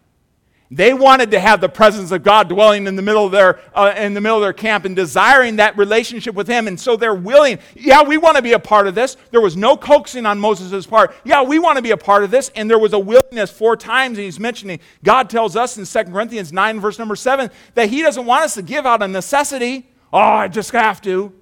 They 0.70 0.93
wanted 0.93 1.30
to 1.30 1.41
have 1.41 1.62
the 1.62 1.68
presence 1.68 2.11
of 2.11 2.22
God 2.22 2.51
dwelling 2.51 2.86
in 2.86 2.95
the 2.95 3.01
middle 3.01 3.24
of 3.24 3.32
their, 3.32 3.59
uh, 3.74 3.95
in 3.97 4.12
the 4.12 4.20
middle 4.20 4.36
of 4.36 4.43
their 4.43 4.53
camp 4.53 4.84
and 4.84 4.95
desiring 4.95 5.57
that 5.57 5.78
relationship 5.78 6.34
with 6.34 6.47
Him. 6.47 6.68
And 6.68 6.78
so 6.78 6.95
they're 6.95 7.14
willing. 7.14 7.59
Yeah, 7.74 8.03
we 8.03 8.18
want 8.18 8.36
to 8.36 8.43
be 8.43 8.53
a 8.53 8.59
part 8.59 8.86
of 8.86 8.95
this. 8.95 9.16
There 9.30 9.41
was 9.41 9.57
no 9.57 9.78
coaxing 9.78 10.26
on 10.26 10.39
Moses' 10.39 10.86
part. 10.86 11.14
Yeah, 11.24 11.43
we 11.43 11.59
want 11.59 11.76
to 11.76 11.82
be 11.82 11.93
a 11.93 11.97
part 11.97 12.22
of 12.22 12.30
this. 12.30 12.51
And 12.55 12.68
there 12.68 12.78
was 12.78 12.93
a 12.93 12.99
willingness 12.99 13.51
four 13.51 13.78
times. 13.78 14.18
And 14.18 14.24
he's 14.26 14.39
mentioning, 14.39 14.80
God 15.03 15.30
tells 15.30 15.57
us 15.57 15.78
in 15.78 15.86
2 15.86 16.12
Corinthians 16.12 16.53
9, 16.53 16.80
verse 16.80 16.99
number 16.99 17.16
7, 17.16 17.51
that 17.74 17.89
He 17.89 18.03
doesn't 18.03 18.26
want 18.26 18.45
us 18.45 18.55
to 18.55 18.62
give 18.62 18.84
out 18.84 19.03
a 19.03 19.09
necessity. 19.09 19.89
Oh, 20.12 20.18
I 20.18 20.49
just 20.49 20.72
have 20.72 21.01
to. 21.03 21.32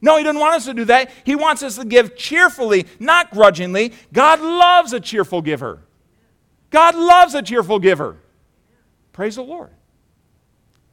No, 0.00 0.16
He 0.16 0.24
doesn't 0.24 0.40
want 0.40 0.54
us 0.54 0.66
to 0.66 0.74
do 0.74 0.84
that. 0.86 1.10
He 1.24 1.34
wants 1.34 1.62
us 1.62 1.76
to 1.76 1.84
give 1.84 2.16
cheerfully, 2.16 2.86
not 2.98 3.30
grudgingly. 3.30 3.92
God 4.12 4.40
loves 4.40 4.92
a 4.92 5.00
cheerful 5.00 5.42
giver. 5.42 5.80
God 6.70 6.94
loves 6.94 7.34
a 7.34 7.42
cheerful 7.42 7.78
giver. 7.78 8.16
Praise 9.12 9.36
the 9.36 9.42
Lord. 9.42 9.70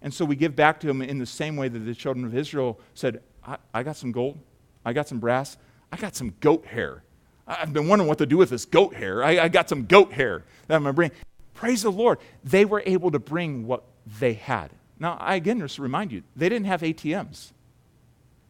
And 0.02 0.14
so 0.14 0.26
we 0.26 0.36
give 0.36 0.56
back 0.56 0.80
to 0.82 0.90
Him 0.90 1.02
in 1.02 1.18
the 1.18 1.26
same 1.26 1.56
way 1.56 1.68
that 1.68 1.80
the 1.80 1.96
children 1.96 2.26
of 2.26 2.36
Israel 2.36 2.80
said, 2.94 3.22
I, 3.46 3.58
I 3.74 3.84
got 3.84 3.96
some 3.96 4.12
gold, 4.12 4.38
I 4.86 4.94
got 4.94 5.08
some 5.08 5.20
brass, 5.20 5.58
I 5.92 5.98
got 5.98 6.16
some 6.16 6.34
goat 6.40 6.66
hair. 6.66 7.04
I've 7.46 7.74
been 7.74 7.88
wondering 7.88 8.08
what 8.08 8.18
to 8.20 8.26
do 8.26 8.38
with 8.38 8.50
this 8.50 8.66
goat 8.66 8.96
hair. 8.96 9.24
I, 9.24 9.40
I 9.40 9.48
got 9.50 9.68
some 9.68 9.86
goat 9.86 10.14
hair 10.14 10.44
that 10.68 10.76
I'm 10.76 10.84
going 10.84 10.94
to 10.94 10.96
bring. 10.96 11.12
Praise 11.54 11.84
the 11.84 11.92
Lord. 11.92 12.20
They 12.44 12.66
were 12.66 12.82
able 12.86 13.12
to 13.12 13.20
bring 13.20 13.68
what 13.68 13.84
they 14.20 14.34
had. 14.34 14.72
Now, 15.00 15.18
I 15.20 15.36
again 15.36 15.60
just 15.60 15.80
remind 15.80 16.12
you, 16.12 16.24
they 16.36 16.50
didn't 16.50 16.68
have 16.68 16.82
ATMs. 16.82 17.52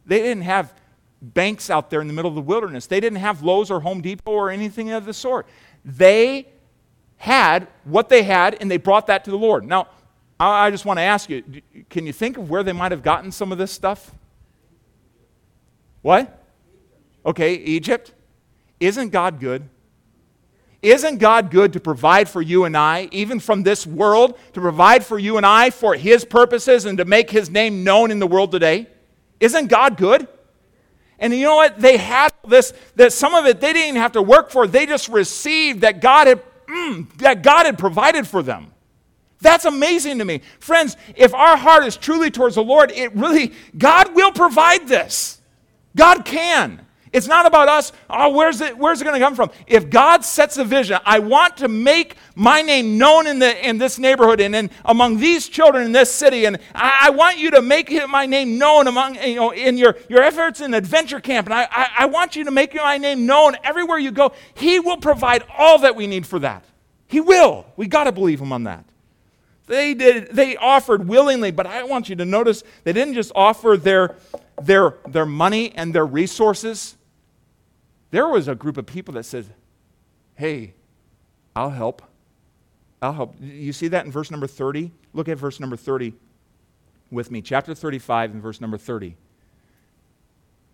They 0.06 0.20
didn't 0.20 0.42
have 0.42 0.74
banks 1.20 1.70
out 1.70 1.90
there 1.90 2.00
in 2.00 2.06
the 2.06 2.12
middle 2.12 2.28
of 2.28 2.34
the 2.34 2.42
wilderness. 2.42 2.86
They 2.86 3.00
didn't 3.00 3.18
have 3.18 3.42
Lowe's 3.42 3.70
or 3.70 3.80
Home 3.80 4.00
Depot 4.00 4.30
or 4.30 4.50
anything 4.50 4.90
of 4.90 5.06
the 5.06 5.14
sort. 5.14 5.46
They 5.84 6.48
had 7.16 7.68
what 7.84 8.08
they 8.08 8.22
had 8.22 8.56
and 8.60 8.70
they 8.70 8.76
brought 8.76 9.06
that 9.06 9.24
to 9.24 9.30
the 9.30 9.38
Lord. 9.38 9.64
Now, 9.64 9.88
I 10.38 10.70
just 10.70 10.84
want 10.84 10.98
to 10.98 11.02
ask 11.02 11.30
you 11.30 11.42
can 11.88 12.06
you 12.06 12.12
think 12.12 12.36
of 12.36 12.50
where 12.50 12.62
they 12.62 12.72
might 12.72 12.92
have 12.92 13.02
gotten 13.02 13.32
some 13.32 13.52
of 13.52 13.58
this 13.58 13.72
stuff? 13.72 14.12
What? 16.02 16.42
Okay, 17.24 17.54
Egypt. 17.54 18.12
Isn't 18.80 19.10
God 19.10 19.40
good? 19.40 19.68
Isn't 20.82 21.16
God 21.16 21.50
good 21.50 21.72
to 21.72 21.80
provide 21.80 22.28
for 22.28 22.42
you 22.42 22.64
and 22.64 22.76
I, 22.76 23.08
even 23.10 23.40
from 23.40 23.62
this 23.62 23.86
world, 23.86 24.38
to 24.52 24.60
provide 24.60 25.02
for 25.02 25.18
you 25.18 25.38
and 25.38 25.46
I 25.46 25.70
for 25.70 25.94
His 25.94 26.26
purposes 26.26 26.84
and 26.84 26.98
to 26.98 27.06
make 27.06 27.30
His 27.30 27.48
name 27.48 27.84
known 27.84 28.10
in 28.10 28.18
the 28.18 28.26
world 28.26 28.52
today? 28.52 28.88
Isn't 29.40 29.68
God 29.68 29.96
good? 29.96 30.28
And 31.18 31.32
you 31.32 31.44
know 31.44 31.56
what? 31.56 31.78
They 31.78 31.96
had 31.96 32.32
this, 32.46 32.72
that 32.96 33.12
some 33.12 33.34
of 33.34 33.46
it 33.46 33.60
they 33.60 33.72
didn't 33.72 33.88
even 33.88 34.00
have 34.00 34.12
to 34.12 34.22
work 34.22 34.50
for. 34.50 34.66
They 34.66 34.86
just 34.86 35.08
received 35.08 35.82
that 35.82 36.00
God 36.00 36.26
had, 36.26 36.42
mm, 36.66 37.12
that 37.18 37.42
God 37.42 37.66
had 37.66 37.78
provided 37.78 38.26
for 38.26 38.42
them. 38.42 38.72
That's 39.40 39.64
amazing 39.64 40.18
to 40.18 40.24
me. 40.24 40.40
Friends, 40.58 40.96
if 41.16 41.34
our 41.34 41.56
heart 41.56 41.84
is 41.84 41.96
truly 41.96 42.30
towards 42.30 42.54
the 42.54 42.64
Lord, 42.64 42.90
it 42.92 43.14
really, 43.14 43.52
God 43.76 44.14
will 44.14 44.32
provide 44.32 44.88
this. 44.88 45.40
God 45.94 46.24
can. 46.24 46.83
It's 47.14 47.28
not 47.28 47.46
about 47.46 47.68
us, 47.68 47.92
oh, 48.10 48.30
where's 48.30 48.60
it, 48.60 48.76
where's 48.76 49.00
it 49.00 49.04
going 49.04 49.14
to 49.14 49.24
come 49.24 49.36
from? 49.36 49.52
If 49.68 49.88
God 49.88 50.24
sets 50.24 50.56
a 50.56 50.64
vision, 50.64 50.98
I 51.04 51.20
want 51.20 51.58
to 51.58 51.68
make 51.68 52.16
my 52.34 52.60
name 52.60 52.98
known 52.98 53.28
in, 53.28 53.38
the, 53.38 53.66
in 53.66 53.78
this 53.78 54.00
neighborhood 54.00 54.40
and 54.40 54.52
in, 54.52 54.68
among 54.84 55.18
these 55.18 55.48
children 55.48 55.84
in 55.86 55.92
this 55.92 56.12
city, 56.12 56.44
and 56.44 56.58
I, 56.74 57.02
I 57.02 57.10
want 57.10 57.38
you 57.38 57.52
to 57.52 57.62
make 57.62 57.92
my 58.08 58.26
name 58.26 58.58
known 58.58 58.88
among, 58.88 59.14
you 59.22 59.36
know, 59.36 59.52
in 59.52 59.78
your, 59.78 59.96
your 60.08 60.22
efforts 60.22 60.60
in 60.60 60.74
adventure 60.74 61.20
camp, 61.20 61.46
and 61.46 61.54
I, 61.54 61.68
I, 61.70 61.88
I 62.00 62.06
want 62.06 62.34
you 62.34 62.42
to 62.46 62.50
make 62.50 62.74
my 62.74 62.98
name 62.98 63.26
known 63.26 63.54
everywhere 63.62 63.98
you 63.98 64.10
go. 64.10 64.32
He 64.54 64.80
will 64.80 64.96
provide 64.96 65.44
all 65.56 65.78
that 65.78 65.94
we 65.94 66.08
need 66.08 66.26
for 66.26 66.40
that. 66.40 66.64
He 67.06 67.20
will. 67.20 67.64
We 67.76 67.86
got 67.86 68.04
to 68.04 68.12
believe 68.12 68.40
him 68.40 68.52
on 68.52 68.64
that. 68.64 68.84
They 69.68 69.94
did 69.94 70.30
they 70.32 70.56
offered 70.56 71.06
willingly, 71.06 71.52
but 71.52 71.66
I 71.66 71.84
want 71.84 72.08
you 72.08 72.16
to 72.16 72.24
notice 72.24 72.64
they 72.82 72.92
didn't 72.92 73.14
just 73.14 73.30
offer 73.36 73.76
their 73.76 74.16
their 74.60 74.98
their 75.06 75.24
money 75.24 75.72
and 75.76 75.94
their 75.94 76.04
resources. 76.04 76.96
There 78.14 78.28
was 78.28 78.46
a 78.46 78.54
group 78.54 78.76
of 78.76 78.86
people 78.86 79.14
that 79.14 79.24
said, 79.24 79.52
"Hey, 80.36 80.74
I'll 81.56 81.70
help. 81.70 82.00
I'll 83.02 83.12
help." 83.12 83.34
You 83.40 83.72
see 83.72 83.88
that 83.88 84.04
in 84.06 84.12
verse 84.12 84.30
number 84.30 84.46
30? 84.46 84.92
Look 85.12 85.28
at 85.28 85.36
verse 85.36 85.58
number 85.58 85.76
30 85.76 86.14
with 87.10 87.32
me. 87.32 87.42
Chapter 87.42 87.74
35 87.74 88.30
and 88.30 88.40
verse 88.40 88.60
number 88.60 88.78
30. 88.78 89.16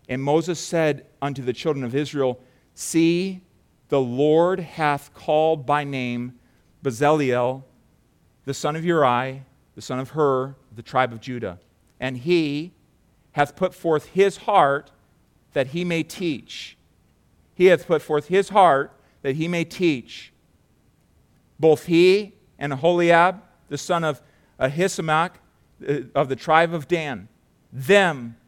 And 0.07 0.22
Moses 0.22 0.61
said 0.61 1.07
unto 1.22 1.41
the 1.41 1.55
children 1.55 1.82
of 1.82 1.95
Israel, 1.95 2.38
See, 2.74 3.41
the 3.88 4.03
Lord 4.03 4.61
hath 4.61 5.14
called 5.14 5.64
by 5.64 5.82
name 5.82 6.38
Bezaleel 6.84 7.64
the 8.45 8.53
son 8.53 8.76
of 8.76 8.84
Uri, 8.84 9.45
the 9.76 9.80
son 9.80 9.99
of 9.99 10.11
Hur, 10.11 10.57
the 10.76 10.82
tribe 10.82 11.11
of 11.11 11.22
Judah. 11.22 11.59
And 11.99 12.18
he 12.18 12.74
hath 13.32 13.57
put 13.57 13.74
forth 13.74 14.09
his 14.09 14.36
heart 14.38 14.91
that 15.55 15.68
he 15.68 15.86
may 15.86 16.03
teach. 16.03 16.76
He 17.61 17.67
hath 17.67 17.87
put 17.87 18.01
forth 18.01 18.29
his 18.29 18.49
heart 18.49 18.91
that 19.21 19.37
he 19.37 19.47
may 19.47 19.65
teach. 19.65 20.33
Both 21.59 21.85
he 21.85 22.33
and 22.59 22.73
Aholiab, 22.73 23.43
the 23.69 23.77
son 23.77 24.03
of 24.03 24.23
Ahisamach, 24.59 25.33
uh, 25.87 25.99
of 26.15 26.31
the 26.31 26.37
tribe 26.37 26.73
of 26.73 26.89
Dan, 26.89 27.29
them 27.71 28.39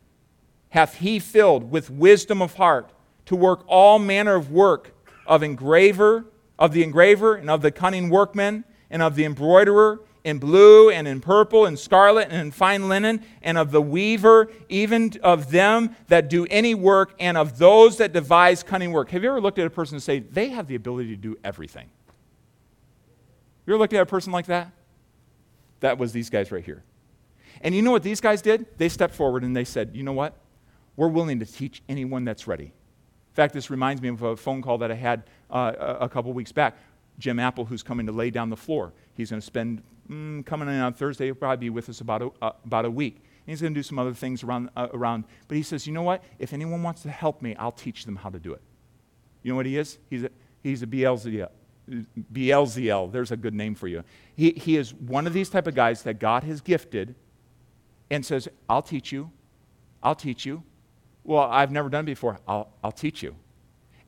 hath 0.70 1.00
he 1.00 1.18
filled 1.18 1.70
with 1.70 1.90
wisdom 1.90 2.40
of 2.40 2.54
heart 2.54 2.90
to 3.26 3.36
work 3.36 3.64
all 3.66 3.98
manner 3.98 4.34
of 4.34 4.50
work 4.50 4.94
of 5.26 5.42
engraver, 5.42 6.24
of 6.58 6.72
the 6.72 6.82
engraver 6.82 7.34
and 7.34 7.50
of 7.50 7.60
the 7.60 7.70
cunning 7.70 8.08
workman 8.08 8.64
and 8.88 9.02
of 9.02 9.14
the 9.14 9.26
embroiderer 9.26 10.00
in 10.24 10.38
blue 10.38 10.90
and 10.90 11.08
in 11.08 11.20
purple 11.20 11.66
and 11.66 11.78
scarlet 11.78 12.28
and 12.30 12.40
in 12.40 12.50
fine 12.50 12.88
linen, 12.88 13.24
and 13.42 13.58
of 13.58 13.72
the 13.72 13.82
weaver, 13.82 14.50
even 14.68 15.12
of 15.22 15.50
them 15.50 15.96
that 16.08 16.30
do 16.30 16.46
any 16.50 16.74
work, 16.74 17.14
and 17.18 17.36
of 17.36 17.58
those 17.58 17.98
that 17.98 18.12
devise 18.12 18.62
cunning 18.62 18.92
work. 18.92 19.10
Have 19.10 19.22
you 19.22 19.28
ever 19.28 19.40
looked 19.40 19.58
at 19.58 19.66
a 19.66 19.70
person 19.70 19.96
and 19.96 20.02
say, 20.02 20.20
they 20.20 20.50
have 20.50 20.68
the 20.68 20.74
ability 20.74 21.10
to 21.10 21.16
do 21.16 21.36
everything? 21.42 21.88
You 23.66 23.74
ever 23.74 23.78
looked 23.78 23.92
at 23.92 24.00
a 24.00 24.06
person 24.06 24.32
like 24.32 24.46
that? 24.46 24.72
That 25.80 25.98
was 25.98 26.12
these 26.12 26.30
guys 26.30 26.52
right 26.52 26.64
here. 26.64 26.84
And 27.60 27.74
you 27.74 27.82
know 27.82 27.90
what 27.90 28.02
these 28.02 28.20
guys 28.20 28.42
did? 28.42 28.66
They 28.78 28.88
stepped 28.88 29.14
forward 29.14 29.44
and 29.44 29.54
they 29.54 29.64
said, 29.64 29.90
you 29.94 30.02
know 30.02 30.12
what? 30.12 30.36
We're 30.96 31.08
willing 31.08 31.38
to 31.40 31.46
teach 31.46 31.82
anyone 31.88 32.24
that's 32.24 32.46
ready. 32.46 32.64
In 32.64 33.34
fact, 33.34 33.54
this 33.54 33.70
reminds 33.70 34.02
me 34.02 34.08
of 34.08 34.22
a 34.22 34.36
phone 34.36 34.62
call 34.62 34.78
that 34.78 34.90
I 34.90 34.94
had 34.94 35.24
uh, 35.50 35.96
a 36.00 36.08
couple 36.08 36.32
weeks 36.32 36.52
back. 36.52 36.76
Jim 37.18 37.38
Apple, 37.38 37.64
who's 37.64 37.82
coming 37.82 38.06
to 38.06 38.12
lay 38.12 38.30
down 38.30 38.50
the 38.50 38.56
floor. 38.56 38.92
He's 39.14 39.30
going 39.30 39.40
to 39.40 39.46
spend, 39.46 39.82
mm, 40.12 40.46
coming 40.46 40.68
in 40.68 40.74
on 40.74 40.92
Thursday, 40.92 41.26
he'll 41.26 41.34
probably 41.34 41.66
be 41.66 41.70
with 41.70 41.88
us 41.88 42.00
about 42.00 42.22
a, 42.22 42.30
uh, 42.40 42.52
about 42.64 42.84
a 42.84 42.90
week. 42.90 43.16
And 43.16 43.50
he's 43.50 43.60
going 43.60 43.74
to 43.74 43.78
do 43.78 43.82
some 43.82 43.98
other 43.98 44.14
things 44.14 44.44
around, 44.44 44.70
uh, 44.76 44.88
around. 44.94 45.24
But 45.48 45.56
he 45.56 45.62
says, 45.62 45.86
you 45.86 45.92
know 45.92 46.02
what? 46.02 46.22
If 46.38 46.52
anyone 46.52 46.82
wants 46.82 47.02
to 47.02 47.10
help 47.10 47.42
me, 47.42 47.56
I'll 47.56 47.72
teach 47.72 48.04
them 48.04 48.16
how 48.16 48.30
to 48.30 48.38
do 48.38 48.52
it. 48.52 48.60
You 49.42 49.50
know 49.50 49.56
what 49.56 49.66
he 49.66 49.76
is? 49.76 49.98
He's 50.10 50.24
a, 50.24 50.30
he's 50.62 50.82
a 50.82 50.86
Bezalel. 50.86 51.48
Bezalel, 52.32 53.10
there's 53.10 53.32
a 53.32 53.36
good 53.36 53.54
name 53.54 53.74
for 53.74 53.88
you. 53.88 54.04
He, 54.36 54.52
he 54.52 54.76
is 54.76 54.94
one 54.94 55.26
of 55.26 55.32
these 55.32 55.48
type 55.48 55.66
of 55.66 55.74
guys 55.74 56.02
that 56.04 56.20
God 56.20 56.44
has 56.44 56.60
gifted 56.60 57.16
and 58.10 58.24
says, 58.24 58.48
I'll 58.68 58.82
teach 58.82 59.10
you. 59.10 59.30
I'll 60.02 60.14
teach 60.14 60.46
you. 60.46 60.62
Well, 61.24 61.42
I've 61.42 61.72
never 61.72 61.88
done 61.88 62.04
it 62.04 62.06
before. 62.06 62.38
I'll, 62.46 62.68
I'll 62.84 62.92
teach 62.92 63.22
you. 63.22 63.34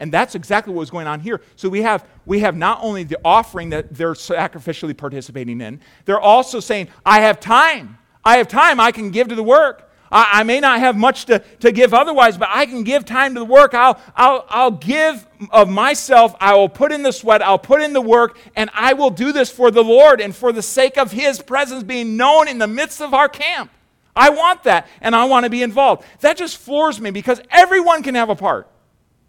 And 0.00 0.12
that's 0.12 0.34
exactly 0.34 0.72
what 0.72 0.80
was 0.80 0.90
going 0.90 1.06
on 1.06 1.20
here. 1.20 1.40
So 1.56 1.68
we 1.68 1.82
have, 1.82 2.06
we 2.26 2.40
have 2.40 2.56
not 2.56 2.78
only 2.82 3.04
the 3.04 3.18
offering 3.24 3.70
that 3.70 3.94
they're 3.94 4.14
sacrificially 4.14 4.96
participating 4.96 5.60
in, 5.60 5.80
they're 6.04 6.20
also 6.20 6.60
saying, 6.60 6.88
I 7.06 7.20
have 7.20 7.40
time. 7.40 7.98
I 8.24 8.38
have 8.38 8.48
time. 8.48 8.80
I 8.80 8.92
can 8.92 9.10
give 9.10 9.28
to 9.28 9.34
the 9.34 9.42
work. 9.42 9.90
I, 10.10 10.40
I 10.40 10.42
may 10.44 10.60
not 10.60 10.78
have 10.78 10.96
much 10.96 11.26
to, 11.26 11.40
to 11.60 11.72
give 11.72 11.92
otherwise, 11.92 12.38
but 12.38 12.48
I 12.50 12.66
can 12.66 12.84
give 12.84 13.04
time 13.04 13.34
to 13.34 13.40
the 13.40 13.46
work. 13.46 13.74
I'll, 13.74 14.00
I'll, 14.16 14.46
I'll 14.48 14.70
give 14.70 15.26
of 15.50 15.68
myself. 15.68 16.34
I 16.40 16.54
will 16.54 16.68
put 16.68 16.92
in 16.92 17.02
the 17.02 17.12
sweat. 17.12 17.42
I'll 17.42 17.58
put 17.58 17.82
in 17.82 17.92
the 17.92 18.00
work, 18.00 18.38
and 18.56 18.70
I 18.72 18.94
will 18.94 19.10
do 19.10 19.32
this 19.32 19.50
for 19.50 19.70
the 19.70 19.82
Lord 19.82 20.20
and 20.20 20.34
for 20.34 20.52
the 20.52 20.62
sake 20.62 20.96
of 20.96 21.12
His 21.12 21.42
presence 21.42 21.82
being 21.82 22.16
known 22.16 22.48
in 22.48 22.58
the 22.58 22.68
midst 22.68 23.02
of 23.02 23.12
our 23.12 23.28
camp. 23.28 23.70
I 24.16 24.30
want 24.30 24.62
that, 24.62 24.86
and 25.00 25.14
I 25.16 25.24
want 25.24 25.44
to 25.44 25.50
be 25.50 25.62
involved. 25.62 26.04
That 26.20 26.36
just 26.36 26.56
floors 26.58 27.00
me 27.00 27.10
because 27.10 27.40
everyone 27.50 28.02
can 28.02 28.14
have 28.14 28.30
a 28.30 28.36
part. 28.36 28.68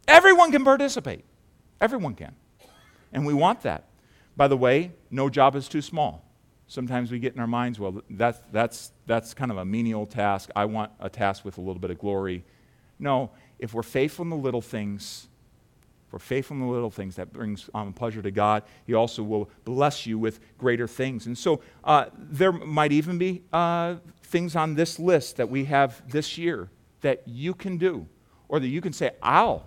Everyone 0.08 0.52
can 0.52 0.64
participate. 0.64 1.26
Everyone 1.82 2.16
can. 2.16 2.36
And 3.12 3.26
we 3.26 3.34
want 3.34 3.62
that. 3.62 3.86
By 4.38 4.48
the 4.48 4.58
way, 4.58 4.92
no 5.10 5.30
job 5.30 5.56
is 5.56 5.68
too 5.68 5.82
small. 5.82 6.24
Sometimes 6.68 7.12
we 7.12 7.20
get 7.20 7.34
in 7.34 7.40
our 7.40 7.48
minds, 7.48 7.80
well, 7.80 8.02
that's, 8.10 8.42
that's, 8.52 8.92
that's 9.06 9.34
kind 9.34 9.52
of 9.52 9.58
a 9.58 9.66
menial 9.66 10.06
task. 10.06 10.50
I 10.56 10.66
want 10.66 10.92
a 11.00 11.10
task 11.10 11.46
with 11.46 11.58
a 11.58 11.62
little 11.62 11.80
bit 11.80 11.92
of 11.92 12.00
glory. 12.00 12.44
No, 12.98 13.32
if 13.60 13.74
we're 13.74 13.84
faithful 13.84 14.24
in 14.24 14.30
the 14.30 14.36
little 14.36 14.62
things, 14.62 15.28
if 16.08 16.14
we're 16.14 16.20
faithful 16.20 16.56
in 16.56 16.62
the 16.62 16.68
little 16.68 16.90
things, 16.90 17.16
that 17.16 17.32
brings 17.32 17.70
um, 17.74 17.94
pleasure 17.94 18.22
to 18.22 18.32
God. 18.32 18.64
He 18.86 18.94
also 18.94 19.22
will 19.22 19.50
bless 19.64 20.06
you 20.06 20.18
with 20.18 20.40
greater 20.58 20.88
things. 20.88 21.28
And 21.28 21.38
so 21.38 21.62
uh, 21.84 22.06
there 22.18 22.52
might 22.52 22.92
even 22.92 23.18
be 23.18 23.44
uh, 23.54 23.96
things 24.24 24.56
on 24.56 24.76
this 24.76 25.00
list 25.00 25.38
that 25.38 25.50
we 25.50 25.66
have 25.66 26.02
this 26.12 26.38
year 26.38 26.70
that 27.02 27.22
you 27.28 27.54
can 27.54 27.78
do, 27.78 28.08
or 28.48 28.60
that 28.60 28.68
you 28.68 28.82
can 28.82 28.92
say, 28.92 29.12
I'll 29.22 29.66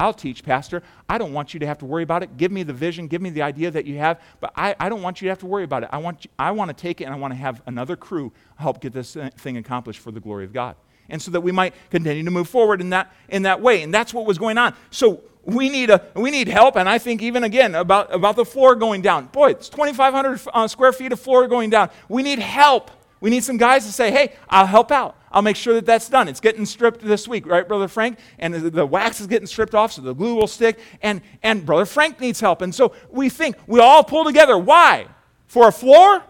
I'll 0.00 0.14
teach, 0.14 0.42
Pastor. 0.42 0.82
I 1.10 1.18
don't 1.18 1.34
want 1.34 1.52
you 1.52 1.60
to 1.60 1.66
have 1.66 1.76
to 1.78 1.84
worry 1.84 2.02
about 2.02 2.22
it. 2.22 2.38
Give 2.38 2.50
me 2.50 2.62
the 2.62 2.72
vision, 2.72 3.06
give 3.06 3.20
me 3.20 3.28
the 3.28 3.42
idea 3.42 3.70
that 3.70 3.84
you 3.84 3.98
have, 3.98 4.18
but 4.40 4.50
I, 4.56 4.74
I 4.80 4.88
don't 4.88 5.02
want 5.02 5.20
you 5.20 5.26
to 5.26 5.30
have 5.30 5.40
to 5.40 5.46
worry 5.46 5.62
about 5.62 5.82
it. 5.82 5.90
I 5.92 5.98
want, 5.98 6.24
you, 6.24 6.30
I 6.38 6.52
want 6.52 6.70
to 6.70 6.74
take 6.74 7.02
it 7.02 7.04
and 7.04 7.12
I 7.12 7.18
want 7.18 7.32
to 7.32 7.36
have 7.36 7.60
another 7.66 7.96
crew 7.96 8.32
help 8.56 8.80
get 8.80 8.94
this 8.94 9.14
thing 9.36 9.58
accomplished 9.58 10.00
for 10.00 10.10
the 10.10 10.18
glory 10.18 10.46
of 10.46 10.54
God. 10.54 10.74
And 11.10 11.20
so 11.20 11.30
that 11.32 11.42
we 11.42 11.52
might 11.52 11.74
continue 11.90 12.24
to 12.24 12.30
move 12.30 12.48
forward 12.48 12.80
in 12.80 12.90
that, 12.90 13.12
in 13.28 13.42
that 13.42 13.60
way. 13.60 13.82
And 13.82 13.92
that's 13.92 14.14
what 14.14 14.24
was 14.24 14.38
going 14.38 14.56
on. 14.56 14.74
So 14.90 15.22
we 15.44 15.68
need, 15.68 15.90
a, 15.90 16.06
we 16.16 16.30
need 16.30 16.48
help. 16.48 16.76
And 16.76 16.88
I 16.88 16.96
think, 16.96 17.20
even 17.20 17.44
again, 17.44 17.74
about, 17.74 18.14
about 18.14 18.36
the 18.36 18.46
floor 18.46 18.76
going 18.76 19.02
down. 19.02 19.26
Boy, 19.26 19.50
it's 19.50 19.68
2,500 19.68 20.40
uh, 20.54 20.66
square 20.66 20.92
feet 20.92 21.12
of 21.12 21.20
floor 21.20 21.46
going 21.46 21.68
down. 21.68 21.90
We 22.08 22.22
need 22.22 22.38
help. 22.38 22.90
We 23.20 23.30
need 23.30 23.44
some 23.44 23.58
guys 23.58 23.84
to 23.86 23.92
say, 23.92 24.10
hey, 24.10 24.34
I'll 24.48 24.66
help 24.66 24.90
out. 24.90 25.16
I'll 25.30 25.42
make 25.42 25.56
sure 25.56 25.74
that 25.74 25.86
that's 25.86 26.08
done. 26.08 26.26
It's 26.26 26.40
getting 26.40 26.66
stripped 26.66 27.02
this 27.02 27.28
week, 27.28 27.46
right, 27.46 27.66
Brother 27.66 27.86
Frank? 27.86 28.18
And 28.38 28.54
the, 28.54 28.70
the 28.70 28.86
wax 28.86 29.20
is 29.20 29.26
getting 29.26 29.46
stripped 29.46 29.74
off 29.74 29.92
so 29.92 30.02
the 30.02 30.14
glue 30.14 30.34
will 30.34 30.46
stick. 30.46 30.78
And, 31.02 31.20
and 31.42 31.64
Brother 31.64 31.86
Frank 31.86 32.20
needs 32.20 32.40
help. 32.40 32.62
And 32.62 32.74
so 32.74 32.94
we 33.10 33.28
think 33.28 33.56
we 33.66 33.78
all 33.78 34.02
pull 34.02 34.24
together. 34.24 34.58
Why? 34.58 35.06
For 35.46 35.68
a 35.68 35.72
floor? 35.72 36.22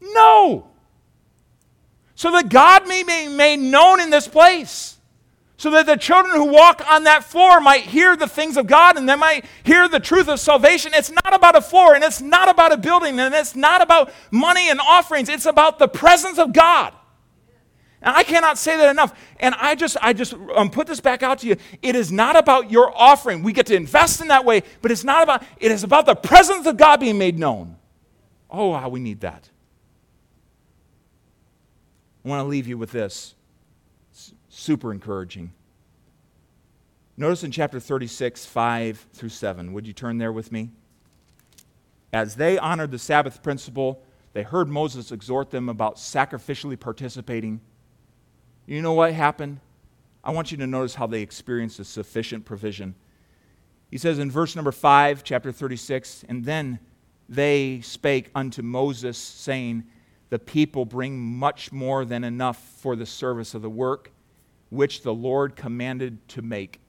No. 0.00 0.68
So 2.14 2.30
that 2.32 2.48
God 2.48 2.86
may 2.86 3.02
be 3.02 3.28
made 3.28 3.58
known 3.58 4.00
in 4.00 4.10
this 4.10 4.28
place. 4.28 4.98
So 5.62 5.70
that 5.70 5.86
the 5.86 5.94
children 5.94 6.34
who 6.34 6.46
walk 6.46 6.82
on 6.90 7.04
that 7.04 7.22
floor 7.22 7.60
might 7.60 7.84
hear 7.84 8.16
the 8.16 8.26
things 8.26 8.56
of 8.56 8.66
God 8.66 8.96
and 8.96 9.08
they 9.08 9.14
might 9.14 9.44
hear 9.62 9.86
the 9.86 10.00
truth 10.00 10.26
of 10.26 10.40
salvation. 10.40 10.90
It's 10.92 11.12
not 11.12 11.32
about 11.32 11.54
a 11.54 11.62
floor 11.62 11.94
and 11.94 12.02
it's 12.02 12.20
not 12.20 12.48
about 12.48 12.72
a 12.72 12.76
building 12.76 13.20
and 13.20 13.32
it's 13.32 13.54
not 13.54 13.80
about 13.80 14.12
money 14.32 14.70
and 14.70 14.80
offerings. 14.80 15.28
It's 15.28 15.46
about 15.46 15.78
the 15.78 15.86
presence 15.86 16.40
of 16.40 16.52
God. 16.52 16.92
And 18.02 18.16
I 18.16 18.24
cannot 18.24 18.58
say 18.58 18.76
that 18.76 18.90
enough. 18.90 19.16
And 19.38 19.54
I 19.56 19.76
just, 19.76 19.96
I 20.02 20.12
just 20.12 20.34
um, 20.56 20.68
put 20.68 20.88
this 20.88 20.98
back 20.98 21.22
out 21.22 21.38
to 21.38 21.46
you. 21.46 21.54
It 21.80 21.94
is 21.94 22.10
not 22.10 22.34
about 22.34 22.72
your 22.72 22.92
offering. 22.92 23.44
We 23.44 23.52
get 23.52 23.66
to 23.66 23.76
invest 23.76 24.20
in 24.20 24.26
that 24.28 24.44
way, 24.44 24.64
but 24.80 24.90
it's 24.90 25.04
not 25.04 25.22
about, 25.22 25.44
it 25.58 25.70
is 25.70 25.84
about 25.84 26.06
the 26.06 26.16
presence 26.16 26.66
of 26.66 26.76
God 26.76 26.98
being 26.98 27.18
made 27.18 27.38
known. 27.38 27.76
Oh, 28.50 28.72
how 28.74 28.88
we 28.88 28.98
need 28.98 29.20
that. 29.20 29.48
I 32.24 32.30
want 32.30 32.40
to 32.40 32.48
leave 32.48 32.66
you 32.66 32.76
with 32.76 32.90
this. 32.90 33.36
Super 34.54 34.92
encouraging. 34.92 35.50
Notice 37.16 37.42
in 37.42 37.50
chapter 37.50 37.80
36, 37.80 38.44
5 38.44 39.06
through 39.14 39.30
7. 39.30 39.72
Would 39.72 39.86
you 39.86 39.94
turn 39.94 40.18
there 40.18 40.30
with 40.30 40.52
me? 40.52 40.68
As 42.12 42.36
they 42.36 42.58
honored 42.58 42.90
the 42.90 42.98
Sabbath 42.98 43.42
principle, 43.42 44.02
they 44.34 44.42
heard 44.42 44.68
Moses 44.68 45.10
exhort 45.10 45.50
them 45.50 45.70
about 45.70 45.96
sacrificially 45.96 46.78
participating. 46.78 47.62
You 48.66 48.82
know 48.82 48.92
what 48.92 49.14
happened? 49.14 49.60
I 50.22 50.32
want 50.32 50.52
you 50.52 50.58
to 50.58 50.66
notice 50.66 50.96
how 50.96 51.06
they 51.06 51.22
experienced 51.22 51.80
a 51.80 51.84
sufficient 51.84 52.44
provision. 52.44 52.94
He 53.90 53.96
says 53.96 54.18
in 54.18 54.30
verse 54.30 54.54
number 54.54 54.70
5, 54.70 55.24
chapter 55.24 55.50
36, 55.50 56.26
and 56.28 56.44
then 56.44 56.78
they 57.26 57.80
spake 57.80 58.30
unto 58.34 58.60
Moses, 58.60 59.16
saying, 59.16 59.84
The 60.28 60.38
people 60.38 60.84
bring 60.84 61.18
much 61.18 61.72
more 61.72 62.04
than 62.04 62.22
enough 62.22 62.58
for 62.58 62.96
the 62.96 63.06
service 63.06 63.54
of 63.54 63.62
the 63.62 63.70
work 63.70 64.12
which 64.72 65.02
the 65.02 65.12
Lord 65.12 65.54
commanded 65.54 66.26
to 66.28 66.40
make. 66.40 66.80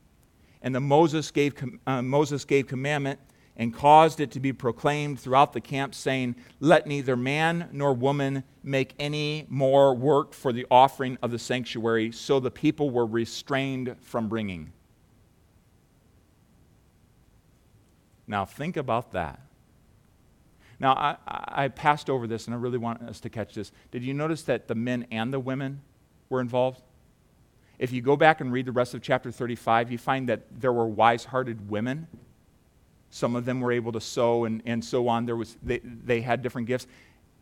And 0.61 0.73
the 0.73 0.79
Moses 0.79 1.31
gave, 1.31 1.53
uh, 1.85 2.01
Moses 2.01 2.45
gave 2.45 2.65
commandment 2.65 3.19
and 3.57 3.73
caused 3.73 4.21
it 4.21 4.31
to 4.31 4.39
be 4.39 4.53
proclaimed 4.53 5.19
throughout 5.19 5.51
the 5.51 5.59
camp, 5.59 5.93
saying, 5.93 6.37
Let 6.61 6.87
neither 6.87 7.17
man 7.17 7.67
nor 7.73 7.93
woman 7.93 8.45
make 8.63 8.95
any 8.97 9.45
more 9.49 9.93
work 9.93 10.33
for 10.33 10.53
the 10.53 10.65
offering 10.71 11.17
of 11.21 11.31
the 11.31 11.37
sanctuary. 11.37 12.13
So 12.13 12.39
the 12.39 12.49
people 12.49 12.89
were 12.89 13.05
restrained 13.05 13.97
from 13.99 14.29
bringing. 14.29 14.71
Now, 18.25 18.45
think 18.45 18.77
about 18.77 19.11
that. 19.11 19.41
Now, 20.79 20.93
I, 20.93 21.17
I 21.27 21.67
passed 21.67 22.09
over 22.09 22.27
this, 22.27 22.45
and 22.45 22.55
I 22.55 22.57
really 22.57 22.77
want 22.77 23.01
us 23.03 23.19
to 23.19 23.29
catch 23.29 23.53
this. 23.53 23.73
Did 23.91 24.03
you 24.03 24.13
notice 24.13 24.43
that 24.43 24.69
the 24.69 24.75
men 24.75 25.05
and 25.11 25.33
the 25.33 25.39
women 25.39 25.81
were 26.29 26.39
involved? 26.39 26.81
If 27.83 27.91
you 27.91 28.01
go 28.01 28.15
back 28.15 28.39
and 28.39 28.49
read 28.49 28.65
the 28.65 28.71
rest 28.71 28.93
of 28.93 29.01
chapter 29.01 29.29
35, 29.29 29.91
you 29.91 29.97
find 29.97 30.29
that 30.29 30.43
there 30.49 30.71
were 30.71 30.87
wise 30.87 31.25
hearted 31.25 31.69
women. 31.69 32.07
Some 33.09 33.35
of 33.35 33.43
them 33.43 33.59
were 33.59 33.73
able 33.73 33.91
to 33.91 33.99
sew 33.99 34.45
and, 34.45 34.63
and 34.65 34.85
so 34.85 35.09
on. 35.09 35.25
There 35.25 35.35
was, 35.35 35.57
they, 35.61 35.79
they 35.79 36.21
had 36.21 36.41
different 36.41 36.67
gifts. 36.67 36.87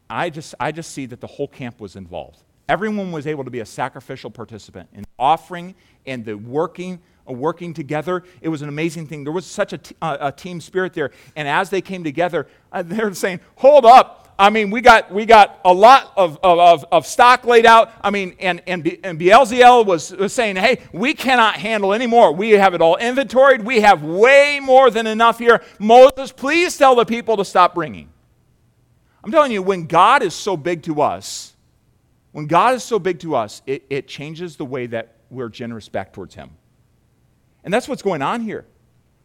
I 0.09 0.31
just, 0.31 0.55
I 0.59 0.71
just 0.71 0.93
see 0.93 1.05
that 1.05 1.21
the 1.21 1.27
whole 1.27 1.47
camp 1.47 1.79
was 1.79 1.95
involved. 1.95 2.39
Everyone 2.67 3.11
was 3.11 3.27
able 3.27 3.43
to 3.43 3.51
be 3.51 3.59
a 3.59 3.65
sacrificial 3.67 4.31
participant 4.31 4.89
in 4.93 5.03
offering 5.19 5.75
and 6.07 6.25
the 6.25 6.33
working 6.33 7.01
working 7.27 7.71
together. 7.71 8.23
It 8.41 8.49
was 8.49 8.63
an 8.63 8.69
amazing 8.69 9.05
thing. 9.05 9.23
There 9.23 9.31
was 9.31 9.45
such 9.45 9.73
a, 9.73 9.77
t- 9.77 9.95
a 10.01 10.31
team 10.31 10.59
spirit 10.59 10.93
there. 10.93 11.11
And 11.35 11.47
as 11.47 11.69
they 11.69 11.81
came 11.81 12.03
together, 12.03 12.47
uh, 12.71 12.81
they're 12.81 13.13
saying, 13.13 13.41
Hold 13.57 13.85
up, 13.85 14.20
I 14.41 14.49
mean, 14.49 14.71
we 14.71 14.81
got, 14.81 15.11
we 15.11 15.27
got 15.27 15.59
a 15.63 15.71
lot 15.71 16.13
of, 16.17 16.39
of, 16.41 16.83
of 16.91 17.05
stock 17.05 17.45
laid 17.45 17.67
out. 17.67 17.91
I 18.01 18.09
mean, 18.09 18.35
and, 18.39 18.59
and, 18.65 18.97
and 19.03 19.19
Bezalel 19.19 19.85
was, 19.85 20.11
was 20.11 20.33
saying, 20.33 20.55
hey, 20.55 20.79
we 20.91 21.13
cannot 21.13 21.57
handle 21.57 21.93
any 21.93 22.07
more. 22.07 22.33
We 22.33 22.49
have 22.53 22.73
it 22.73 22.81
all 22.81 22.97
inventoried. 22.97 23.61
We 23.61 23.81
have 23.81 24.01
way 24.01 24.59
more 24.59 24.89
than 24.89 25.05
enough 25.05 25.37
here. 25.37 25.61
Moses, 25.77 26.31
please 26.31 26.75
tell 26.75 26.95
the 26.95 27.05
people 27.05 27.37
to 27.37 27.45
stop 27.45 27.75
bringing. 27.75 28.09
I'm 29.23 29.31
telling 29.31 29.51
you, 29.51 29.61
when 29.61 29.85
God 29.85 30.23
is 30.23 30.33
so 30.33 30.57
big 30.57 30.81
to 30.83 31.03
us, 31.03 31.55
when 32.31 32.47
God 32.47 32.73
is 32.73 32.83
so 32.83 32.97
big 32.97 33.19
to 33.19 33.35
us, 33.35 33.61
it, 33.67 33.85
it 33.91 34.07
changes 34.07 34.55
the 34.55 34.65
way 34.65 34.87
that 34.87 35.17
we're 35.29 35.49
generous 35.49 35.87
back 35.87 36.13
towards 36.13 36.33
Him. 36.33 36.49
And 37.63 37.71
that's 37.71 37.87
what's 37.87 38.01
going 38.01 38.23
on 38.23 38.41
here. 38.41 38.65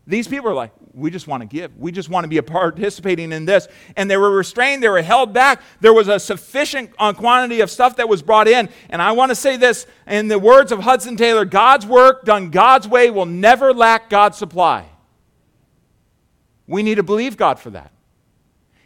These 0.07 0.29
people 0.29 0.49
are 0.49 0.55
like, 0.55 0.71
we 0.95 1.11
just 1.11 1.27
want 1.27 1.41
to 1.41 1.47
give. 1.47 1.77
We 1.77 1.91
just 1.91 2.09
want 2.09 2.25
to 2.25 2.29
be 2.29 2.39
a 2.39 2.43
participating 2.43 3.33
in 3.33 3.45
this. 3.45 3.67
And 3.97 4.09
they 4.09 4.17
were 4.17 4.31
restrained, 4.31 4.83
they 4.83 4.89
were 4.89 5.03
held 5.03 5.33
back. 5.33 5.61
There 5.81 5.93
was 5.93 6.07
a 6.07 6.21
sufficient 6.21 6.91
uh, 6.99 7.13
quantity 7.13 7.61
of 7.61 7.71
stuff 7.71 7.97
that 7.97 8.09
was 8.09 8.23
brought 8.23 8.47
in. 8.47 8.69
And 8.89 9.03
I 9.03 9.13
want 9.13 9.31
to 9.31 9.35
say 9.35 9.57
this 9.57 9.87
in 10.07 10.29
the 10.29 10.39
words 10.39 10.71
of 10.71 10.81
Hudson 10.81 11.17
Taylor 11.17 11.45
God's 11.45 11.87
work 11.87 12.25
done 12.25 12.51
God's 12.51 12.87
way 12.87 13.11
will 13.11 13.27
never 13.27 13.75
lack 13.75 14.09
God's 14.09 14.39
supply. 14.39 14.89
We 16.69 16.83
need 16.83 16.97
to 16.97 17.03
believe 17.03 17.37
God 17.37 17.59
for 17.59 17.71
that. 17.71 17.93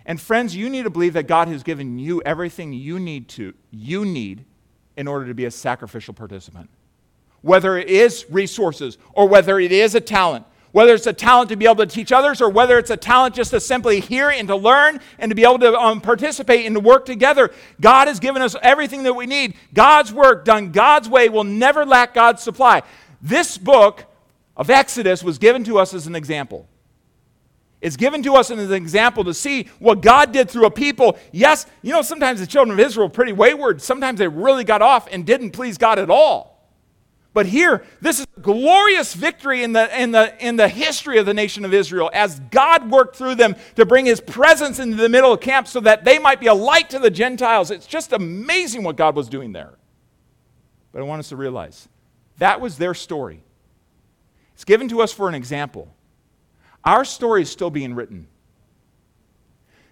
And 0.07 0.19
friends, 0.19 0.57
you 0.57 0.71
need 0.71 0.85
to 0.85 0.91
believe 0.91 1.13
that 1.13 1.27
God 1.27 1.49
has 1.49 1.63
given 1.63 1.99
you 1.99 2.23
everything 2.23 2.73
you 2.73 2.99
need 2.99 3.29
to, 3.31 3.55
you 3.71 4.07
need 4.07 4.47
in 4.97 5.07
order 5.07 5.27
to 5.27 5.35
be 5.35 5.45
a 5.45 5.51
sacrificial 5.51 6.15
participant. 6.15 6.71
Whether 7.43 7.77
it 7.79 7.89
is 7.89 8.27
resources 8.31 8.99
or 9.13 9.29
whether 9.29 9.61
it 9.61 9.73
is 9.73 9.95
a 9.95 10.01
talent 10.01 10.47
whether 10.73 10.95
it's 10.95 11.07
a 11.07 11.13
talent 11.13 11.51
to 11.51 11.57
be 11.57 11.65
able 11.65 11.77
to 11.77 11.87
teach 11.87 12.13
others 12.13 12.41
or 12.41 12.49
whether 12.49 12.79
it's 12.79 12.91
a 12.91 12.97
talent 12.97 13.35
just 13.35 13.51
to 13.51 13.61
simply 13.61 14.01
hear 14.01 14.31
and 14.31 14.49
to 14.49 14.57
learn 14.57 15.01
and 15.19 15.31
to 15.31 15.35
be 15.35 15.43
able 15.43 15.59
to 15.59 15.79
um, 15.79 16.01
participate 16.01 16.67
and 16.67 16.75
to 16.75 16.81
work 16.81 17.05
together. 17.05 17.51
God 17.81 18.09
has 18.09 18.21
given 18.21 18.43
us 18.43 18.55
everything 18.63 19.03
that 19.05 19.15
we 19.15 19.27
need. 19.27 19.55
God's 19.75 20.13
work 20.13 20.45
done 20.45 20.73
God's 20.73 21.09
way 21.09 21.29
will 21.29 21.45
never 21.45 21.85
lack 21.85 22.15
God's 22.15 22.43
supply. 22.43 22.83
This 23.21 23.59
book 23.59 24.05
of 24.57 24.71
Exodus 24.71 25.23
was 25.23 25.39
given 25.39 25.65
to 25.65 25.79
us 25.79 25.95
as 25.95 26.07
an 26.07 26.15
example. 26.15 26.69
It's 27.81 27.97
given 27.97 28.23
to 28.25 28.35
us 28.35 28.51
as 28.51 28.59
an 28.59 28.73
example 28.73 29.25
to 29.25 29.33
see 29.33 29.69
what 29.79 30.03
God 30.03 30.33
did 30.33 30.51
through 30.51 30.67
a 30.67 30.71
people. 30.71 31.19
Yes, 31.33 31.67
you 31.83 31.93
know, 31.93 32.03
sometimes 32.03 32.41
the 32.41 32.47
children 32.47 32.79
of 32.79 32.85
Israel 32.85 33.09
pretty 33.09 33.33
wayward. 33.33 33.81
Sometimes 33.81 34.19
they 34.19 34.29
really 34.29 34.65
got 34.65 34.83
off 34.83 35.09
and 35.11 35.25
didn't 35.25 35.53
please 35.53 35.79
God 35.79 35.99
at 35.99 36.11
all. 36.11 36.50
But 37.33 37.47
here, 37.47 37.85
this 38.01 38.19
is 38.19 38.27
a 38.37 38.41
glorious 38.41 39.15
victory 39.15 39.63
in 39.63 39.73
the, 39.73 40.01
in, 40.01 40.11
the, 40.11 40.35
in 40.45 40.57
the 40.57 40.69
history 40.69 41.19
of 41.19 41.27
the 41.27 41.35
nation 41.35 41.65
of 41.65 41.73
Israel 41.73 42.11
as 42.13 42.41
God 42.51 42.91
worked 42.91 43.15
through 43.15 43.37
them 43.37 43.55
to 43.77 43.87
bring 43.87 44.05
his 44.07 44.21
presence 44.21 44.81
into 44.81 44.97
the 44.97 45.09
middle 45.09 45.33
of 45.33 45.41
camp 45.41 45.69
so 45.69 45.79
that 45.81 46.05
they 46.05 46.19
might 46.19 46.41
be 46.41 46.49
a 46.49 46.55
light 46.55 46.91
to 46.91 46.99
the 46.99 47.11
Gentiles. 47.11 47.71
It's 47.71 47.87
just 47.87 48.13
amazing 48.13 48.83
what 48.83 48.97
God 48.97 49.15
was 49.15 49.29
doing 49.29 49.53
there. 49.53 49.75
But 50.93 51.01
I 51.01 51.05
want 51.05 51.21
us 51.21 51.29
to 51.29 51.37
realize 51.37 51.89
that 52.39 52.61
was 52.61 52.79
their 52.79 52.95
story. 52.95 53.45
It's 54.55 54.65
given 54.65 54.89
to 54.89 55.01
us 55.01 55.13
for 55.13 55.29
an 55.29 55.35
example. 55.37 55.95
Our 56.85 57.05
story 57.05 57.43
is 57.43 57.51
still 57.51 57.71
being 57.71 57.95
written. 57.95 58.27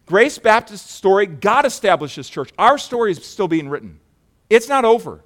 Grace 0.07 0.39
Baptist 0.39 0.91
story, 0.91 1.27
God 1.27 1.67
established 1.67 2.17
this 2.17 2.29
church. 2.29 2.51
Our 2.59 2.79
story 2.79 3.13
is 3.13 3.25
still 3.25 3.47
being 3.47 3.69
written. 3.69 4.01
It's 4.51 4.69
not 4.69 4.85
over. 4.85 5.23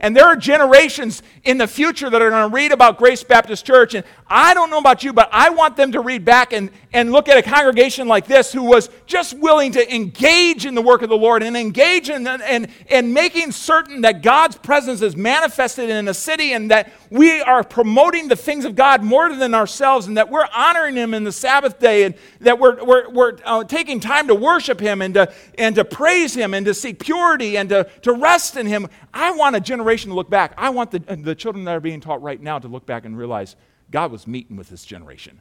And 0.00 0.16
there 0.16 0.24
are 0.24 0.34
generations 0.34 1.22
in 1.44 1.58
the 1.58 1.66
future 1.66 2.08
that 2.08 2.22
are 2.22 2.30
going 2.30 2.50
to 2.50 2.54
read 2.54 2.72
about 2.72 2.96
Grace 2.96 3.22
Baptist 3.22 3.66
Church. 3.66 3.94
And 3.94 4.04
I 4.26 4.54
don't 4.54 4.70
know 4.70 4.78
about 4.78 5.04
you, 5.04 5.12
but 5.12 5.28
I 5.30 5.50
want 5.50 5.76
them 5.76 5.92
to 5.92 6.00
read 6.00 6.24
back 6.24 6.54
and, 6.54 6.70
and 6.94 7.12
look 7.12 7.28
at 7.28 7.36
a 7.36 7.42
congregation 7.42 8.08
like 8.08 8.26
this 8.26 8.50
who 8.50 8.62
was 8.62 8.88
just 9.06 9.38
willing 9.38 9.72
to 9.72 9.94
engage 9.94 10.64
in 10.64 10.74
the 10.74 10.80
work 10.80 11.02
of 11.02 11.10
the 11.10 11.16
Lord 11.16 11.42
and 11.42 11.54
engage 11.54 12.08
in, 12.08 12.26
in, 12.26 12.68
in 12.88 13.12
making 13.12 13.52
certain 13.52 14.00
that 14.00 14.22
God's 14.22 14.56
presence 14.56 15.02
is 15.02 15.16
manifested 15.16 15.90
in 15.90 16.08
a 16.08 16.14
city 16.14 16.54
and 16.54 16.70
that 16.70 16.92
we 17.10 17.42
are 17.42 17.62
promoting 17.62 18.28
the 18.28 18.36
things 18.36 18.64
of 18.64 18.74
God 18.74 19.02
more 19.02 19.34
than 19.34 19.54
ourselves 19.54 20.06
and 20.06 20.16
that 20.16 20.30
we're 20.30 20.48
honoring 20.54 20.96
Him 20.96 21.12
in 21.12 21.24
the 21.24 21.32
Sabbath 21.32 21.78
day 21.78 22.04
and 22.04 22.14
that 22.40 22.58
we're, 22.58 22.82
we're, 22.82 23.10
we're 23.10 23.36
uh, 23.44 23.64
taking 23.64 24.00
time 24.00 24.28
to 24.28 24.34
worship 24.34 24.80
Him 24.80 25.02
and 25.02 25.12
to, 25.14 25.32
and 25.58 25.74
to 25.74 25.84
praise 25.84 26.32
Him 26.32 26.54
and 26.54 26.64
to 26.64 26.72
seek 26.72 27.00
purity 27.00 27.58
and 27.58 27.68
to, 27.68 27.84
to 28.02 28.12
rest 28.12 28.56
in 28.56 28.66
Him. 28.66 28.88
I 29.12 29.32
want 29.32 29.56
a 29.56 29.60
generation 29.60 29.89
generation 29.90 30.10
to 30.10 30.14
look 30.14 30.30
back. 30.30 30.54
I 30.56 30.70
want 30.70 30.92
the, 30.92 31.00
the 31.00 31.34
children 31.34 31.64
that 31.64 31.76
are 31.76 31.80
being 31.80 32.00
taught 32.00 32.22
right 32.22 32.40
now 32.40 32.58
to 32.58 32.68
look 32.68 32.86
back 32.86 33.04
and 33.04 33.18
realize 33.18 33.56
God 33.90 34.12
was 34.12 34.26
meeting 34.26 34.56
with 34.56 34.68
this 34.68 34.84
generation. 34.84 35.40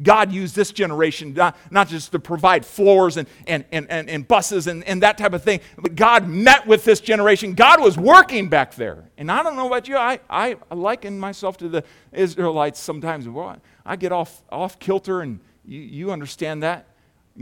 God 0.00 0.30
used 0.30 0.54
this 0.54 0.70
generation 0.70 1.34
not, 1.34 1.56
not 1.72 1.88
just 1.88 2.12
to 2.12 2.20
provide 2.20 2.64
floors 2.64 3.16
and, 3.16 3.26
and, 3.48 3.64
and, 3.72 3.90
and, 3.90 4.08
and 4.08 4.28
buses 4.28 4.68
and, 4.68 4.84
and 4.84 5.02
that 5.02 5.18
type 5.18 5.32
of 5.32 5.42
thing, 5.42 5.60
but 5.76 5.96
God 5.96 6.28
met 6.28 6.66
with 6.68 6.84
this 6.84 7.00
generation. 7.00 7.54
God 7.54 7.80
was 7.80 7.98
working 7.98 8.48
back 8.48 8.74
there. 8.76 9.10
And 9.16 9.32
I 9.32 9.42
don't 9.42 9.56
know 9.56 9.66
about 9.66 9.88
you, 9.88 9.96
I, 9.96 10.20
I 10.30 10.56
liken 10.70 11.18
myself 11.18 11.56
to 11.58 11.68
the 11.68 11.82
Israelites 12.12 12.78
sometimes. 12.78 13.28
Well, 13.28 13.56
I 13.84 13.96
get 13.96 14.12
off, 14.12 14.44
off 14.52 14.78
kilter, 14.78 15.22
and 15.22 15.40
you, 15.64 15.80
you 15.80 16.12
understand 16.12 16.62
that. 16.62 16.86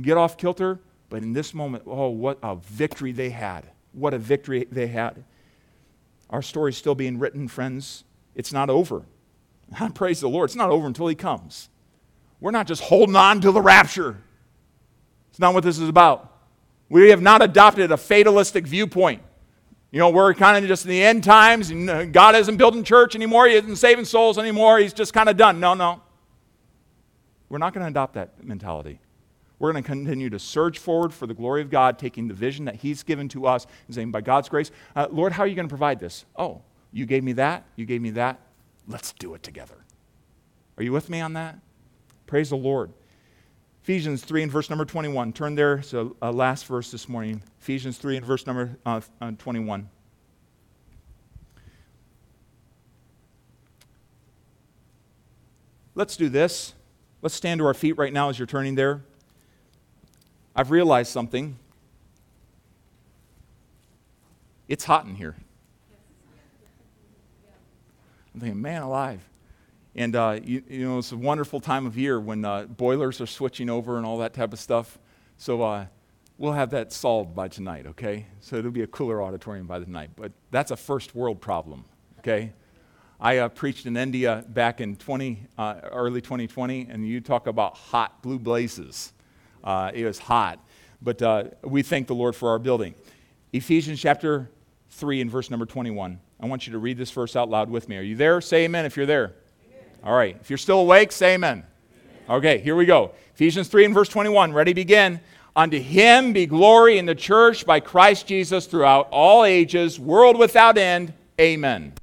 Get 0.00 0.16
off 0.16 0.38
kilter. 0.38 0.78
But 1.10 1.22
in 1.22 1.34
this 1.34 1.52
moment, 1.52 1.84
oh, 1.86 2.08
what 2.08 2.38
a 2.42 2.56
victory 2.56 3.12
they 3.12 3.30
had. 3.30 3.66
What 3.92 4.14
a 4.14 4.18
victory 4.18 4.66
they 4.70 4.86
had. 4.86 5.24
Our 6.30 6.42
story 6.42 6.70
is 6.70 6.76
still 6.76 6.94
being 6.94 7.18
written, 7.18 7.48
friends. 7.48 8.04
It's 8.34 8.52
not 8.52 8.70
over. 8.70 9.02
Praise 9.94 10.20
the 10.20 10.28
Lord. 10.28 10.48
It's 10.50 10.56
not 10.56 10.70
over 10.70 10.86
until 10.86 11.06
He 11.08 11.14
comes. 11.14 11.68
We're 12.40 12.50
not 12.50 12.66
just 12.66 12.82
holding 12.82 13.16
on 13.16 13.40
to 13.40 13.52
the 13.52 13.62
rapture. 13.62 14.18
It's 15.30 15.38
not 15.38 15.54
what 15.54 15.64
this 15.64 15.78
is 15.78 15.88
about. 15.88 16.32
We 16.88 17.10
have 17.10 17.22
not 17.22 17.42
adopted 17.42 17.90
a 17.90 17.96
fatalistic 17.96 18.66
viewpoint. 18.66 19.22
You 19.90 19.98
know, 20.00 20.10
we're 20.10 20.34
kind 20.34 20.62
of 20.62 20.68
just 20.68 20.84
in 20.84 20.90
the 20.90 21.02
end 21.02 21.24
times, 21.24 21.70
and 21.70 21.88
uh, 21.88 22.04
God 22.04 22.34
isn't 22.34 22.56
building 22.56 22.84
church 22.84 23.14
anymore. 23.14 23.46
He 23.46 23.54
isn't 23.54 23.76
saving 23.76 24.04
souls 24.04 24.38
anymore. 24.38 24.78
He's 24.78 24.92
just 24.92 25.12
kind 25.12 25.28
of 25.28 25.36
done. 25.36 25.58
No, 25.58 25.74
no. 25.74 26.02
We're 27.48 27.58
not 27.58 27.72
going 27.72 27.84
to 27.84 27.90
adopt 27.90 28.14
that 28.14 28.44
mentality. 28.44 29.00
We're 29.58 29.72
going 29.72 29.82
to 29.82 29.88
continue 29.88 30.30
to 30.30 30.38
surge 30.38 30.78
forward 30.78 31.14
for 31.14 31.26
the 31.26 31.34
glory 31.34 31.62
of 31.62 31.70
God, 31.70 31.98
taking 31.98 32.28
the 32.28 32.34
vision 32.34 32.66
that 32.66 32.76
He's 32.76 33.02
given 33.02 33.28
to 33.30 33.46
us 33.46 33.66
and 33.86 33.94
saying, 33.94 34.10
by 34.10 34.20
God's 34.20 34.48
grace, 34.48 34.70
uh, 34.94 35.08
Lord, 35.10 35.32
how 35.32 35.44
are 35.44 35.46
you 35.46 35.54
going 35.54 35.66
to 35.66 35.72
provide 35.72 35.98
this? 35.98 36.24
Oh, 36.36 36.62
you 36.92 37.06
gave 37.06 37.24
me 37.24 37.32
that. 37.34 37.64
You 37.76 37.86
gave 37.86 38.02
me 38.02 38.10
that. 38.10 38.40
Let's 38.86 39.12
do 39.12 39.34
it 39.34 39.42
together. 39.42 39.76
Are 40.76 40.82
you 40.82 40.92
with 40.92 41.08
me 41.08 41.20
on 41.20 41.32
that? 41.32 41.58
Praise 42.26 42.50
the 42.50 42.56
Lord. 42.56 42.92
Ephesians 43.82 44.22
3 44.24 44.44
and 44.44 44.52
verse 44.52 44.68
number 44.68 44.84
21. 44.84 45.32
Turn 45.32 45.54
there. 45.54 45.80
So, 45.80 46.16
uh, 46.20 46.32
last 46.32 46.66
verse 46.66 46.90
this 46.90 47.08
morning. 47.08 47.42
Ephesians 47.60 47.98
3 47.98 48.18
and 48.18 48.26
verse 48.26 48.46
number 48.46 48.76
uh, 48.84 49.00
uh 49.20 49.32
21. 49.38 49.88
let's 55.96 56.16
do 56.16 56.28
this. 56.28 56.74
Let's 57.22 57.34
stand 57.34 57.58
to 57.58 57.66
our 57.66 57.74
feet 57.74 57.98
right 57.98 58.12
now 58.12 58.28
as 58.28 58.38
you're 58.38 58.46
turning 58.46 58.76
there. 58.76 59.02
I've 60.58 60.70
realized 60.70 61.12
something. 61.12 61.58
It's 64.68 64.84
hot 64.84 65.04
in 65.04 65.14
here. 65.14 65.36
I'm 68.32 68.40
thinking, 68.40 68.62
man 68.62 68.80
alive. 68.80 69.20
And, 69.94 70.16
uh, 70.16 70.40
you, 70.42 70.62
you, 70.66 70.88
know, 70.88 70.98
it's 70.98 71.12
a 71.12 71.16
wonderful 71.16 71.60
time 71.60 71.84
of 71.84 71.98
year 71.98 72.18
when 72.18 72.46
uh, 72.46 72.64
boilers 72.64 73.20
are 73.20 73.26
switching 73.26 73.68
over 73.68 73.98
and 73.98 74.06
all 74.06 74.16
that 74.18 74.32
type 74.32 74.54
of 74.54 74.58
stuff. 74.58 74.98
So 75.36 75.60
uh, 75.60 75.86
we'll 76.38 76.54
have 76.54 76.70
that 76.70 76.90
solved 76.90 77.34
by 77.34 77.48
tonight, 77.48 77.86
okay? 77.88 78.24
So 78.40 78.56
it'll 78.56 78.70
be 78.70 78.82
a 78.82 78.86
cooler 78.86 79.22
auditorium 79.22 79.66
by 79.66 79.78
the 79.78 79.86
night. 79.86 80.10
But 80.16 80.32
that's 80.50 80.70
a 80.70 80.76
first 80.76 81.14
world 81.14 81.38
problem, 81.38 81.84
okay? 82.20 82.54
I 83.20 83.38
uh, 83.38 83.50
preached 83.50 83.84
in 83.84 83.94
India 83.98 84.42
back 84.48 84.80
in 84.80 84.96
20, 84.96 85.48
uh, 85.58 85.80
early 85.84 86.22
2020, 86.22 86.88
and 86.90 87.06
you 87.06 87.20
talk 87.20 87.46
about 87.46 87.76
hot 87.76 88.22
blue 88.22 88.38
blazes. 88.38 89.12
Uh, 89.66 89.90
it 89.92 90.04
was 90.04 90.20
hot. 90.20 90.64
But 91.02 91.20
uh, 91.20 91.44
we 91.62 91.82
thank 91.82 92.06
the 92.06 92.14
Lord 92.14 92.36
for 92.36 92.50
our 92.50 92.58
building. 92.60 92.94
Ephesians 93.52 94.00
chapter 94.00 94.48
3 94.90 95.20
and 95.20 95.30
verse 95.30 95.50
number 95.50 95.66
21. 95.66 96.20
I 96.38 96.46
want 96.46 96.66
you 96.66 96.72
to 96.72 96.78
read 96.78 96.96
this 96.96 97.10
verse 97.10 97.34
out 97.34 97.50
loud 97.50 97.68
with 97.68 97.88
me. 97.88 97.96
Are 97.98 98.02
you 98.02 98.14
there? 98.14 98.40
Say 98.40 98.64
amen 98.64 98.86
if 98.86 98.96
you're 98.96 99.06
there. 99.06 99.34
Amen. 99.66 99.84
All 100.04 100.16
right. 100.16 100.36
If 100.40 100.48
you're 100.48 100.56
still 100.56 100.80
awake, 100.80 101.10
say 101.10 101.34
amen. 101.34 101.64
amen. 102.28 102.38
Okay, 102.38 102.58
here 102.58 102.76
we 102.76 102.86
go. 102.86 103.12
Ephesians 103.34 103.68
3 103.68 103.86
and 103.86 103.94
verse 103.94 104.08
21. 104.08 104.52
Ready, 104.52 104.72
begin. 104.72 105.20
Unto 105.56 105.80
him 105.80 106.32
be 106.32 106.46
glory 106.46 106.98
in 106.98 107.06
the 107.06 107.14
church 107.14 107.66
by 107.66 107.80
Christ 107.80 108.26
Jesus 108.26 108.66
throughout 108.66 109.08
all 109.10 109.44
ages, 109.44 109.98
world 109.98 110.38
without 110.38 110.78
end. 110.78 111.12
Amen. 111.40 111.94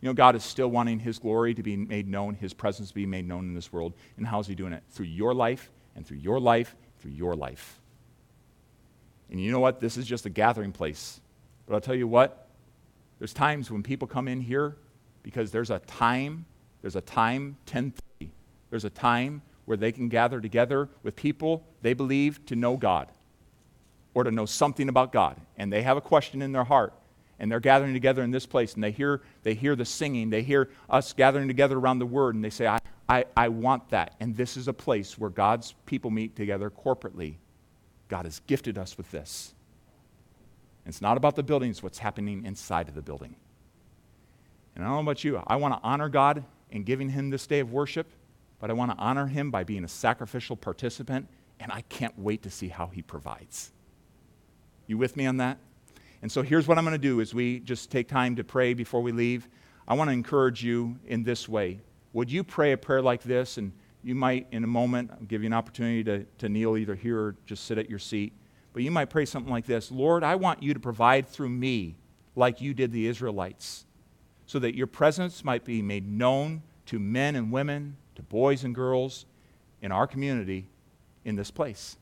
You 0.00 0.08
know, 0.08 0.14
God 0.14 0.34
is 0.34 0.44
still 0.44 0.68
wanting 0.68 0.98
His 0.98 1.18
glory 1.18 1.54
to 1.54 1.62
be 1.62 1.76
made 1.76 2.08
known, 2.08 2.34
His 2.34 2.52
presence 2.52 2.88
to 2.88 2.94
be 2.94 3.06
made 3.06 3.28
known 3.28 3.44
in 3.44 3.54
this 3.54 3.72
world. 3.72 3.92
And 4.16 4.26
how's 4.26 4.46
He 4.46 4.54
doing 4.54 4.72
it? 4.72 4.82
Through 4.90 5.06
your 5.06 5.34
life, 5.34 5.70
and 5.94 6.06
through 6.06 6.18
your 6.18 6.40
life, 6.40 6.74
through 7.00 7.12
your 7.12 7.34
life. 7.34 7.80
And 9.30 9.40
you 9.40 9.52
know 9.52 9.60
what? 9.60 9.80
This 9.80 9.96
is 9.96 10.06
just 10.06 10.26
a 10.26 10.30
gathering 10.30 10.72
place. 10.72 11.20
But 11.66 11.74
I'll 11.74 11.80
tell 11.80 11.94
you 11.94 12.08
what, 12.08 12.48
there's 13.18 13.32
times 13.32 13.70
when 13.70 13.82
people 13.82 14.08
come 14.08 14.28
in 14.28 14.40
here 14.40 14.76
because 15.22 15.50
there's 15.50 15.70
a 15.70 15.78
time, 15.80 16.46
there's 16.82 16.96
a 16.96 17.00
time, 17.00 17.56
1030. 17.70 18.32
There's 18.70 18.84
a 18.84 18.90
time 18.90 19.42
where 19.66 19.76
they 19.76 19.92
can 19.92 20.08
gather 20.08 20.40
together 20.40 20.88
with 21.02 21.16
people 21.16 21.64
they 21.82 21.92
believe 21.92 22.44
to 22.46 22.56
know 22.56 22.76
God 22.76 23.08
or 24.14 24.24
to 24.24 24.30
know 24.30 24.46
something 24.46 24.88
about 24.88 25.12
God. 25.12 25.36
And 25.56 25.72
they 25.72 25.82
have 25.82 25.96
a 25.96 26.00
question 26.00 26.42
in 26.42 26.52
their 26.52 26.64
heart 26.64 26.92
and 27.38 27.50
they're 27.50 27.60
gathering 27.60 27.94
together 27.94 28.22
in 28.22 28.30
this 28.30 28.46
place 28.46 28.74
and 28.74 28.82
they 28.84 28.90
hear, 28.90 29.22
they 29.42 29.54
hear 29.54 29.74
the 29.74 29.84
singing, 29.84 30.30
they 30.30 30.42
hear 30.42 30.70
us 30.88 31.12
gathering 31.12 31.48
together 31.48 31.78
around 31.78 31.98
the 31.98 32.06
word, 32.06 32.34
and 32.34 32.44
they 32.44 32.50
say, 32.50 32.66
I, 32.66 32.78
I, 33.10 33.24
I 33.36 33.48
want 33.48 33.88
that. 33.88 34.14
And 34.20 34.36
this 34.36 34.56
is 34.56 34.68
a 34.68 34.72
place 34.72 35.18
where 35.18 35.30
God's 35.30 35.74
people 35.84 36.12
meet 36.12 36.36
together 36.36 36.70
corporately. 36.70 37.34
God 38.06 38.24
has 38.24 38.40
gifted 38.46 38.78
us 38.78 38.96
with 38.96 39.10
this. 39.10 39.52
And 40.84 40.92
it's 40.92 41.02
not 41.02 41.16
about 41.16 41.34
the 41.34 41.42
building, 41.42 41.70
it's 41.70 41.82
what's 41.82 41.98
happening 41.98 42.46
inside 42.46 42.88
of 42.88 42.94
the 42.94 43.02
building. 43.02 43.34
And 44.76 44.84
I 44.84 44.86
don't 44.86 44.96
know 44.96 45.10
about 45.10 45.24
you, 45.24 45.42
I 45.44 45.56
want 45.56 45.74
to 45.74 45.80
honor 45.82 46.08
God 46.08 46.44
in 46.70 46.84
giving 46.84 47.08
Him 47.08 47.30
this 47.30 47.48
day 47.48 47.58
of 47.58 47.72
worship, 47.72 48.06
but 48.60 48.70
I 48.70 48.74
want 48.74 48.92
to 48.92 48.96
honor 48.96 49.26
Him 49.26 49.50
by 49.50 49.64
being 49.64 49.82
a 49.82 49.88
sacrificial 49.88 50.54
participant, 50.54 51.26
and 51.58 51.72
I 51.72 51.80
can't 51.82 52.16
wait 52.16 52.42
to 52.44 52.50
see 52.50 52.68
how 52.68 52.86
He 52.86 53.02
provides. 53.02 53.72
You 54.86 54.96
with 54.98 55.16
me 55.16 55.26
on 55.26 55.38
that? 55.38 55.58
And 56.22 56.30
so 56.30 56.42
here's 56.42 56.68
what 56.68 56.78
I'm 56.78 56.84
going 56.84 56.92
to 56.92 56.98
do 56.98 57.20
as 57.20 57.34
we 57.34 57.58
just 57.58 57.90
take 57.90 58.06
time 58.06 58.36
to 58.36 58.44
pray 58.44 58.72
before 58.72 59.00
we 59.00 59.10
leave. 59.10 59.48
I 59.88 59.94
want 59.94 60.08
to 60.08 60.12
encourage 60.12 60.62
you 60.62 60.96
in 61.06 61.24
this 61.24 61.48
way. 61.48 61.80
Would 62.12 62.30
you 62.30 62.44
pray 62.44 62.72
a 62.72 62.76
prayer 62.76 63.02
like 63.02 63.22
this? 63.22 63.58
And 63.58 63.72
you 64.02 64.14
might, 64.14 64.46
in 64.50 64.64
a 64.64 64.66
moment, 64.66 65.10
I'll 65.12 65.26
give 65.26 65.42
you 65.42 65.46
an 65.46 65.52
opportunity 65.52 66.02
to, 66.04 66.24
to 66.38 66.48
kneel 66.48 66.76
either 66.76 66.94
here 66.94 67.20
or 67.20 67.36
just 67.46 67.64
sit 67.64 67.78
at 67.78 67.88
your 67.88 67.98
seat. 67.98 68.32
But 68.72 68.82
you 68.82 68.90
might 68.90 69.10
pray 69.10 69.26
something 69.26 69.52
like 69.52 69.66
this 69.66 69.90
Lord, 69.90 70.22
I 70.24 70.36
want 70.36 70.62
you 70.62 70.74
to 70.74 70.80
provide 70.80 71.28
through 71.28 71.50
me 71.50 71.96
like 72.36 72.60
you 72.60 72.72
did 72.72 72.92
the 72.92 73.06
Israelites, 73.06 73.84
so 74.46 74.58
that 74.60 74.76
your 74.76 74.86
presence 74.86 75.44
might 75.44 75.64
be 75.64 75.82
made 75.82 76.08
known 76.08 76.62
to 76.86 76.98
men 76.98 77.36
and 77.36 77.52
women, 77.52 77.96
to 78.14 78.22
boys 78.22 78.64
and 78.64 78.74
girls 78.74 79.26
in 79.82 79.92
our 79.92 80.06
community 80.06 80.66
in 81.24 81.36
this 81.36 81.50
place. 81.50 81.96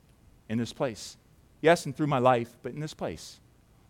In 0.49 0.59
this 0.59 0.73
place. 0.73 1.17
Yes, 1.61 1.87
and 1.87 1.97
through 1.97 2.07
my 2.07 2.19
life, 2.19 2.57
but 2.63 2.73
in 2.73 2.81
this 2.81 2.95
place. 2.95 3.41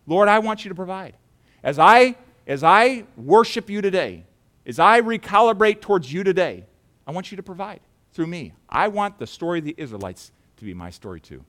Lord, 0.07 0.27
I 0.27 0.39
want 0.39 0.65
you 0.65 0.69
to 0.69 0.75
provide. 0.75 1.15
As 1.63 1.77
I, 1.77 2.15
as 2.47 2.63
I 2.63 3.05
worship 3.15 3.69
you 3.69 3.81
today, 3.81 4.23
as 4.69 4.77
I 4.77 5.01
recalibrate 5.01 5.81
towards 5.81 6.13
you 6.13 6.23
today, 6.23 6.63
I 7.07 7.11
want 7.11 7.31
you 7.31 7.37
to 7.37 7.43
provide 7.43 7.79
through 8.13 8.27
me. 8.27 8.53
I 8.69 8.87
want 8.87 9.17
the 9.17 9.25
story 9.25 9.57
of 9.57 9.65
the 9.65 9.73
Israelites 9.79 10.31
to 10.57 10.63
be 10.63 10.75
my 10.75 10.91
story 10.91 11.19
too. 11.19 11.43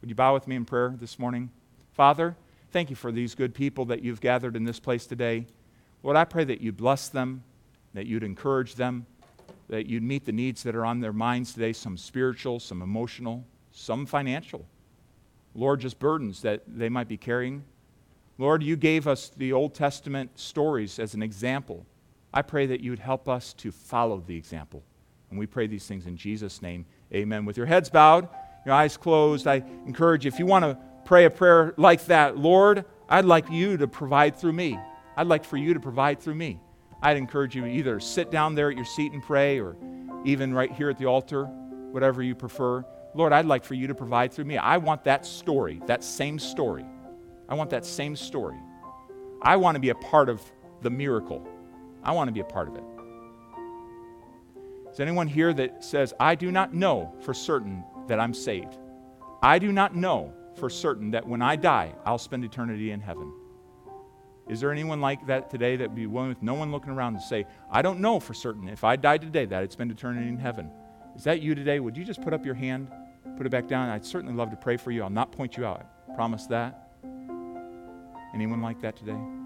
Would 0.00 0.08
you 0.08 0.16
bow 0.16 0.32
with 0.32 0.48
me 0.48 0.56
in 0.56 0.64
prayer 0.64 0.94
this 0.98 1.18
morning? 1.18 1.50
Father, 1.92 2.34
thank 2.72 2.88
you 2.88 2.96
for 2.96 3.12
these 3.12 3.34
good 3.34 3.54
people 3.54 3.84
that 3.84 4.02
you've 4.02 4.22
gathered 4.22 4.56
in 4.56 4.64
this 4.64 4.80
place 4.80 5.04
today. 5.04 5.44
Lord, 6.02 6.16
I 6.16 6.24
pray 6.24 6.44
that 6.44 6.62
you 6.62 6.72
bless 6.72 7.10
them, 7.10 7.44
that 7.92 8.06
you'd 8.06 8.22
encourage 8.22 8.76
them, 8.76 9.04
that 9.68 9.84
you'd 9.84 10.02
meet 10.02 10.24
the 10.24 10.32
needs 10.32 10.62
that 10.62 10.74
are 10.74 10.86
on 10.86 11.00
their 11.00 11.12
minds 11.12 11.52
today 11.52 11.74
some 11.74 11.98
spiritual, 11.98 12.60
some 12.60 12.80
emotional, 12.80 13.44
some 13.72 14.06
financial. 14.06 14.64
Lord, 15.54 15.80
just 15.80 15.98
burdens 15.98 16.40
that 16.40 16.62
they 16.66 16.88
might 16.88 17.08
be 17.08 17.18
carrying. 17.18 17.64
Lord, 18.38 18.62
you 18.62 18.74
gave 18.76 19.06
us 19.06 19.28
the 19.36 19.52
Old 19.52 19.74
Testament 19.74 20.30
stories 20.38 20.98
as 20.98 21.12
an 21.12 21.22
example. 21.22 21.84
I 22.32 22.42
pray 22.42 22.66
that 22.66 22.80
you 22.80 22.90
would 22.90 22.98
help 22.98 23.28
us 23.28 23.54
to 23.54 23.72
follow 23.72 24.22
the 24.26 24.36
example. 24.36 24.82
And 25.30 25.38
we 25.38 25.46
pray 25.46 25.66
these 25.66 25.86
things 25.86 26.06
in 26.06 26.16
Jesus' 26.16 26.62
name. 26.62 26.86
Amen. 27.12 27.44
With 27.44 27.56
your 27.56 27.66
heads 27.66 27.90
bowed, 27.90 28.28
your 28.64 28.74
eyes 28.74 28.96
closed, 28.96 29.46
I 29.46 29.62
encourage 29.86 30.24
you, 30.24 30.28
if 30.28 30.38
you 30.38 30.46
want 30.46 30.64
to 30.64 30.78
pray 31.04 31.24
a 31.24 31.30
prayer 31.30 31.74
like 31.76 32.04
that, 32.06 32.36
Lord, 32.36 32.84
I'd 33.08 33.24
like 33.24 33.50
you 33.50 33.76
to 33.76 33.88
provide 33.88 34.36
through 34.36 34.52
me. 34.52 34.78
I'd 35.16 35.26
like 35.26 35.44
for 35.44 35.56
you 35.56 35.74
to 35.74 35.80
provide 35.80 36.20
through 36.20 36.34
me. 36.34 36.60
I'd 37.02 37.16
encourage 37.16 37.54
you 37.54 37.64
either 37.64 38.00
sit 38.00 38.30
down 38.30 38.54
there 38.54 38.70
at 38.70 38.76
your 38.76 38.84
seat 38.84 39.12
and 39.12 39.22
pray 39.22 39.60
or 39.60 39.76
even 40.24 40.52
right 40.52 40.72
here 40.72 40.90
at 40.90 40.98
the 40.98 41.06
altar, 41.06 41.44
whatever 41.44 42.22
you 42.22 42.34
prefer. 42.34 42.84
Lord, 43.14 43.32
I'd 43.32 43.46
like 43.46 43.64
for 43.64 43.74
you 43.74 43.86
to 43.86 43.94
provide 43.94 44.32
through 44.32 44.44
me. 44.44 44.58
I 44.58 44.76
want 44.76 45.04
that 45.04 45.24
story, 45.24 45.80
that 45.86 46.04
same 46.04 46.38
story 46.38 46.84
I 47.48 47.54
want 47.54 47.70
that 47.70 47.86
same 47.86 48.14
story. 48.14 48.58
I 49.40 49.56
want 49.56 49.76
to 49.76 49.80
be 49.80 49.88
a 49.88 49.94
part 49.94 50.28
of 50.28 50.42
the 50.82 50.90
miracle. 50.90 51.46
I 52.08 52.12
want 52.12 52.28
to 52.28 52.32
be 52.32 52.40
a 52.40 52.44
part 52.44 52.68
of 52.68 52.74
it. 52.74 52.84
Is 54.90 54.98
anyone 54.98 55.28
here 55.28 55.52
that 55.52 55.84
says, 55.84 56.14
I 56.18 56.36
do 56.36 56.50
not 56.50 56.72
know 56.72 57.14
for 57.20 57.34
certain 57.34 57.84
that 58.06 58.18
I'm 58.18 58.32
saved? 58.32 58.78
I 59.42 59.58
do 59.58 59.72
not 59.72 59.94
know 59.94 60.32
for 60.54 60.70
certain 60.70 61.10
that 61.10 61.28
when 61.28 61.42
I 61.42 61.56
die, 61.56 61.94
I'll 62.06 62.16
spend 62.16 62.46
eternity 62.46 62.92
in 62.92 63.00
heaven. 63.00 63.30
Is 64.48 64.58
there 64.58 64.72
anyone 64.72 65.02
like 65.02 65.26
that 65.26 65.50
today 65.50 65.76
that 65.76 65.90
would 65.90 65.96
be 65.96 66.06
willing, 66.06 66.30
with 66.30 66.42
no 66.42 66.54
one 66.54 66.72
looking 66.72 66.92
around, 66.92 67.12
to 67.12 67.20
say, 67.20 67.44
I 67.70 67.82
don't 67.82 68.00
know 68.00 68.18
for 68.18 68.32
certain 68.32 68.70
if 68.70 68.84
I 68.84 68.96
died 68.96 69.20
today 69.20 69.44
that 69.44 69.62
I'd 69.62 69.70
spend 69.70 69.90
eternity 69.90 70.28
in 70.28 70.38
heaven? 70.38 70.70
Is 71.14 71.24
that 71.24 71.42
you 71.42 71.54
today? 71.54 71.78
Would 71.78 71.94
you 71.94 72.04
just 72.04 72.22
put 72.22 72.32
up 72.32 72.46
your 72.46 72.54
hand, 72.54 72.90
put 73.36 73.44
it 73.44 73.50
back 73.50 73.68
down? 73.68 73.90
I'd 73.90 74.06
certainly 74.06 74.34
love 74.34 74.48
to 74.48 74.56
pray 74.56 74.78
for 74.78 74.92
you. 74.92 75.02
I'll 75.02 75.10
not 75.10 75.30
point 75.30 75.58
you 75.58 75.66
out. 75.66 75.86
I 76.10 76.14
promise 76.14 76.46
that. 76.46 76.88
Anyone 78.32 78.62
like 78.62 78.80
that 78.80 78.96
today? 78.96 79.37